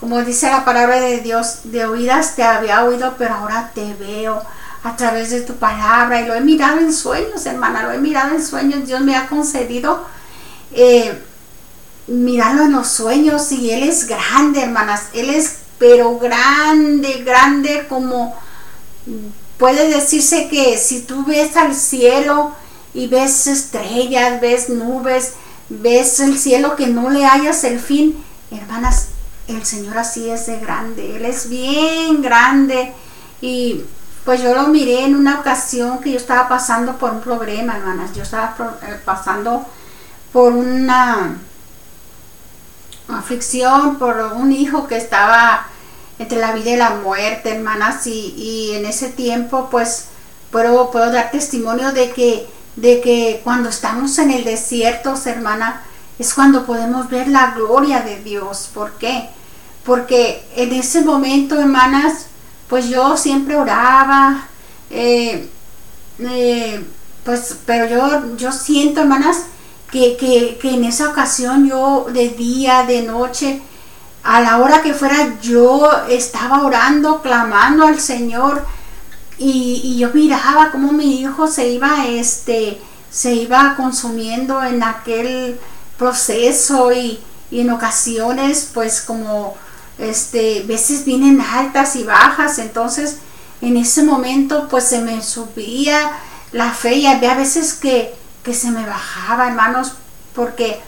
como 0.00 0.22
dice 0.22 0.50
la 0.50 0.64
palabra 0.64 1.00
de 1.00 1.20
Dios, 1.20 1.60
de 1.64 1.86
oídas 1.86 2.36
te 2.36 2.42
había 2.42 2.84
oído, 2.84 3.14
pero 3.16 3.34
ahora 3.34 3.70
te 3.74 3.94
veo 3.94 4.42
a 4.86 4.94
través 4.94 5.30
de 5.30 5.40
tu 5.40 5.56
palabra 5.56 6.20
y 6.20 6.26
lo 6.26 6.34
he 6.34 6.40
mirado 6.40 6.78
en 6.78 6.92
sueños, 6.92 7.44
hermana, 7.44 7.82
lo 7.82 7.90
he 7.90 7.98
mirado 7.98 8.36
en 8.36 8.42
sueños. 8.42 8.86
Dios 8.86 9.00
me 9.00 9.16
ha 9.16 9.26
concedido 9.26 10.06
eh, 10.70 11.20
mirarlo 12.06 12.62
en 12.62 12.72
los 12.72 12.86
sueños 12.86 13.50
y 13.50 13.72
Él 13.72 13.82
es 13.82 14.06
grande, 14.06 14.62
hermanas. 14.62 15.06
Él 15.12 15.30
es, 15.30 15.56
pero 15.78 16.18
grande, 16.20 17.24
grande 17.24 17.86
como 17.88 18.36
puede 19.58 19.88
decirse 19.88 20.48
que 20.48 20.78
si 20.78 21.02
tú 21.02 21.24
ves 21.24 21.56
al 21.56 21.74
cielo 21.74 22.52
y 22.94 23.08
ves 23.08 23.48
estrellas, 23.48 24.40
ves 24.40 24.68
nubes, 24.68 25.32
ves 25.68 26.20
el 26.20 26.38
cielo 26.38 26.76
que 26.76 26.86
no 26.86 27.10
le 27.10 27.26
hayas 27.26 27.64
el 27.64 27.80
fin, 27.80 28.22
hermanas, 28.52 29.08
el 29.48 29.66
Señor 29.66 29.98
así 29.98 30.30
es 30.30 30.46
de 30.46 30.60
grande, 30.60 31.16
Él 31.16 31.24
es 31.24 31.48
bien 31.48 32.22
grande. 32.22 32.92
Y 33.40 33.82
pues 34.26 34.42
yo 34.42 34.52
lo 34.54 34.66
miré 34.66 35.04
en 35.04 35.14
una 35.14 35.38
ocasión 35.38 36.00
que 36.00 36.10
yo 36.10 36.16
estaba 36.16 36.48
pasando 36.48 36.98
por 36.98 37.12
un 37.12 37.20
problema, 37.20 37.76
hermanas. 37.76 38.12
Yo 38.12 38.24
estaba 38.24 38.56
eh, 38.82 39.00
pasando 39.04 39.64
por 40.32 40.52
una 40.52 41.38
aflicción, 43.08 43.98
por 43.98 44.16
un 44.34 44.50
hijo 44.50 44.88
que 44.88 44.96
estaba 44.96 45.68
entre 46.18 46.40
la 46.40 46.52
vida 46.52 46.70
y 46.72 46.76
la 46.76 46.90
muerte, 46.90 47.54
hermanas, 47.54 48.04
y, 48.08 48.34
y 48.36 48.74
en 48.74 48.86
ese 48.86 49.10
tiempo 49.10 49.68
pues 49.70 50.06
puedo, 50.50 50.90
puedo 50.90 51.12
dar 51.12 51.30
testimonio 51.30 51.92
de 51.92 52.10
que, 52.10 52.48
de 52.74 53.00
que 53.00 53.40
cuando 53.44 53.68
estamos 53.68 54.18
en 54.18 54.32
el 54.32 54.42
desierto, 54.42 55.14
hermana, 55.24 55.82
es 56.18 56.34
cuando 56.34 56.66
podemos 56.66 57.08
ver 57.10 57.28
la 57.28 57.52
gloria 57.52 58.00
de 58.00 58.20
Dios. 58.24 58.70
¿Por 58.74 58.90
qué? 58.98 59.28
Porque 59.84 60.44
en 60.56 60.72
ese 60.72 61.02
momento, 61.02 61.60
hermanas, 61.60 62.26
pues 62.68 62.88
yo 62.88 63.16
siempre 63.16 63.56
oraba, 63.56 64.48
eh, 64.90 65.48
eh, 66.18 66.84
pues, 67.24 67.56
pero 67.64 67.86
yo, 67.86 68.36
yo 68.36 68.52
siento, 68.52 69.00
hermanas, 69.00 69.44
que, 69.90 70.16
que, 70.16 70.58
que 70.60 70.74
en 70.74 70.84
esa 70.84 71.10
ocasión 71.10 71.68
yo 71.68 72.06
de 72.12 72.30
día, 72.30 72.84
de 72.84 73.02
noche, 73.02 73.62
a 74.22 74.40
la 74.40 74.58
hora 74.58 74.82
que 74.82 74.94
fuera 74.94 75.38
yo 75.40 75.88
estaba 76.08 76.64
orando, 76.64 77.22
clamando 77.22 77.86
al 77.86 78.00
Señor 78.00 78.64
y, 79.38 79.80
y, 79.84 79.98
yo 79.98 80.10
miraba 80.12 80.70
cómo 80.72 80.92
mi 80.92 81.20
hijo 81.20 81.46
se 81.46 81.68
iba, 81.68 82.06
este, 82.06 82.80
se 83.10 83.34
iba 83.34 83.74
consumiendo 83.76 84.62
en 84.64 84.82
aquel 84.82 85.60
proceso 85.98 86.92
y, 86.92 87.20
y 87.50 87.60
en 87.60 87.70
ocasiones 87.70 88.70
pues 88.72 89.00
como 89.00 89.56
este 89.98 90.62
veces 90.64 91.04
vienen 91.04 91.40
altas 91.40 91.96
y 91.96 92.04
bajas 92.04 92.58
entonces 92.58 93.18
en 93.60 93.76
ese 93.76 94.02
momento 94.02 94.68
pues 94.68 94.84
se 94.84 95.00
me 95.00 95.22
subía 95.22 96.10
la 96.52 96.70
fe 96.70 96.96
y 96.96 97.06
había 97.06 97.34
veces 97.34 97.74
que, 97.74 98.14
que 98.42 98.54
se 98.54 98.70
me 98.70 98.84
bajaba 98.84 99.48
hermanos 99.48 99.94
porque 100.34 100.80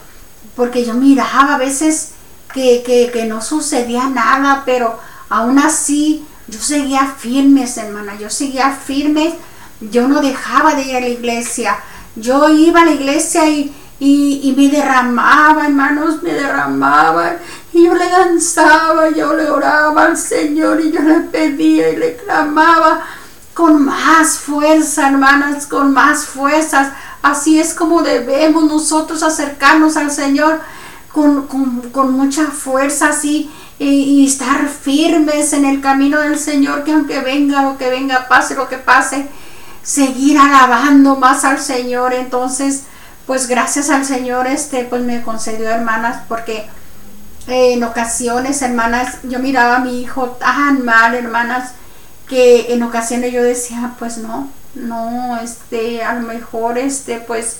porque 0.55 0.85
yo 0.85 0.93
miraba 0.93 1.55
a 1.55 1.57
veces 1.57 2.11
que, 2.53 2.83
que, 2.85 3.09
que 3.11 3.25
no 3.25 3.41
sucedía 3.41 4.09
nada 4.09 4.63
pero 4.65 4.99
aún 5.29 5.57
así 5.59 6.25
yo 6.47 6.59
seguía 6.59 7.15
firmes 7.17 7.77
hermana 7.77 8.15
yo 8.19 8.29
seguía 8.29 8.71
firme 8.71 9.33
yo 9.81 10.07
no 10.07 10.21
dejaba 10.21 10.75
de 10.75 10.83
ir 10.83 10.95
a 10.95 11.01
la 11.01 11.07
iglesia 11.09 11.77
yo 12.15 12.49
iba 12.49 12.81
a 12.81 12.85
la 12.85 12.91
iglesia 12.91 13.47
y, 13.47 13.73
y, 13.99 14.53
me 14.55 14.69
derramaba, 14.69 15.65
hermanos, 15.65 16.21
me 16.23 16.33
derramaba. 16.33 17.33
Yo 17.83 17.93
le 17.93 18.09
danzaba, 18.09 19.09
yo 19.09 19.33
le 19.33 19.49
oraba 19.49 20.05
al 20.05 20.17
Señor 20.17 20.81
y 20.81 20.91
yo 20.91 21.01
le 21.01 21.21
pedía 21.21 21.89
y 21.89 21.95
le 21.95 22.17
clamaba 22.17 23.01
con 23.53 23.83
más 23.83 24.37
fuerza, 24.37 25.09
hermanas, 25.09 25.65
con 25.65 25.93
más 25.93 26.25
fuerzas. 26.25 26.89
Así 27.21 27.59
es 27.59 27.73
como 27.73 28.01
debemos 28.01 28.63
nosotros 28.65 29.23
acercarnos 29.23 29.97
al 29.97 30.11
Señor 30.11 30.59
con, 31.11 31.47
con, 31.91 32.11
mucha 32.11 32.45
fuerza, 32.45 33.09
así, 33.09 33.51
y, 33.79 33.85
y, 33.85 34.27
estar 34.27 34.67
firmes 34.67 35.53
en 35.53 35.65
el 35.65 35.81
camino 35.81 36.19
del 36.19 36.37
Señor, 36.37 36.83
que 36.83 36.93
aunque 36.93 37.19
venga 37.19 37.63
lo 37.63 37.77
que 37.77 37.89
venga, 37.89 38.27
pase 38.27 38.55
lo 38.55 38.69
que 38.69 38.77
pase, 38.77 39.27
seguir 39.83 40.37
alabando 40.37 41.15
más 41.15 41.43
al 41.45 41.59
Señor. 41.59 42.13
Entonces, 42.13 42.83
pues 43.25 43.47
gracias 43.47 43.89
al 43.89 44.05
Señor, 44.05 44.47
este, 44.47 44.85
pues 44.85 45.01
me 45.01 45.21
concedió 45.21 45.69
hermanas, 45.69 46.23
porque 46.27 46.69
en 47.49 47.83
ocasiones, 47.83 48.61
hermanas, 48.61 49.17
yo 49.23 49.39
miraba 49.39 49.77
a 49.77 49.79
mi 49.79 50.01
hijo 50.01 50.37
tan 50.39 50.85
mal, 50.85 51.15
hermanas, 51.15 51.71
que 52.27 52.73
en 52.73 52.83
ocasiones 52.83 53.33
yo 53.33 53.43
decía, 53.43 53.95
pues 53.97 54.17
no, 54.17 54.49
no, 54.75 55.39
este, 55.41 56.03
a 56.03 56.13
lo 56.13 56.21
mejor, 56.21 56.77
este, 56.77 57.19
pues 57.19 57.57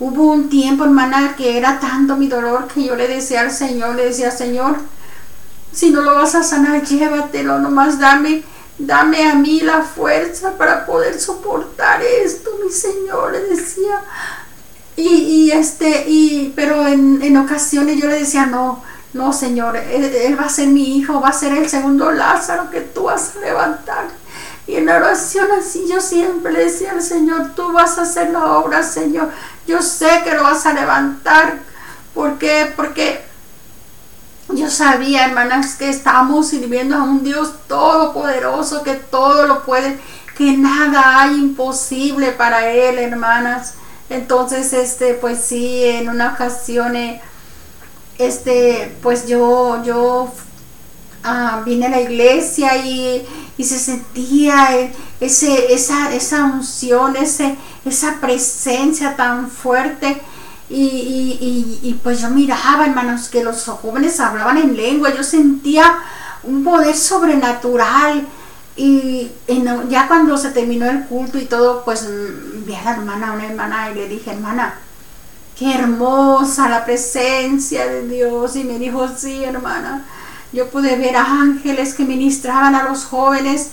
hubo 0.00 0.32
un 0.32 0.48
tiempo, 0.48 0.84
hermana, 0.84 1.34
que 1.36 1.56
era 1.56 1.78
tanto 1.78 2.16
mi 2.16 2.28
dolor 2.28 2.68
que 2.68 2.84
yo 2.84 2.96
le 2.96 3.08
decía 3.08 3.42
al 3.42 3.52
Señor, 3.52 3.94
le 3.94 4.06
decía, 4.06 4.30
Señor, 4.30 4.76
si 5.72 5.90
no 5.90 6.02
lo 6.02 6.14
vas 6.14 6.34
a 6.34 6.42
sanar, 6.42 6.82
llévatelo, 6.82 7.60
nomás 7.60 7.98
dame, 7.98 8.42
dame 8.78 9.28
a 9.28 9.34
mí 9.34 9.60
la 9.60 9.82
fuerza 9.82 10.52
para 10.58 10.84
poder 10.84 11.20
soportar 11.20 12.02
esto, 12.02 12.50
mi 12.64 12.72
Señor, 12.72 13.32
le 13.32 13.40
decía, 13.54 14.02
y, 14.96 15.52
este, 15.52 16.06
y, 16.08 16.52
pero 16.56 16.88
en, 16.88 17.22
en, 17.22 17.36
ocasiones 17.36 18.00
yo 18.00 18.08
le 18.08 18.18
decía, 18.18 18.46
no, 18.46 18.82
no, 19.14 19.32
Señor, 19.32 19.76
él, 19.76 20.36
va 20.38 20.46
a 20.46 20.50
ser 20.50 20.68
mi 20.68 20.98
hijo, 20.98 21.20
va 21.20 21.28
a 21.28 21.32
ser 21.32 21.52
el 21.52 21.68
segundo 21.68 22.10
Lázaro 22.10 22.70
que 22.70 22.82
tú 22.82 23.04
vas 23.04 23.36
a 23.36 23.40
levantar. 23.40 24.04
Y 24.66 24.76
en 24.76 24.88
oración 24.88 25.48
así 25.58 25.86
yo 25.88 26.00
siempre 26.00 26.52
decía 26.52 26.92
al 26.92 27.00
Señor, 27.00 27.54
tú 27.56 27.72
vas 27.72 27.98
a 27.98 28.02
hacer 28.02 28.30
la 28.30 28.58
obra, 28.58 28.82
Señor. 28.82 29.30
Yo 29.66 29.80
sé 29.80 30.22
que 30.24 30.34
lo 30.34 30.42
vas 30.42 30.66
a 30.66 30.74
levantar. 30.74 31.58
¿Por 32.12 32.36
qué? 32.36 32.70
Porque 32.76 33.24
yo 34.50 34.68
sabía, 34.68 35.24
hermanas, 35.24 35.76
que 35.76 35.88
estamos 35.88 36.48
sirviendo 36.48 36.96
a 36.96 37.02
un 37.02 37.24
Dios 37.24 37.54
todopoderoso, 37.66 38.82
que 38.82 38.94
todo 38.94 39.46
lo 39.46 39.64
puede, 39.64 39.98
que 40.36 40.56
nada 40.56 41.22
hay 41.22 41.34
imposible 41.34 42.32
para 42.32 42.68
Él, 42.68 42.98
hermanas. 42.98 43.74
Entonces, 44.10 44.74
este, 44.74 45.14
pues 45.14 45.42
sí, 45.42 45.84
en 45.84 46.10
una 46.10 46.34
ocasión, 46.34 46.94
eh, 46.94 47.22
este, 48.18 48.96
pues 49.02 49.26
yo, 49.26 49.82
yo 49.84 50.32
ah, 51.24 51.62
vine 51.64 51.86
a 51.86 51.90
la 51.90 52.00
iglesia 52.00 52.76
y, 52.76 53.26
se 53.58 53.78
sentía 53.78 54.76
eh, 54.76 54.92
ese, 55.20 55.72
esa, 55.72 56.14
esa 56.14 56.44
unción, 56.44 57.16
ese, 57.16 57.56
esa 57.84 58.20
presencia 58.20 59.16
tan 59.16 59.50
fuerte. 59.50 60.20
Y, 60.70 60.84
y, 60.84 61.80
y, 61.82 61.94
pues 61.94 62.20
yo 62.20 62.28
miraba, 62.30 62.86
hermanos, 62.86 63.28
que 63.28 63.42
los 63.42 63.64
jóvenes 63.64 64.20
hablaban 64.20 64.58
en 64.58 64.76
lengua, 64.76 65.14
yo 65.14 65.24
sentía 65.24 65.98
un 66.42 66.62
poder 66.62 66.94
sobrenatural 66.94 68.26
y 68.78 69.32
ya 69.88 70.06
cuando 70.06 70.38
se 70.38 70.50
terminó 70.50 70.86
el 70.86 71.04
culto 71.06 71.36
y 71.36 71.46
todo, 71.46 71.84
pues 71.84 72.04
mm, 72.04 72.64
vi 72.64 72.74
a 72.76 72.84
la 72.84 72.92
hermana, 72.92 73.32
una 73.32 73.46
hermana, 73.46 73.90
y 73.90 73.94
le 73.94 74.08
dije, 74.08 74.30
hermana, 74.30 74.78
qué 75.58 75.74
hermosa 75.74 76.68
la 76.68 76.84
presencia 76.84 77.86
de 77.86 78.06
Dios. 78.06 78.56
Y 78.56 78.64
me 78.64 78.78
dijo, 78.78 79.08
sí, 79.16 79.42
hermana, 79.44 80.04
yo 80.52 80.70
pude 80.70 80.96
ver 80.96 81.16
ángeles 81.16 81.94
que 81.94 82.04
ministraban 82.04 82.74
a 82.74 82.84
los 82.84 83.04
jóvenes. 83.04 83.70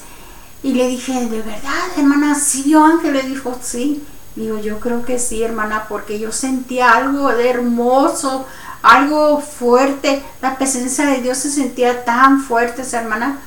Y 0.63 0.73
le 0.73 0.87
dije, 0.87 1.13
¿de 1.13 1.41
verdad, 1.41 1.87
hermana? 1.97 2.35
¿Sí 2.35 2.63
vio 2.63 2.83
ángeles? 2.83 3.27
Dijo, 3.27 3.57
sí. 3.61 4.03
Digo, 4.35 4.59
yo 4.59 4.79
creo 4.79 5.05
que 5.05 5.19
sí, 5.19 5.43
hermana, 5.43 5.85
porque 5.87 6.19
yo 6.19 6.31
sentía 6.31 6.91
algo 6.91 7.29
de 7.29 7.49
hermoso, 7.49 8.45
algo 8.81 9.39
fuerte. 9.39 10.21
La 10.41 10.57
presencia 10.57 11.05
de 11.05 11.21
Dios 11.21 11.37
se 11.37 11.51
sentía 11.51 12.03
tan 12.03 12.41
fuerte, 12.41 12.83
hermana 12.91 13.39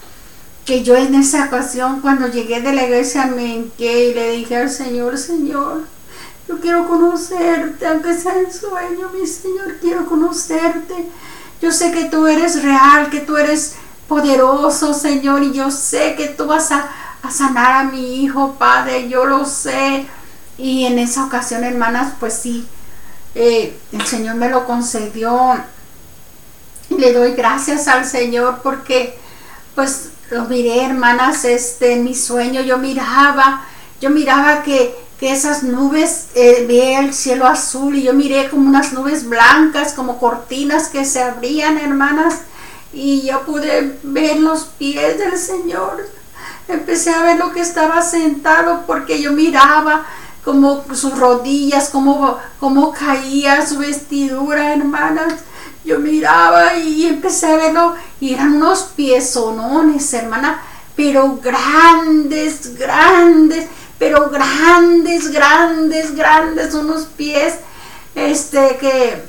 que 0.69 0.83
yo 0.83 0.97
en 0.97 1.15
esa 1.15 1.47
ocasión 1.47 2.03
cuando 2.03 2.29
llegué 2.29 2.61
de 2.61 2.75
la 2.75 2.85
iglesia 2.85 3.25
me 3.25 3.47
hinqué 3.47 4.11
y 4.11 4.13
le 4.13 4.33
dije 4.33 4.55
al 4.55 4.69
Señor, 4.69 5.17
Señor, 5.17 5.85
yo 6.49 6.59
quiero 6.61 6.89
conocerte, 6.89 7.87
aunque 7.87 8.15
sea 8.15 8.39
en 8.39 8.51
sueño, 8.51 9.11
mi 9.13 9.27
Señor, 9.27 9.77
quiero 9.83 10.07
conocerte. 10.07 10.95
Yo 11.61 11.71
sé 11.71 11.93
que 11.93 12.07
tú 12.07 12.27
eres 12.27 12.63
real, 12.63 13.11
que 13.11 13.21
tú 13.21 13.37
eres 13.37 13.75
poderoso, 14.09 14.95
Señor, 14.95 15.43
y 15.43 15.53
yo 15.53 15.71
sé 15.71 16.15
que 16.17 16.29
tú 16.29 16.47
vas 16.47 16.73
a, 16.73 16.89
sanar 17.31 17.73
a 17.73 17.85
mi 17.85 18.23
hijo, 18.23 18.55
Padre, 18.59 19.11
yo 19.11 19.27
lo 19.27 19.45
sé. 19.45 20.07
Y 20.57 20.87
en 20.87 20.99
esa 20.99 21.27
ocasión, 21.27 21.63
hermanas, 21.65 22.15
pues 22.19 22.33
sí, 22.33 22.67
eh, 23.35 23.79
el 23.93 24.07
Señor 24.07 24.37
me 24.37 24.49
lo 24.49 24.65
concedió. 24.65 25.59
Le 26.89 27.13
doy 27.13 27.33
gracias 27.33 27.87
al 27.89 28.07
Señor 28.07 28.61
porque, 28.63 29.19
pues, 29.75 30.09
lo 30.31 30.45
miré, 30.45 30.87
hermanas, 30.87 31.45
este, 31.45 31.93
en 31.93 32.05
mi 32.05 32.15
sueño 32.15 32.63
yo 32.63 32.79
miraba, 32.79 33.65
yo 34.01 34.09
miraba 34.09 34.63
que, 34.63 35.08
que 35.19 35.33
esas 35.33 35.65
nubes, 35.65 36.29
eh, 36.35 36.65
veía 36.69 37.01
el 37.01 37.13
cielo 37.13 37.47
azul 37.47 37.97
y 37.97 38.05
yo 38.05 38.15
miré 38.15 38.49
como 38.49 38.69
unas 38.69 38.93
nubes 38.93 39.29
blancas, 39.29 39.93
como 39.93 40.19
cortinas 40.19 40.89
que 40.89 41.05
se 41.05 41.23
abrían, 41.23 41.77
hermanas, 41.77 42.43
y 42.93 43.23
yo 43.23 43.45
pude 43.45 43.99
ver 44.05 44.39
los 44.39 44.65
pies 44.65 45.19
del 45.19 45.37
Señor. 45.37 46.09
Empecé 46.69 47.11
a 47.11 47.23
ver 47.23 47.39
lo 47.39 47.53
que 47.53 47.61
estaba 47.61 48.01
sentado 48.03 48.85
porque 48.87 49.21
yo 49.21 49.33
miraba 49.33 50.07
como 50.45 50.85
sus 50.95 51.19
rodillas, 51.19 51.91
como, 51.91 52.39
como 52.61 52.93
caía 52.93 53.67
su 53.67 53.79
vestidura, 53.79 54.73
hermanas. 54.73 55.35
Yo 55.85 55.99
miraba 55.99 56.77
y 56.77 57.07
empecé 57.07 57.47
a 57.47 57.57
verlo. 57.57 57.95
Y 58.21 58.35
eran 58.35 58.55
unos 58.55 58.85
piezonones, 58.95 60.13
hermana, 60.15 60.63
pero 60.97 61.39
grandes, 61.43 62.79
grandes, 62.79 63.67
pero 63.99 64.31
grandes, 64.31 65.31
grandes, 65.33 66.15
grandes, 66.15 66.75
unos 66.75 67.07
pies, 67.07 67.55
este, 68.15 68.77
que, 68.79 69.25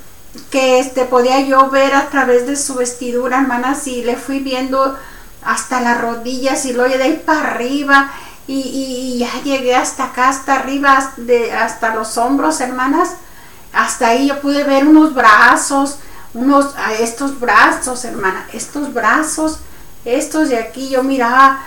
que 0.52 0.80
este, 0.80 1.06
podía 1.06 1.42
yo 1.42 1.70
ver 1.70 1.96
a 1.96 2.10
través 2.10 2.48
de 2.48 2.56
su 2.56 2.76
vestidura, 2.76 3.42
hermana, 3.42 3.76
y 3.86 4.04
le 4.04 4.16
fui 4.16 4.40
viendo 4.40 4.98
hasta 5.44 5.82
las 5.82 6.02
rodillas 6.02 6.66
y 6.66 6.74
luego 6.74 6.98
de 6.98 7.04
ahí 7.04 7.24
para 7.26 7.52
arriba 7.52 8.12
y, 8.48 8.62
y, 8.62 9.18
ya 9.20 9.42
llegué 9.44 9.76
hasta 9.76 10.06
acá, 10.06 10.30
hasta 10.30 10.56
arriba, 10.56 11.14
de, 11.18 11.54
hasta 11.54 11.94
los 11.94 12.18
hombros, 12.18 12.60
hermanas. 12.62 13.12
Hasta 13.72 14.08
ahí 14.08 14.28
yo 14.28 14.42
pude 14.42 14.64
ver 14.64 14.88
unos 14.88 15.14
brazos, 15.14 16.00
unos, 16.34 16.74
estos 17.00 17.40
brazos, 17.40 18.04
hermana, 18.06 18.48
estos 18.52 18.92
brazos, 18.92 19.60
estos 20.04 20.50
de 20.50 20.58
aquí, 20.58 20.90
yo 20.90 21.04
miraba 21.04 21.60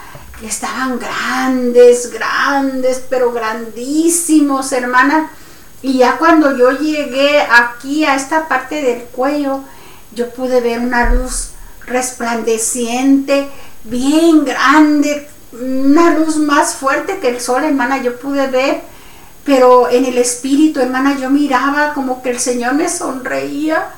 estaban 0.47 0.99
grandes, 0.99 2.11
grandes, 2.11 3.03
pero 3.09 3.33
grandísimos, 3.33 4.73
hermana. 4.73 5.31
Y 5.83 5.99
ya 5.99 6.19
cuando 6.19 6.57
yo 6.57 6.71
llegué 6.73 7.41
aquí 7.41 8.05
a 8.05 8.15
esta 8.15 8.49
parte 8.49 8.83
del 8.83 9.03
cuello, 9.05 9.61
yo 10.15 10.31
pude 10.31 10.61
ver 10.61 10.81
una 10.81 11.13
luz 11.13 11.51
resplandeciente, 11.87 13.49
bien 13.85 14.45
grande, 14.45 15.29
una 15.53 16.11
luz 16.15 16.37
más 16.37 16.75
fuerte 16.75 17.19
que 17.19 17.29
el 17.29 17.41
sol, 17.41 17.65
hermana, 17.65 18.03
yo 18.03 18.19
pude 18.19 18.47
ver, 18.47 18.83
pero 19.45 19.91
en 19.91 20.05
el 20.05 20.19
espíritu, 20.19 20.81
hermana, 20.81 21.19
yo 21.19 21.31
miraba 21.31 21.95
como 21.95 22.23
que 22.23 22.31
el 22.31 22.39
Señor 22.39 22.75
me 22.75 22.89
sonreía. 22.89 23.89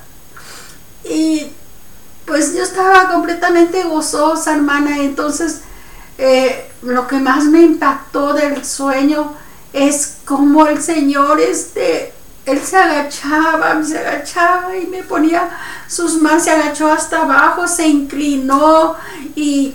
Y 1.04 1.48
pues 2.24 2.54
yo 2.54 2.62
estaba 2.62 3.10
completamente 3.10 3.82
gozosa, 3.84 4.54
hermana, 4.54 5.00
entonces 5.00 5.60
eh, 6.18 6.70
lo 6.82 7.06
que 7.06 7.16
más 7.16 7.44
me 7.44 7.62
impactó 7.62 8.34
del 8.34 8.64
sueño 8.64 9.34
es 9.72 10.18
como 10.24 10.66
el 10.66 10.80
Señor, 10.80 11.40
este, 11.40 12.12
él 12.46 12.60
se 12.62 12.76
agachaba, 12.76 13.82
se 13.82 13.98
agachaba 13.98 14.76
y 14.76 14.86
me 14.86 15.02
ponía 15.02 15.48
sus 15.88 16.20
manos, 16.20 16.44
se 16.44 16.50
agachó 16.50 16.92
hasta 16.92 17.22
abajo, 17.22 17.66
se 17.66 17.88
inclinó 17.88 18.94
y, 19.34 19.74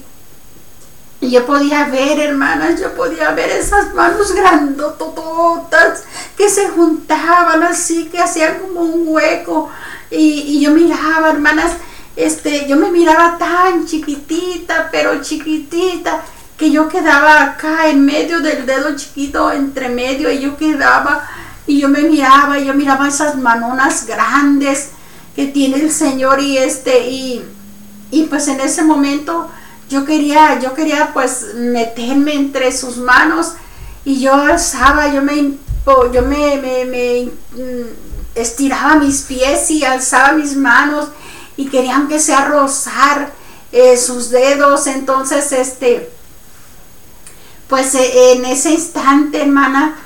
yo 1.22 1.46
podía 1.46 1.86
ver, 1.86 2.18
hermanas, 2.20 2.80
yo 2.80 2.96
podía 2.96 3.32
ver 3.32 3.50
esas 3.50 3.94
manos 3.94 4.34
grandotototas 4.34 6.04
que 6.38 6.50
se 6.50 6.70
juntaban 6.70 7.62
así, 7.64 8.06
que 8.06 8.20
hacían 8.20 8.60
como 8.60 8.80
un 8.80 9.04
hueco. 9.06 9.70
Y 10.10 10.62
yo 10.62 10.72
miraba, 10.72 11.32
hermanas, 11.32 11.74
este, 12.20 12.68
yo 12.68 12.76
me 12.76 12.92
miraba 12.92 13.38
tan 13.38 13.86
chiquitita, 13.86 14.90
pero 14.92 15.22
chiquitita, 15.22 16.22
que 16.58 16.70
yo 16.70 16.90
quedaba 16.90 17.42
acá 17.44 17.88
en 17.88 18.04
medio 18.06 18.42
del 18.42 18.66
dedo 18.66 18.94
chiquito, 18.98 19.52
entre 19.54 19.88
medio, 19.88 20.30
y 20.30 20.40
yo 20.40 20.58
quedaba 20.58 21.26
y 21.66 21.80
yo 21.80 21.88
me 21.88 22.02
miraba, 22.02 22.60
y 22.60 22.66
yo 22.66 22.74
miraba 22.74 23.08
esas 23.08 23.38
manonas 23.38 24.06
grandes 24.06 24.90
que 25.36 25.46
tiene 25.46 25.80
el 25.80 25.92
Señor 25.92 26.42
y 26.42 26.58
este, 26.58 27.08
y, 27.08 27.46
y 28.12 28.24
pues 28.24 28.50
en 28.50 28.60
ese 28.60 28.84
momento 28.84 29.50
yo 29.88 30.04
quería, 30.04 30.60
yo 30.60 30.74
quería 30.74 31.12
pues 31.14 31.54
meterme 31.56 32.34
entre 32.34 32.76
sus 32.76 32.98
manos 32.98 33.54
y 34.04 34.20
yo 34.20 34.34
alzaba, 34.34 35.14
yo 35.14 35.22
me, 35.22 35.54
yo 36.12 36.22
me, 36.24 36.58
me, 36.58 37.26
mm, 37.26 37.88
estiraba 38.36 38.96
mis 38.96 39.22
pies 39.22 39.72
y 39.72 39.86
alzaba 39.86 40.34
mis 40.34 40.56
manos 40.58 41.08
y 41.60 41.68
quería 41.68 41.98
aunque 41.98 42.22
sea 42.22 42.46
rozar 42.46 43.34
eh, 43.74 43.98
sus 43.98 44.30
dedos, 44.30 44.88
entonces 44.88 45.52
este, 45.52 46.10
pues 47.68 47.94
eh, 47.96 48.32
en 48.32 48.46
ese 48.46 48.72
instante, 48.72 49.42
hermana, 49.42 49.98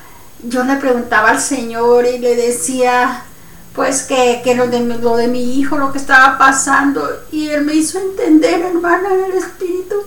yo 0.43 0.63
le 0.63 0.77
preguntaba 0.77 1.29
al 1.29 1.39
Señor 1.39 2.07
y 2.07 2.17
le 2.17 2.35
decía, 2.35 3.23
pues 3.75 4.01
que, 4.01 4.41
lo, 4.55 4.67
de, 4.67 4.79
lo 4.79 5.15
de 5.15 5.27
mi 5.27 5.59
hijo, 5.59 5.77
lo 5.77 5.91
que 5.91 5.99
estaba 5.99 6.39
pasando, 6.39 7.07
y 7.31 7.49
él 7.49 7.63
me 7.63 7.75
hizo 7.75 7.99
entender, 7.99 8.59
hermana, 8.61 9.13
en 9.13 9.25
el 9.25 9.37
Espíritu, 9.37 9.97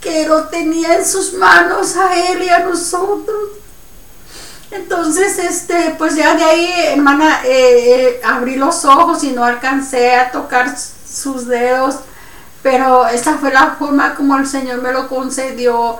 que 0.00 0.28
lo 0.28 0.44
tenía 0.44 0.96
en 0.96 1.04
sus 1.04 1.34
manos 1.34 1.96
a 1.96 2.14
él 2.30 2.44
y 2.44 2.50
a 2.50 2.60
nosotros. 2.60 3.36
Entonces, 4.70 5.38
este, 5.38 5.94
pues 5.96 6.14
ya 6.14 6.34
de 6.34 6.44
ahí, 6.44 6.70
hermana, 6.88 7.40
eh, 7.44 7.48
eh, 7.48 8.20
abrí 8.24 8.56
los 8.56 8.84
ojos 8.84 9.24
y 9.24 9.32
no 9.32 9.44
alcancé 9.44 10.14
a 10.14 10.30
tocar 10.30 10.74
sus 10.78 11.46
dedos, 11.46 12.00
pero 12.62 13.06
esa 13.08 13.38
fue 13.38 13.52
la 13.52 13.76
forma 13.78 14.14
como 14.14 14.36
el 14.36 14.46
Señor 14.46 14.82
me 14.82 14.92
lo 14.92 15.08
concedió 15.08 15.98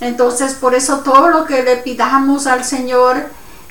entonces, 0.00 0.54
por 0.54 0.74
eso 0.74 0.98
todo 0.98 1.28
lo 1.28 1.44
que 1.44 1.62
le 1.62 1.76
pidamos 1.78 2.46
al 2.46 2.64
Señor, 2.64 3.16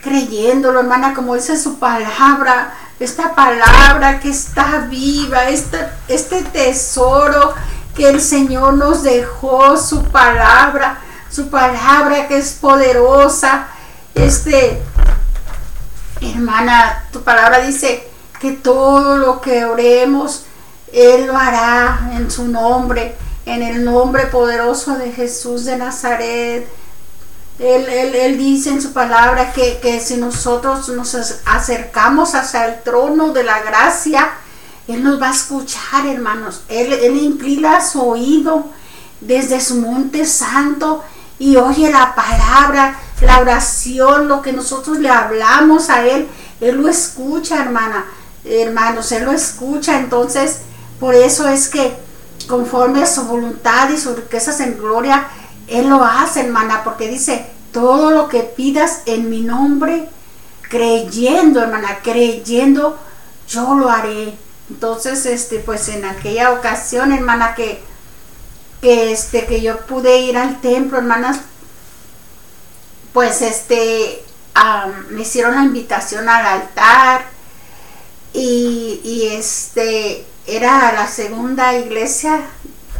creyéndolo, 0.01 0.81
hermana, 0.81 1.13
como 1.13 1.35
dice 1.35 1.57
su 1.57 1.79
palabra, 1.79 2.73
esta 2.99 3.33
palabra 3.33 4.19
que 4.19 4.29
está 4.29 4.87
viva, 4.89 5.47
este, 5.49 5.77
este 6.07 6.43
tesoro 6.43 7.53
que 7.95 8.09
el 8.09 8.21
Señor 8.21 8.73
nos 8.73 9.03
dejó, 9.03 9.77
su 9.77 10.03
palabra, 10.03 10.99
su 11.29 11.49
palabra 11.49 12.27
que 12.27 12.37
es 12.37 12.51
poderosa. 12.53 13.67
Este, 14.17 14.81
hermana, 16.21 17.07
tu 17.11 17.21
palabra 17.21 17.59
dice 17.59 18.07
que 18.39 18.51
todo 18.51 19.17
lo 19.17 19.41
que 19.41 19.65
oremos, 19.65 20.45
Él 20.91 21.27
lo 21.27 21.37
hará 21.37 22.11
en 22.13 22.29
su 22.29 22.47
nombre 22.47 23.15
en 23.47 23.63
el 23.63 23.85
nombre 23.85 24.25
poderoso 24.27 24.97
de 24.97 25.11
Jesús 25.11 25.63
de 25.65 25.77
Nazaret. 25.77 26.67
Él, 27.59 28.37
dice 28.37 28.69
en 28.69 28.81
su 28.81 28.91
palabra 28.93 29.53
que, 29.53 29.99
si 30.03 30.17
nosotros 30.17 30.89
nos 30.89 31.15
acercamos 31.45 32.35
hacia 32.35 32.67
el 32.67 32.83
trono 32.83 33.31
de 33.31 33.43
la 33.43 33.61
gracia, 33.61 34.31
Él 34.87 35.03
nos 35.03 35.19
va 35.19 35.29
a 35.29 35.33
escuchar, 35.33 36.05
hermanos. 36.05 36.61
Él, 36.67 36.91
él 36.91 37.17
inclina 37.17 37.81
su 37.81 38.01
oído 38.01 38.65
desde 39.21 39.61
su 39.61 39.75
monte 39.75 40.25
santo 40.25 41.03
y 41.39 41.55
oye 41.57 41.91
la 41.91 42.15
palabra, 42.15 42.99
la 43.21 43.39
oración, 43.39 44.27
lo 44.27 44.41
que 44.41 44.53
nosotros 44.53 44.99
le 44.99 45.09
hablamos 45.09 45.89
a 45.89 46.05
Él. 46.05 46.27
Él 46.61 46.77
lo 46.77 46.87
escucha, 46.87 47.61
hermana. 47.61 48.05
Hermanos, 48.43 49.11
Él 49.11 49.25
lo 49.25 49.31
escucha. 49.31 49.99
Entonces, 49.99 50.59
por 50.99 51.13
eso 51.13 51.47
es 51.47 51.67
que 51.67 51.95
conforme 52.47 53.03
a 53.03 53.07
su 53.07 53.23
voluntad 53.23 53.89
y 53.89 53.97
sus 53.97 54.15
riquezas 54.15 54.59
en 54.59 54.77
gloria, 54.77 55.27
Él 55.67 55.89
lo 55.89 56.03
hace, 56.03 56.41
hermana, 56.41 56.83
porque 56.83 57.07
dice, 57.07 57.45
todo 57.71 58.11
lo 58.11 58.29
que 58.29 58.41
pidas 58.41 59.01
en 59.05 59.29
mi 59.29 59.41
nombre, 59.41 60.09
creyendo, 60.69 61.61
hermana, 61.61 61.99
creyendo, 62.01 62.97
yo 63.47 63.75
lo 63.75 63.89
haré. 63.89 64.33
Entonces, 64.69 65.25
este, 65.25 65.59
pues 65.59 65.87
en 65.89 66.05
aquella 66.05 66.51
ocasión, 66.51 67.11
hermana, 67.11 67.53
que, 67.55 67.83
que 68.81 69.11
este, 69.11 69.45
que 69.45 69.61
yo 69.61 69.79
pude 69.85 70.19
ir 70.19 70.37
al 70.37 70.61
templo, 70.61 70.97
hermanas, 70.97 71.39
pues 73.13 73.41
este, 73.41 74.23
me 75.09 75.21
hicieron 75.21 75.55
la 75.55 75.63
invitación 75.63 76.29
al 76.29 76.45
altar 76.45 77.25
y, 78.33 79.01
y 79.03 79.27
este, 79.35 80.25
era 80.45 80.91
la 80.93 81.07
segunda 81.07 81.77
iglesia 81.77 82.41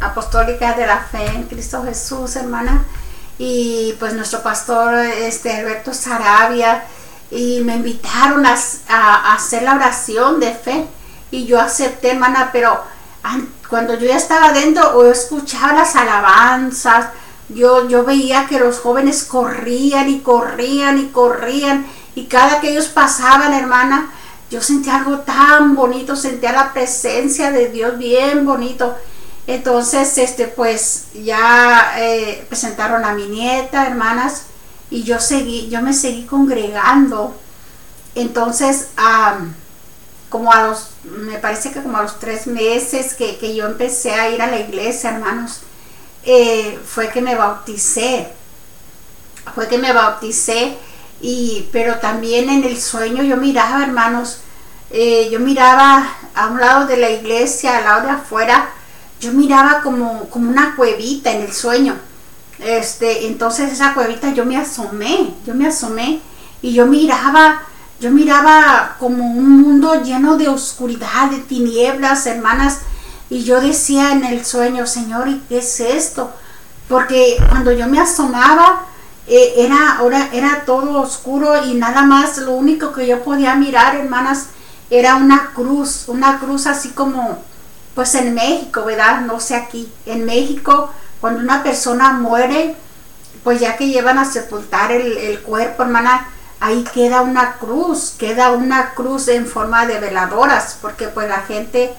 apostólica 0.00 0.74
de 0.74 0.86
la 0.86 1.00
fe 1.00 1.26
en 1.26 1.44
Cristo 1.44 1.82
Jesús, 1.84 2.36
hermana. 2.36 2.84
Y 3.38 3.94
pues 4.00 4.14
nuestro 4.14 4.42
pastor, 4.42 4.94
este 4.94 5.52
Alberto 5.52 5.94
Sarabia, 5.94 6.84
y 7.30 7.60
me 7.60 7.76
invitaron 7.76 8.44
a, 8.46 9.34
hacer 9.34 9.62
la 9.62 9.74
oración 9.74 10.40
de 10.40 10.52
fe. 10.52 10.86
Y 11.30 11.46
yo 11.46 11.60
acepté, 11.60 12.12
hermana, 12.12 12.50
pero 12.52 12.82
cuando 13.68 13.94
yo 13.94 14.06
ya 14.06 14.16
estaba 14.16 14.52
dentro 14.52 14.96
o 14.96 15.04
escuchaba 15.10 15.74
las 15.74 15.94
alabanzas, 15.94 17.08
yo, 17.48 17.88
yo 17.88 18.04
veía 18.04 18.46
que 18.46 18.58
los 18.58 18.78
jóvenes 18.78 19.24
corrían 19.24 20.08
y 20.08 20.20
corrían 20.20 20.98
y 20.98 21.06
corrían. 21.08 21.86
Y 22.14 22.26
cada 22.26 22.60
que 22.60 22.70
ellos 22.70 22.88
pasaban, 22.88 23.52
hermana, 23.52 24.10
yo 24.50 24.62
sentí 24.62 24.90
algo 24.90 25.18
tan 25.20 25.74
bonito, 25.74 26.16
sentía 26.16 26.52
la 26.52 26.72
presencia 26.72 27.50
de 27.50 27.68
Dios 27.68 27.98
bien 27.98 28.46
bonito. 28.46 28.96
Entonces, 29.46 30.18
este, 30.18 30.46
pues 30.46 31.06
ya 31.14 31.94
eh, 31.98 32.44
presentaron 32.48 33.04
a 33.04 33.12
mi 33.12 33.26
nieta, 33.26 33.86
hermanas, 33.86 34.44
y 34.90 35.02
yo 35.02 35.20
seguí, 35.20 35.68
yo 35.68 35.80
me 35.82 35.92
seguí 35.92 36.24
congregando. 36.24 37.34
Entonces, 38.14 38.88
como 40.28 40.52
a 40.52 40.66
los, 40.66 40.90
me 41.04 41.38
parece 41.38 41.72
que 41.72 41.82
como 41.82 41.98
a 41.98 42.02
los 42.02 42.18
tres 42.18 42.46
meses 42.46 43.14
que, 43.14 43.54
yo 43.54 43.66
empecé 43.66 44.12
a 44.12 44.30
ir 44.30 44.42
a 44.42 44.46
la 44.46 44.60
iglesia, 44.60 45.10
hermanos, 45.10 45.60
eh, 46.24 46.78
fue 46.84 47.08
que 47.08 47.20
me 47.20 47.34
bauticé. 47.34 48.28
Fue 49.54 49.66
que 49.66 49.78
me 49.78 49.92
bauticé 49.92 50.76
y, 51.20 51.68
pero 51.72 51.96
también 51.96 52.50
en 52.50 52.64
el 52.64 52.80
sueño 52.80 53.22
yo 53.22 53.36
miraba, 53.36 53.82
hermanos, 53.82 54.40
eh, 54.90 55.28
yo 55.30 55.40
miraba 55.40 56.06
a 56.34 56.46
un 56.48 56.60
lado 56.60 56.86
de 56.86 56.96
la 56.96 57.10
iglesia, 57.10 57.78
al 57.78 57.84
lado 57.84 58.02
de 58.02 58.10
afuera, 58.10 58.70
yo 59.20 59.32
miraba 59.32 59.80
como, 59.82 60.28
como 60.30 60.50
una 60.50 60.76
cuevita 60.76 61.32
en 61.32 61.42
el 61.42 61.52
sueño. 61.52 61.96
Este, 62.58 63.26
entonces 63.26 63.72
esa 63.72 63.94
cuevita 63.94 64.32
yo 64.32 64.44
me 64.44 64.56
asomé, 64.56 65.34
yo 65.46 65.54
me 65.54 65.68
asomé 65.68 66.20
y 66.60 66.72
yo 66.72 66.86
miraba, 66.86 67.62
yo 68.00 68.10
miraba 68.10 68.96
como 68.98 69.24
un 69.24 69.60
mundo 69.60 70.02
lleno 70.02 70.36
de 70.36 70.48
oscuridad, 70.48 71.30
de 71.30 71.38
tinieblas, 71.38 72.26
hermanas, 72.26 72.78
y 73.30 73.44
yo 73.44 73.60
decía 73.60 74.12
en 74.12 74.24
el 74.24 74.44
sueño, 74.44 74.86
Señor, 74.86 75.28
¿y 75.28 75.40
qué 75.48 75.58
es 75.58 75.80
esto? 75.80 76.32
Porque 76.88 77.36
cuando 77.48 77.72
yo 77.72 77.86
me 77.86 78.00
asomaba, 78.00 78.86
eh, 79.26 79.54
era, 79.58 79.98
ahora 79.98 80.30
era 80.32 80.64
todo 80.64 81.02
oscuro 81.02 81.66
y 81.66 81.74
nada 81.74 82.02
más, 82.02 82.38
lo 82.38 82.52
único 82.52 82.92
que 82.92 83.06
yo 83.06 83.22
podía 83.22 83.54
mirar, 83.56 83.96
hermanas, 83.96 84.46
era 84.90 85.16
una 85.16 85.50
cruz, 85.54 86.04
una 86.08 86.38
cruz 86.38 86.66
así 86.66 86.90
como, 86.90 87.38
pues 87.94 88.14
en 88.14 88.34
México, 88.34 88.84
¿verdad? 88.84 89.20
No 89.22 89.38
sé 89.40 89.54
aquí, 89.54 89.92
en 90.06 90.24
México, 90.24 90.90
cuando 91.20 91.40
una 91.40 91.62
persona 91.62 92.12
muere, 92.12 92.74
pues 93.44 93.60
ya 93.60 93.76
que 93.76 93.88
llevan 93.88 94.18
a 94.18 94.24
sepultar 94.24 94.92
el, 94.92 95.40
cuerpo, 95.40 95.82
hermana, 95.82 96.28
ahí 96.60 96.84
queda 96.94 97.22
una 97.22 97.54
cruz, 97.54 98.14
queda 98.18 98.52
una 98.52 98.94
cruz 98.94 99.28
en 99.28 99.46
forma 99.46 99.86
de 99.86 100.00
veladoras, 100.00 100.78
porque 100.80 101.08
pues 101.08 101.28
la 101.28 101.42
gente, 101.42 101.92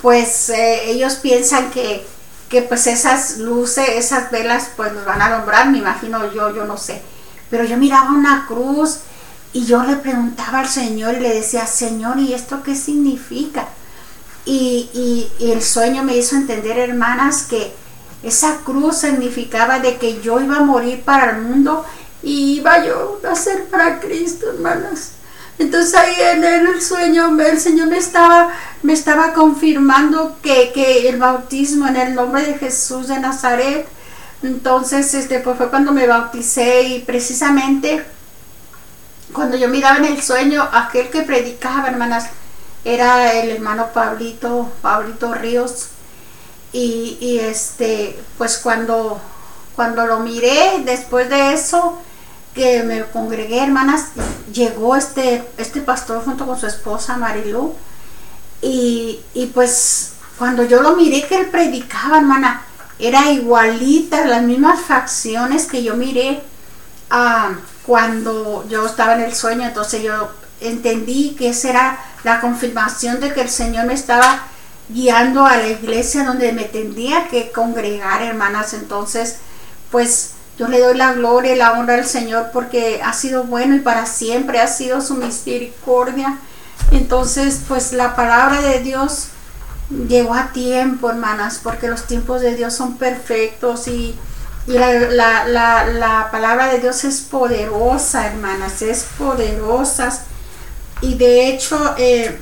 pues 0.00 0.50
eh, 0.50 0.90
ellos 0.90 1.14
piensan 1.14 1.70
que 1.70 2.06
que 2.52 2.60
pues 2.60 2.86
esas 2.86 3.38
luces, 3.38 3.88
esas 3.88 4.30
velas 4.30 4.68
pues 4.76 4.92
nos 4.92 5.06
van 5.06 5.22
a 5.22 5.26
alumbrar, 5.28 5.70
me 5.70 5.78
imagino 5.78 6.30
yo, 6.34 6.54
yo 6.54 6.66
no 6.66 6.76
sé. 6.76 7.00
Pero 7.48 7.64
yo 7.64 7.78
miraba 7.78 8.10
una 8.10 8.44
cruz 8.46 8.98
y 9.54 9.64
yo 9.64 9.82
le 9.84 9.96
preguntaba 9.96 10.58
al 10.58 10.68
Señor 10.68 11.14
y 11.14 11.20
le 11.20 11.32
decía, 11.32 11.66
Señor, 11.66 12.18
¿y 12.18 12.34
esto 12.34 12.62
qué 12.62 12.74
significa? 12.74 13.68
Y, 14.44 14.90
y, 15.40 15.50
el 15.50 15.62
sueño 15.62 16.02
me 16.02 16.14
hizo 16.14 16.36
entender, 16.36 16.78
hermanas, 16.78 17.44
que 17.44 17.72
esa 18.22 18.58
cruz 18.64 18.98
significaba 18.98 19.78
de 19.78 19.96
que 19.96 20.20
yo 20.20 20.38
iba 20.38 20.58
a 20.58 20.62
morir 20.62 21.02
para 21.04 21.30
el 21.30 21.40
mundo 21.40 21.86
y 22.22 22.62
yo 22.62 23.20
a 23.22 23.28
nacer 23.28 23.64
para 23.64 24.00
Cristo, 24.00 24.50
hermanas. 24.50 25.12
Entonces 25.58 25.94
ahí 25.94 26.14
en 26.18 26.44
el 26.44 26.80
sueño 26.80 27.38
el 27.40 27.60
Señor 27.60 27.88
me 27.88 27.98
estaba, 27.98 28.50
me 28.82 28.92
estaba 28.92 29.32
confirmando 29.32 30.36
que, 30.42 30.72
que, 30.72 31.08
el 31.08 31.18
bautismo 31.18 31.86
en 31.86 31.96
el 31.96 32.14
nombre 32.14 32.42
de 32.42 32.54
Jesús 32.54 33.08
de 33.08 33.20
Nazaret. 33.20 33.86
Entonces 34.42 35.12
este, 35.14 35.40
pues 35.40 35.56
fue 35.56 35.68
cuando 35.68 35.92
me 35.92 36.06
bauticé 36.06 36.82
y 36.82 37.00
precisamente 37.00 38.04
cuando 39.32 39.56
yo 39.56 39.68
miraba 39.68 39.98
en 39.98 40.04
el 40.04 40.22
sueño, 40.22 40.68
aquel 40.72 41.08
que 41.08 41.22
predicaba, 41.22 41.88
hermanas, 41.88 42.26
era 42.84 43.32
el 43.32 43.50
hermano 43.50 43.88
Pablito, 43.92 44.70
Pablito 44.82 45.32
Ríos. 45.32 45.88
Y, 46.72 47.18
y 47.20 47.38
este, 47.38 48.18
pues 48.38 48.58
cuando, 48.58 49.20
cuando 49.76 50.06
lo 50.06 50.20
miré, 50.20 50.82
después 50.84 51.28
de 51.28 51.54
eso, 51.54 51.98
que 52.54 52.82
me 52.82 53.04
congregué, 53.04 53.62
hermanas, 53.62 54.08
llegó 54.52 54.96
este, 54.96 55.44
este 55.56 55.80
pastor 55.80 56.24
junto 56.24 56.46
con 56.46 56.58
su 56.58 56.66
esposa 56.66 57.16
Marilu. 57.16 57.74
Y, 58.60 59.20
y 59.34 59.46
pues 59.46 60.12
cuando 60.38 60.64
yo 60.64 60.82
lo 60.82 60.96
miré 60.96 61.26
que 61.26 61.36
él 61.36 61.46
predicaba, 61.46 62.18
hermana, 62.18 62.62
era 62.98 63.30
igualita, 63.30 64.24
las 64.26 64.42
mismas 64.42 64.80
facciones 64.80 65.66
que 65.66 65.82
yo 65.82 65.96
miré 65.96 66.40
ah, 67.10 67.52
cuando 67.84 68.66
yo 68.68 68.86
estaba 68.86 69.14
en 69.14 69.22
el 69.22 69.34
sueño. 69.34 69.66
Entonces 69.66 70.02
yo 70.02 70.30
entendí 70.60 71.34
que 71.36 71.48
esa 71.48 71.70
era 71.70 72.04
la 72.22 72.40
confirmación 72.40 73.18
de 73.20 73.32
que 73.32 73.40
el 73.40 73.48
Señor 73.48 73.86
me 73.86 73.94
estaba 73.94 74.46
guiando 74.88 75.44
a 75.46 75.56
la 75.56 75.68
iglesia 75.68 76.24
donde 76.24 76.52
me 76.52 76.64
tendría 76.64 77.28
que 77.28 77.50
congregar, 77.50 78.22
hermanas. 78.22 78.72
Entonces, 78.74 79.38
pues 79.90 80.34
yo 80.58 80.68
le 80.68 80.80
doy 80.80 80.96
la 80.96 81.14
gloria 81.14 81.54
y 81.54 81.58
la 81.58 81.72
honra 81.72 81.94
al 81.94 82.06
Señor 82.06 82.50
porque 82.52 83.00
ha 83.02 83.12
sido 83.12 83.44
bueno 83.44 83.74
y 83.74 83.80
para 83.80 84.06
siempre 84.06 84.60
ha 84.60 84.66
sido 84.66 85.00
su 85.00 85.14
misericordia. 85.14 86.38
Entonces, 86.90 87.62
pues 87.68 87.92
la 87.92 88.14
palabra 88.14 88.60
de 88.60 88.80
Dios 88.80 89.28
llegó 90.08 90.34
a 90.34 90.52
tiempo, 90.52 91.10
hermanas, 91.10 91.60
porque 91.62 91.88
los 91.88 92.06
tiempos 92.06 92.42
de 92.42 92.54
Dios 92.54 92.74
son 92.74 92.98
perfectos 92.98 93.88
y, 93.88 94.14
la, 94.66 96.28
palabra 96.30 96.68
de 96.68 96.78
Dios 96.78 97.02
es 97.04 97.20
poderosa, 97.20 98.26
hermanas, 98.26 98.82
es 98.82 99.06
poderosa. 99.18 100.24
Y 101.00 101.14
de 101.14 101.48
hecho, 101.48 101.94
eh, 101.98 102.38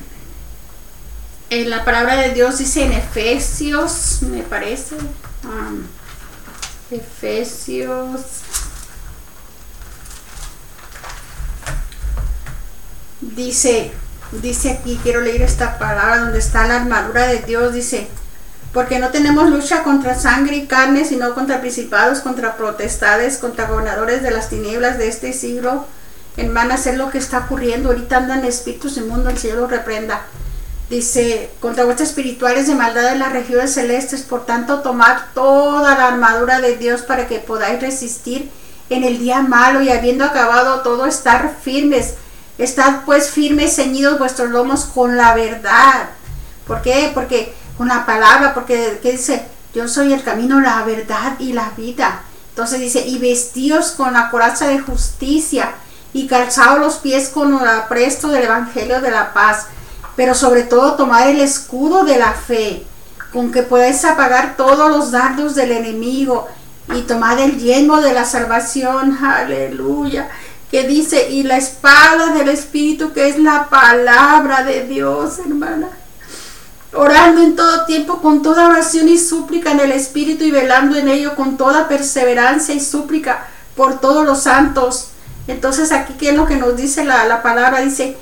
en 1.49 1.69
la 1.69 1.83
palabra 1.83 2.17
de 2.17 2.33
Dios 2.33 2.59
dice 2.59 2.83
en 2.83 2.91
Efesios, 2.91 4.19
me 4.21 4.43
parece. 4.43 4.95
Um, 5.43 5.83
Efesios. 6.91 8.21
Dice, 13.21 13.91
dice 14.41 14.71
aquí, 14.71 14.99
quiero 15.01 15.21
leer 15.21 15.41
esta 15.43 15.77
palabra 15.77 16.19
donde 16.19 16.39
está 16.39 16.67
la 16.67 16.77
armadura 16.77 17.27
de 17.27 17.39
Dios, 17.39 17.73
dice, 17.73 18.07
porque 18.73 18.99
no 18.99 19.09
tenemos 19.09 19.49
lucha 19.49 19.83
contra 19.83 20.19
sangre 20.19 20.57
y 20.57 20.67
carne, 20.67 21.05
sino 21.05 21.33
contra 21.33 21.61
principados, 21.61 22.19
contra 22.19 22.57
protestades, 22.57 23.37
contra 23.37 23.67
gobernadores 23.67 24.23
de 24.23 24.31
las 24.31 24.49
tinieblas 24.49 24.97
de 24.97 25.07
este 25.07 25.33
siglo. 25.33 25.85
Hermanas, 26.37 26.87
es 26.87 26.97
lo 26.97 27.09
que 27.09 27.17
está 27.17 27.39
ocurriendo. 27.39 27.89
Ahorita 27.89 28.17
andan 28.17 28.45
espíritus 28.45 28.97
mundo 29.01 29.29
el 29.29 29.37
cielo 29.37 29.67
reprenda. 29.67 30.23
Dice, 30.91 31.49
contra 31.61 31.85
vuestras 31.85 32.09
espirituales 32.09 32.67
de 32.67 32.75
maldad 32.75 33.13
en 33.13 33.19
las 33.19 33.31
regiones 33.31 33.73
celestes, 33.73 34.23
por 34.23 34.45
tanto 34.45 34.81
tomad 34.81 35.21
toda 35.33 35.97
la 35.97 36.09
armadura 36.09 36.59
de 36.59 36.75
Dios 36.75 37.01
para 37.03 37.29
que 37.29 37.39
podáis 37.39 37.79
resistir 37.79 38.51
en 38.89 39.05
el 39.05 39.17
día 39.17 39.39
malo 39.39 39.81
y 39.81 39.89
habiendo 39.89 40.25
acabado 40.25 40.81
todo 40.81 41.05
estar 41.05 41.55
firmes. 41.63 42.15
Estad 42.57 43.05
pues 43.05 43.29
firmes, 43.29 43.73
ceñidos 43.73 44.19
vuestros 44.19 44.49
lomos 44.49 44.83
con 44.83 45.15
la 45.15 45.33
verdad. 45.33 46.09
¿Por 46.67 46.81
qué? 46.81 47.09
Porque 47.13 47.53
con 47.77 47.87
la 47.87 48.05
palabra, 48.05 48.53
porque 48.53 48.99
¿qué 49.01 49.13
dice? 49.13 49.45
Yo 49.73 49.87
soy 49.87 50.11
el 50.11 50.23
camino, 50.23 50.59
la 50.59 50.83
verdad 50.83 51.39
y 51.39 51.53
la 51.53 51.69
vida. 51.77 52.23
Entonces 52.49 52.81
dice, 52.81 53.07
y 53.07 53.17
vestíos 53.17 53.91
con 53.91 54.11
la 54.11 54.29
coraza 54.29 54.67
de 54.67 54.81
justicia 54.81 55.71
y 56.11 56.27
calzados 56.27 56.79
los 56.79 56.95
pies 56.95 57.29
con 57.29 57.57
el 57.57 57.65
apresto 57.65 58.27
del 58.27 58.43
evangelio 58.43 58.99
de 58.99 59.11
la 59.11 59.31
paz 59.31 59.67
pero 60.15 60.33
sobre 60.35 60.63
todo 60.63 60.95
tomar 60.95 61.27
el 61.27 61.39
escudo 61.39 62.03
de 62.03 62.17
la 62.17 62.33
fe, 62.33 62.85
con 63.31 63.51
que 63.51 63.63
podáis 63.63 64.03
apagar 64.03 64.57
todos 64.57 64.89
los 64.91 65.11
dardos 65.11 65.55
del 65.55 65.71
enemigo 65.71 66.47
y 66.93 67.01
tomar 67.01 67.39
el 67.39 67.57
yelmo 67.57 68.01
de 68.01 68.13
la 68.13 68.25
salvación, 68.25 69.17
aleluya, 69.23 70.29
que 70.69 70.83
dice, 70.83 71.29
y 71.29 71.43
la 71.43 71.57
espada 71.57 72.33
del 72.33 72.49
Espíritu, 72.49 73.13
que 73.13 73.29
es 73.29 73.39
la 73.39 73.69
palabra 73.69 74.63
de 74.63 74.85
Dios, 74.85 75.39
hermana. 75.39 75.89
Orando 76.93 77.41
en 77.41 77.55
todo 77.55 77.85
tiempo 77.85 78.21
con 78.21 78.41
toda 78.41 78.67
oración 78.67 79.07
y 79.07 79.17
súplica 79.17 79.71
en 79.71 79.79
el 79.79 79.91
Espíritu 79.91 80.43
y 80.43 80.51
velando 80.51 80.97
en 80.97 81.07
ello 81.07 81.35
con 81.35 81.55
toda 81.55 81.87
perseverancia 81.87 82.75
y 82.75 82.81
súplica 82.81 83.47
por 83.75 83.99
todos 83.99 84.25
los 84.25 84.43
santos. 84.43 85.09
Entonces 85.47 85.91
aquí, 85.91 86.13
¿qué 86.19 86.29
es 86.29 86.35
lo 86.35 86.45
que 86.45 86.57
nos 86.57 86.75
dice 86.75 87.05
la, 87.05 87.25
la 87.25 87.41
palabra? 87.41 87.79
Dice, 87.79 88.17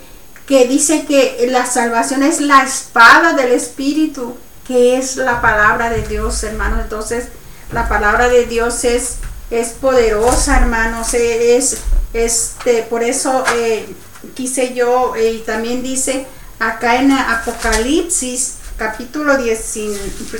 que 0.50 0.68
dice 0.68 1.06
que 1.06 1.48
la 1.52 1.68
salvación 1.68 2.24
es 2.24 2.42
la 2.42 2.64
espada 2.64 3.34
del 3.34 3.52
Espíritu, 3.52 4.36
que 4.68 4.98
es 4.98 5.16
la 5.16 5.42
palabra 5.42 5.92
de 5.92 6.02
Dios, 6.08 6.44
hermanos. 6.44 6.80
Entonces, 6.82 7.28
la 7.72 7.88
palabra 7.88 8.30
de 8.30 8.48
Dios 8.48 8.84
es, 8.84 9.18
es 9.52 9.68
poderosa, 9.74 10.58
hermanos. 10.58 11.14
Es, 11.14 11.78
este, 12.14 12.82
por 12.82 13.04
eso 13.04 13.44
eh, 13.58 13.94
quise 14.34 14.74
yo, 14.74 15.14
eh, 15.16 15.34
y 15.34 15.40
también 15.42 15.84
dice 15.84 16.26
acá 16.58 16.96
en 16.96 17.12
Apocalipsis, 17.12 18.56
capítulo 18.76 19.38
10, 19.38 19.74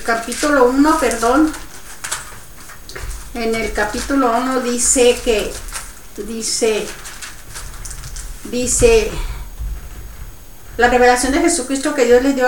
capítulo 0.04 0.70
1, 0.70 1.00
perdón. 1.00 1.54
En 3.36 3.54
el 3.54 3.72
capítulo 3.74 4.36
1 4.36 4.62
dice 4.62 5.20
que, 5.24 5.54
dice, 6.26 6.88
dice, 8.46 9.12
la 10.80 10.88
revelación 10.88 11.34
de 11.34 11.42
Jesucristo 11.42 11.94
que 11.94 12.06
Dios 12.06 12.24
le 12.24 12.32
dio 12.32 12.48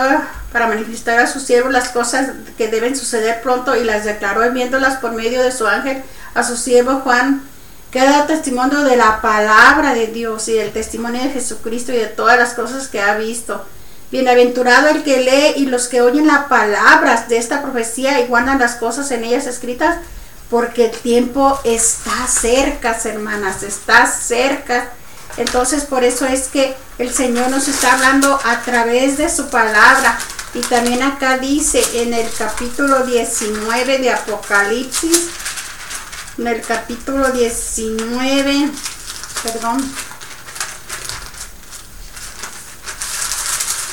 para 0.54 0.68
manifestar 0.68 1.20
a 1.20 1.28
sus 1.28 1.44
siervos 1.44 1.74
las 1.74 1.90
cosas 1.90 2.30
que 2.58 2.70
deben 2.70 2.96
suceder 2.96 3.42
pronto 3.42 3.76
y 3.76 3.84
las 3.84 4.06
declaró 4.06 4.42
enviándolas 4.42 5.00
por 5.00 5.12
medio 5.12 5.44
de 5.44 5.52
su 5.52 5.68
ángel 5.68 6.02
a 6.34 6.42
su 6.42 6.56
siervo 6.56 7.02
Juan, 7.02 7.44
que 7.92 8.00
da 8.00 8.28
testimonio 8.28 8.84
de 8.84 8.96
la 8.96 9.20
palabra 9.20 9.94
de 9.94 10.08
Dios 10.08 10.48
y 10.48 10.54
del 10.54 10.72
testimonio 10.72 11.22
de 11.22 11.32
Jesucristo 11.32 11.92
y 11.92 11.98
de 11.98 12.06
todas 12.06 12.40
las 12.40 12.54
cosas 12.54 12.88
que 12.88 13.02
ha 13.02 13.18
visto. 13.18 13.66
Bienaventurado 14.14 14.88
el 14.88 15.04
que 15.04 15.20
lee 15.20 15.62
y 15.62 15.66
los 15.66 15.90
que 15.90 16.02
oyen 16.02 16.28
las 16.28 16.46
palabras 16.46 17.28
de 17.28 17.36
esta 17.36 17.62
profecía 17.62 18.22
y 18.22 18.28
guardan 18.28 18.60
las 18.60 18.76
cosas 18.76 19.12
en 19.12 19.26
ellas 19.26 19.46
escritas, 19.46 19.98
porque 20.50 20.86
el 20.86 20.92
tiempo 20.92 21.60
está 21.66 22.28
cerca, 22.28 22.98
hermanas, 23.04 23.62
está 23.64 24.06
cerca 24.06 24.88
entonces 25.38 25.86
por 25.86 26.04
eso 26.04 26.26
es 26.26 26.48
que 26.48 26.76
el 26.98 27.14
Señor 27.14 27.50
nos 27.50 27.68
está 27.68 27.94
hablando 27.94 28.40
a 28.44 28.62
través 28.62 29.18
de 29.18 29.30
su 29.30 29.50
palabra. 29.50 30.18
Y 30.54 30.60
también 30.60 31.02
acá 31.02 31.38
dice 31.38 31.82
en 32.02 32.14
el 32.14 32.30
capítulo 32.38 33.06
19 33.06 34.00
de 34.00 34.12
Apocalipsis, 34.12 35.30
en 36.38 36.48
el 36.48 36.62
capítulo 36.62 37.32
19, 37.32 38.70
perdón. 39.44 39.94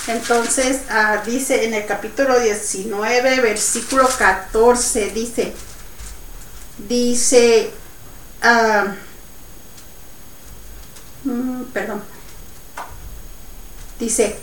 Entonces 0.09 0.80
ah, 0.91 1.22
dice 1.24 1.64
en 1.66 1.74
el 1.74 1.86
capítulo 1.86 2.41
19, 2.41 3.41
versículo 3.41 4.09
14, 4.09 5.11
dice, 5.11 5.55
dice, 6.89 7.70
uh, 8.43 9.08
mm, 11.29 11.64
perdón, 11.72 12.03
dice, 13.99 14.37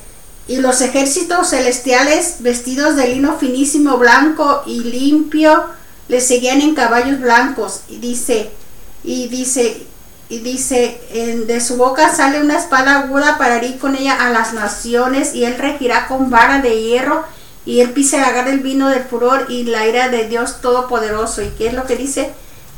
y 0.47 0.57
los 0.57 0.81
ejércitos 0.81 1.49
celestiales 1.49 2.37
vestidos 2.39 2.95
de 2.95 3.07
lino 3.07 3.37
finísimo, 3.37 3.97
blanco 3.97 4.61
y 4.65 4.79
limpio, 4.81 5.65
le 6.07 6.21
seguían 6.21 6.61
en 6.61 6.75
caballos 6.75 7.19
blancos. 7.19 7.81
Y 7.89 7.97
dice, 7.97 8.51
y 9.03 9.27
dice, 9.27 9.87
y 10.29 10.39
dice, 10.39 11.01
de 11.47 11.61
su 11.61 11.77
boca 11.77 12.13
sale 12.13 12.41
una 12.41 12.59
espada 12.59 12.99
aguda 12.99 13.39
para 13.39 13.57
herir 13.57 13.79
con 13.79 13.95
ella 13.95 14.13
a 14.13 14.29
las 14.29 14.53
naciones, 14.53 15.33
y 15.33 15.45
él 15.45 15.57
regirá 15.57 16.07
con 16.07 16.29
vara 16.29 16.61
de 16.61 16.79
hierro, 16.79 17.23
y 17.65 17.81
él 17.81 17.91
pisará 17.91 18.47
el 18.47 18.59
vino 18.59 18.89
del 18.89 19.03
furor 19.03 19.47
y 19.49 19.63
la 19.63 19.87
ira 19.87 20.09
de 20.09 20.27
Dios 20.27 20.61
Todopoderoso. 20.61 21.41
¿Y 21.41 21.49
qué 21.57 21.67
es 21.67 21.73
lo 21.73 21.85
que 21.85 21.95
dice? 21.95 22.31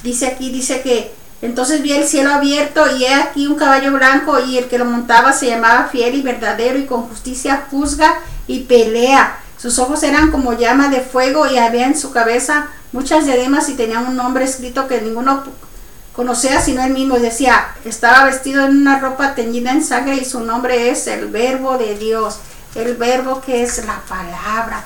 Dice 0.04 0.28
aquí, 0.28 0.52
dice 0.52 0.82
que 0.82 1.12
entonces 1.42 1.84
vi 1.84 1.92
el 1.92 2.08
cielo 2.08 2.32
abierto 2.32 2.84
y 2.98 3.06
he 3.06 3.14
aquí 3.14 3.46
un 3.46 3.56
caballo 3.56 3.92
blanco 3.92 4.40
y 4.40 4.58
el 4.58 4.68
que 4.68 4.80
lo 4.80 4.86
montaba 4.86 5.34
se 5.34 5.48
llamaba 5.48 5.90
fiel 5.92 6.16
y 6.16 6.22
verdadero 6.24 6.80
y 6.80 6.86
con 6.86 7.04
justicia 7.04 7.68
juzga 7.70 8.20
y 8.48 8.62
pelea. 8.62 9.38
Sus 9.58 9.78
ojos 9.78 10.02
eran 10.04 10.32
como 10.32 10.54
llama 10.54 10.90
de 10.90 11.02
fuego 11.02 11.48
y 11.48 11.58
había 11.58 11.86
en 11.86 11.98
su 11.98 12.12
cabeza 12.12 12.70
muchas 12.92 13.26
diademas 13.26 13.70
y 13.70 13.76
tenía 13.76 14.00
un 14.00 14.16
nombre 14.16 14.46
escrito 14.46 14.88
que 14.88 15.02
ninguno 15.02 15.44
conocía 16.14 16.60
sino 16.60 16.84
él 16.84 16.94
mismo. 16.94 17.20
Decía, 17.20 17.68
estaba 17.86 18.26
vestido 18.26 18.66
en 18.66 18.78
una 18.78 19.00
ropa 19.00 19.36
teñida 19.36 19.72
en 19.72 19.84
sangre 19.84 20.16
y 20.16 20.26
su 20.26 20.40
nombre 20.40 20.90
es 20.90 21.06
el 21.06 21.28
verbo 21.28 21.78
de 21.78 21.98
Dios, 21.98 22.40
el 22.74 22.96
verbo 22.96 23.42
que 23.42 23.62
es 23.62 23.86
la 23.86 24.02
palabra. 24.10 24.84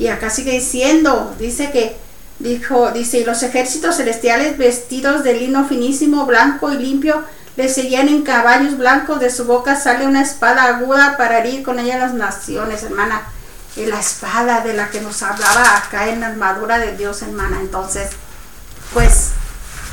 Y 0.00 0.08
acá 0.08 0.28
sigue 0.28 0.52
diciendo, 0.52 1.36
dice 1.38 1.70
que 1.70 2.03
Dijo, 2.38 2.90
dice, 2.90 3.18
y 3.18 3.24
los 3.24 3.42
ejércitos 3.42 3.96
celestiales 3.96 4.58
vestidos 4.58 5.22
de 5.22 5.34
lino 5.34 5.66
finísimo, 5.66 6.26
blanco 6.26 6.70
y 6.72 6.78
limpio, 6.78 7.22
le 7.56 7.68
seguían 7.68 8.08
en 8.08 8.22
caballos 8.22 8.76
blancos, 8.76 9.20
de 9.20 9.30
su 9.30 9.44
boca 9.44 9.76
sale 9.76 10.06
una 10.06 10.22
espada 10.22 10.64
aguda 10.64 11.16
para 11.16 11.38
herir 11.38 11.62
con 11.62 11.78
ella 11.78 11.98
las 11.98 12.14
naciones, 12.14 12.82
hermana. 12.82 13.22
Y 13.76 13.86
la 13.86 14.00
espada 14.00 14.60
de 14.60 14.74
la 14.74 14.88
que 14.90 15.00
nos 15.00 15.22
hablaba 15.22 15.76
acá 15.76 16.08
en 16.08 16.20
la 16.20 16.28
armadura 16.28 16.78
de 16.78 16.96
Dios, 16.96 17.22
hermana. 17.22 17.58
Entonces, 17.60 18.10
pues, 18.92 19.30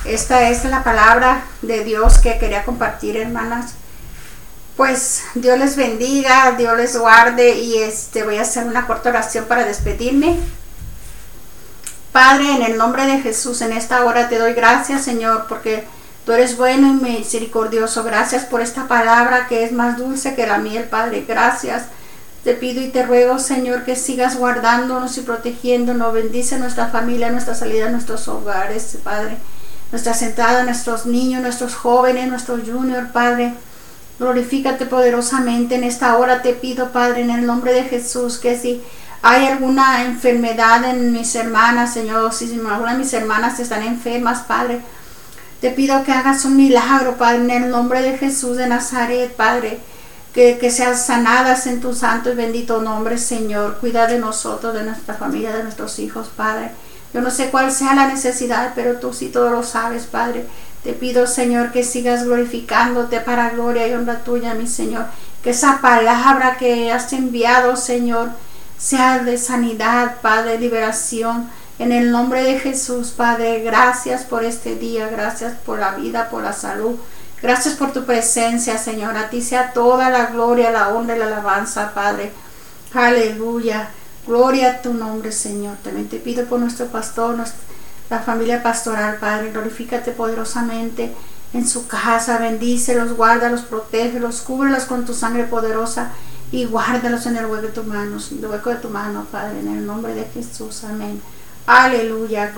esta 0.05 0.49
es 0.49 0.65
la 0.65 0.83
palabra 0.83 1.43
de 1.61 1.83
Dios 1.83 2.17
que 2.17 2.39
quería 2.39 2.63
compartir, 2.63 3.17
hermanas. 3.17 3.73
Pues 4.75 5.21
Dios 5.35 5.59
les 5.59 5.75
bendiga, 5.75 6.55
Dios 6.57 6.75
les 6.77 6.97
guarde 6.97 7.55
y 7.55 7.77
este 7.77 8.23
voy 8.23 8.37
a 8.37 8.41
hacer 8.41 8.65
una 8.65 8.87
corta 8.87 9.09
oración 9.09 9.45
para 9.45 9.65
despedirme. 9.65 10.39
Padre, 12.11 12.55
en 12.55 12.61
el 12.63 12.77
nombre 12.77 13.05
de 13.05 13.21
Jesús, 13.21 13.61
en 13.61 13.71
esta 13.71 14.03
hora 14.03 14.27
te 14.27 14.37
doy 14.37 14.53
gracias, 14.53 15.03
Señor, 15.03 15.45
porque 15.47 15.85
tú 16.25 16.33
eres 16.33 16.57
bueno 16.57 16.87
y 16.87 16.93
misericordioso. 16.93 18.03
Gracias 18.03 18.43
por 18.43 18.59
esta 18.59 18.87
palabra 18.87 19.47
que 19.47 19.63
es 19.63 19.71
más 19.71 19.97
dulce 19.97 20.35
que 20.35 20.45
la 20.45 20.57
miel, 20.57 20.83
Padre. 20.85 21.23
Gracias. 21.25 21.83
Te 22.43 22.53
pido 22.53 22.81
y 22.81 22.89
te 22.89 23.03
ruego, 23.03 23.39
Señor, 23.39 23.85
que 23.85 23.95
sigas 23.95 24.35
guardándonos 24.35 25.17
y 25.17 25.21
protegiéndonos. 25.21 26.13
Bendice 26.13 26.57
nuestra 26.57 26.87
familia, 26.87 27.31
nuestra 27.31 27.55
salida, 27.55 27.89
nuestros 27.89 28.27
hogares, 28.27 28.97
Padre. 29.03 29.37
Nuestra 29.91 30.13
sentada, 30.13 30.63
nuestros 30.63 31.05
niños, 31.05 31.41
nuestros 31.41 31.75
jóvenes, 31.75 32.27
nuestros 32.27 32.61
juniors, 32.67 33.11
Padre. 33.11 33.53
Glorifícate 34.19 34.85
poderosamente 34.85 35.75
en 35.75 35.85
esta 35.85 36.17
hora. 36.17 36.41
Te 36.41 36.53
pido, 36.53 36.91
Padre, 36.91 37.21
en 37.21 37.29
el 37.29 37.45
nombre 37.45 37.73
de 37.73 37.83
Jesús, 37.83 38.37
que 38.37 38.57
si 38.57 38.81
hay 39.21 39.47
alguna 39.47 40.03
enfermedad 40.03 40.83
en 40.85 41.11
mis 41.11 41.35
hermanas, 41.35 41.93
Señor, 41.93 42.33
si 42.33 42.51
alguna 42.53 42.93
de 42.93 42.99
mis 42.99 43.13
hermanas 43.13 43.59
están 43.59 43.83
enfermas, 43.83 44.41
Padre, 44.41 44.81
te 45.61 45.69
pido 45.69 46.03
que 46.03 46.11
hagas 46.11 46.43
un 46.45 46.57
milagro, 46.57 47.17
Padre, 47.17 47.37
en 47.37 47.51
el 47.51 47.69
nombre 47.69 48.01
de 48.01 48.17
Jesús 48.17 48.57
de 48.57 48.67
Nazaret, 48.67 49.31
Padre. 49.35 49.79
Que, 50.33 50.57
que 50.57 50.71
sean 50.71 50.97
sanadas 50.97 51.67
en 51.67 51.81
tu 51.81 51.93
santo 51.93 52.31
y 52.31 52.35
bendito 52.35 52.81
nombre, 52.81 53.17
Señor. 53.17 53.77
Cuida 53.79 54.07
de 54.07 54.17
nosotros, 54.17 54.73
de 54.73 54.83
nuestra 54.83 55.13
familia, 55.13 55.55
de 55.55 55.63
nuestros 55.63 55.99
hijos, 55.99 56.29
Padre. 56.35 56.71
Yo 57.13 57.21
no 57.21 57.29
sé 57.29 57.49
cuál 57.49 57.71
sea 57.71 57.93
la 57.93 58.07
necesidad, 58.07 58.71
pero 58.73 58.95
tú 58.95 59.13
sí 59.13 59.27
todo 59.27 59.49
lo 59.49 59.61
sabes, 59.61 60.05
Padre. 60.05 60.45
Te 60.83 60.93
pido, 60.93 61.27
Señor, 61.27 61.71
que 61.71 61.83
sigas 61.83 62.23
glorificándote 62.23 63.19
para 63.19 63.49
gloria 63.51 63.87
y 63.87 63.93
honra 63.93 64.23
tuya, 64.23 64.53
mi 64.53 64.67
Señor. 64.67 65.05
Que 65.43 65.51
esa 65.51 65.79
palabra 65.81 66.57
que 66.57 66.91
has 66.91 67.11
enviado, 67.13 67.75
Señor, 67.75 68.29
sea 68.81 69.19
de 69.19 69.37
sanidad, 69.37 70.17
Padre, 70.21 70.57
liberación. 70.57 71.49
En 71.77 71.91
el 71.91 72.11
nombre 72.11 72.43
de 72.43 72.59
Jesús, 72.59 73.09
Padre, 73.09 73.61
gracias 73.61 74.23
por 74.23 74.43
este 74.43 74.75
día, 74.75 75.07
gracias 75.07 75.53
por 75.65 75.79
la 75.79 75.91
vida, 75.91 76.29
por 76.29 76.43
la 76.43 76.53
salud. 76.53 76.95
Gracias 77.41 77.75
por 77.75 77.91
tu 77.91 78.05
presencia, 78.05 78.77
Señor. 78.77 79.17
A 79.17 79.29
ti 79.29 79.41
sea 79.41 79.73
toda 79.73 80.09
la 80.09 80.27
gloria, 80.27 80.71
la 80.71 80.89
honra 80.89 81.15
y 81.15 81.19
la 81.19 81.27
alabanza, 81.27 81.93
Padre. 81.93 82.31
Aleluya. 82.93 83.89
Gloria 84.27 84.71
a 84.71 84.81
tu 84.81 84.93
nombre, 84.93 85.31
Señor. 85.31 85.77
También 85.83 86.09
te 86.09 86.17
pido 86.17 86.45
por 86.45 86.59
nuestro 86.59 86.87
pastor, 86.87 87.35
la 88.09 88.19
familia 88.19 88.61
pastoral, 88.61 89.17
Padre. 89.17 89.51
Glorifícate 89.51 90.11
poderosamente 90.11 91.13
en 91.53 91.67
su 91.67 91.87
casa. 91.87 92.37
Bendícelos, 92.37 93.13
guárdalos, 93.13 93.61
protégelos, 93.61 94.41
cúbrelos 94.41 94.85
con 94.85 95.05
tu 95.05 95.13
sangre 95.13 95.45
poderosa 95.45 96.11
y 96.51 96.65
guárdalos 96.65 97.25
en 97.27 97.37
el 97.37 97.45
hueco 97.45 97.67
de 97.67 97.73
tu 97.73 97.83
mano, 97.83 98.17
el 98.31 98.45
hueco 98.45 98.69
de 98.69 98.75
tu 98.75 98.89
mano, 98.89 99.25
Padre, 99.31 99.59
en 99.59 99.69
el 99.69 99.85
nombre 99.85 100.13
de 100.13 100.25
Jesús. 100.25 100.83
Amén. 100.83 101.21
Aleluya. 101.65 102.51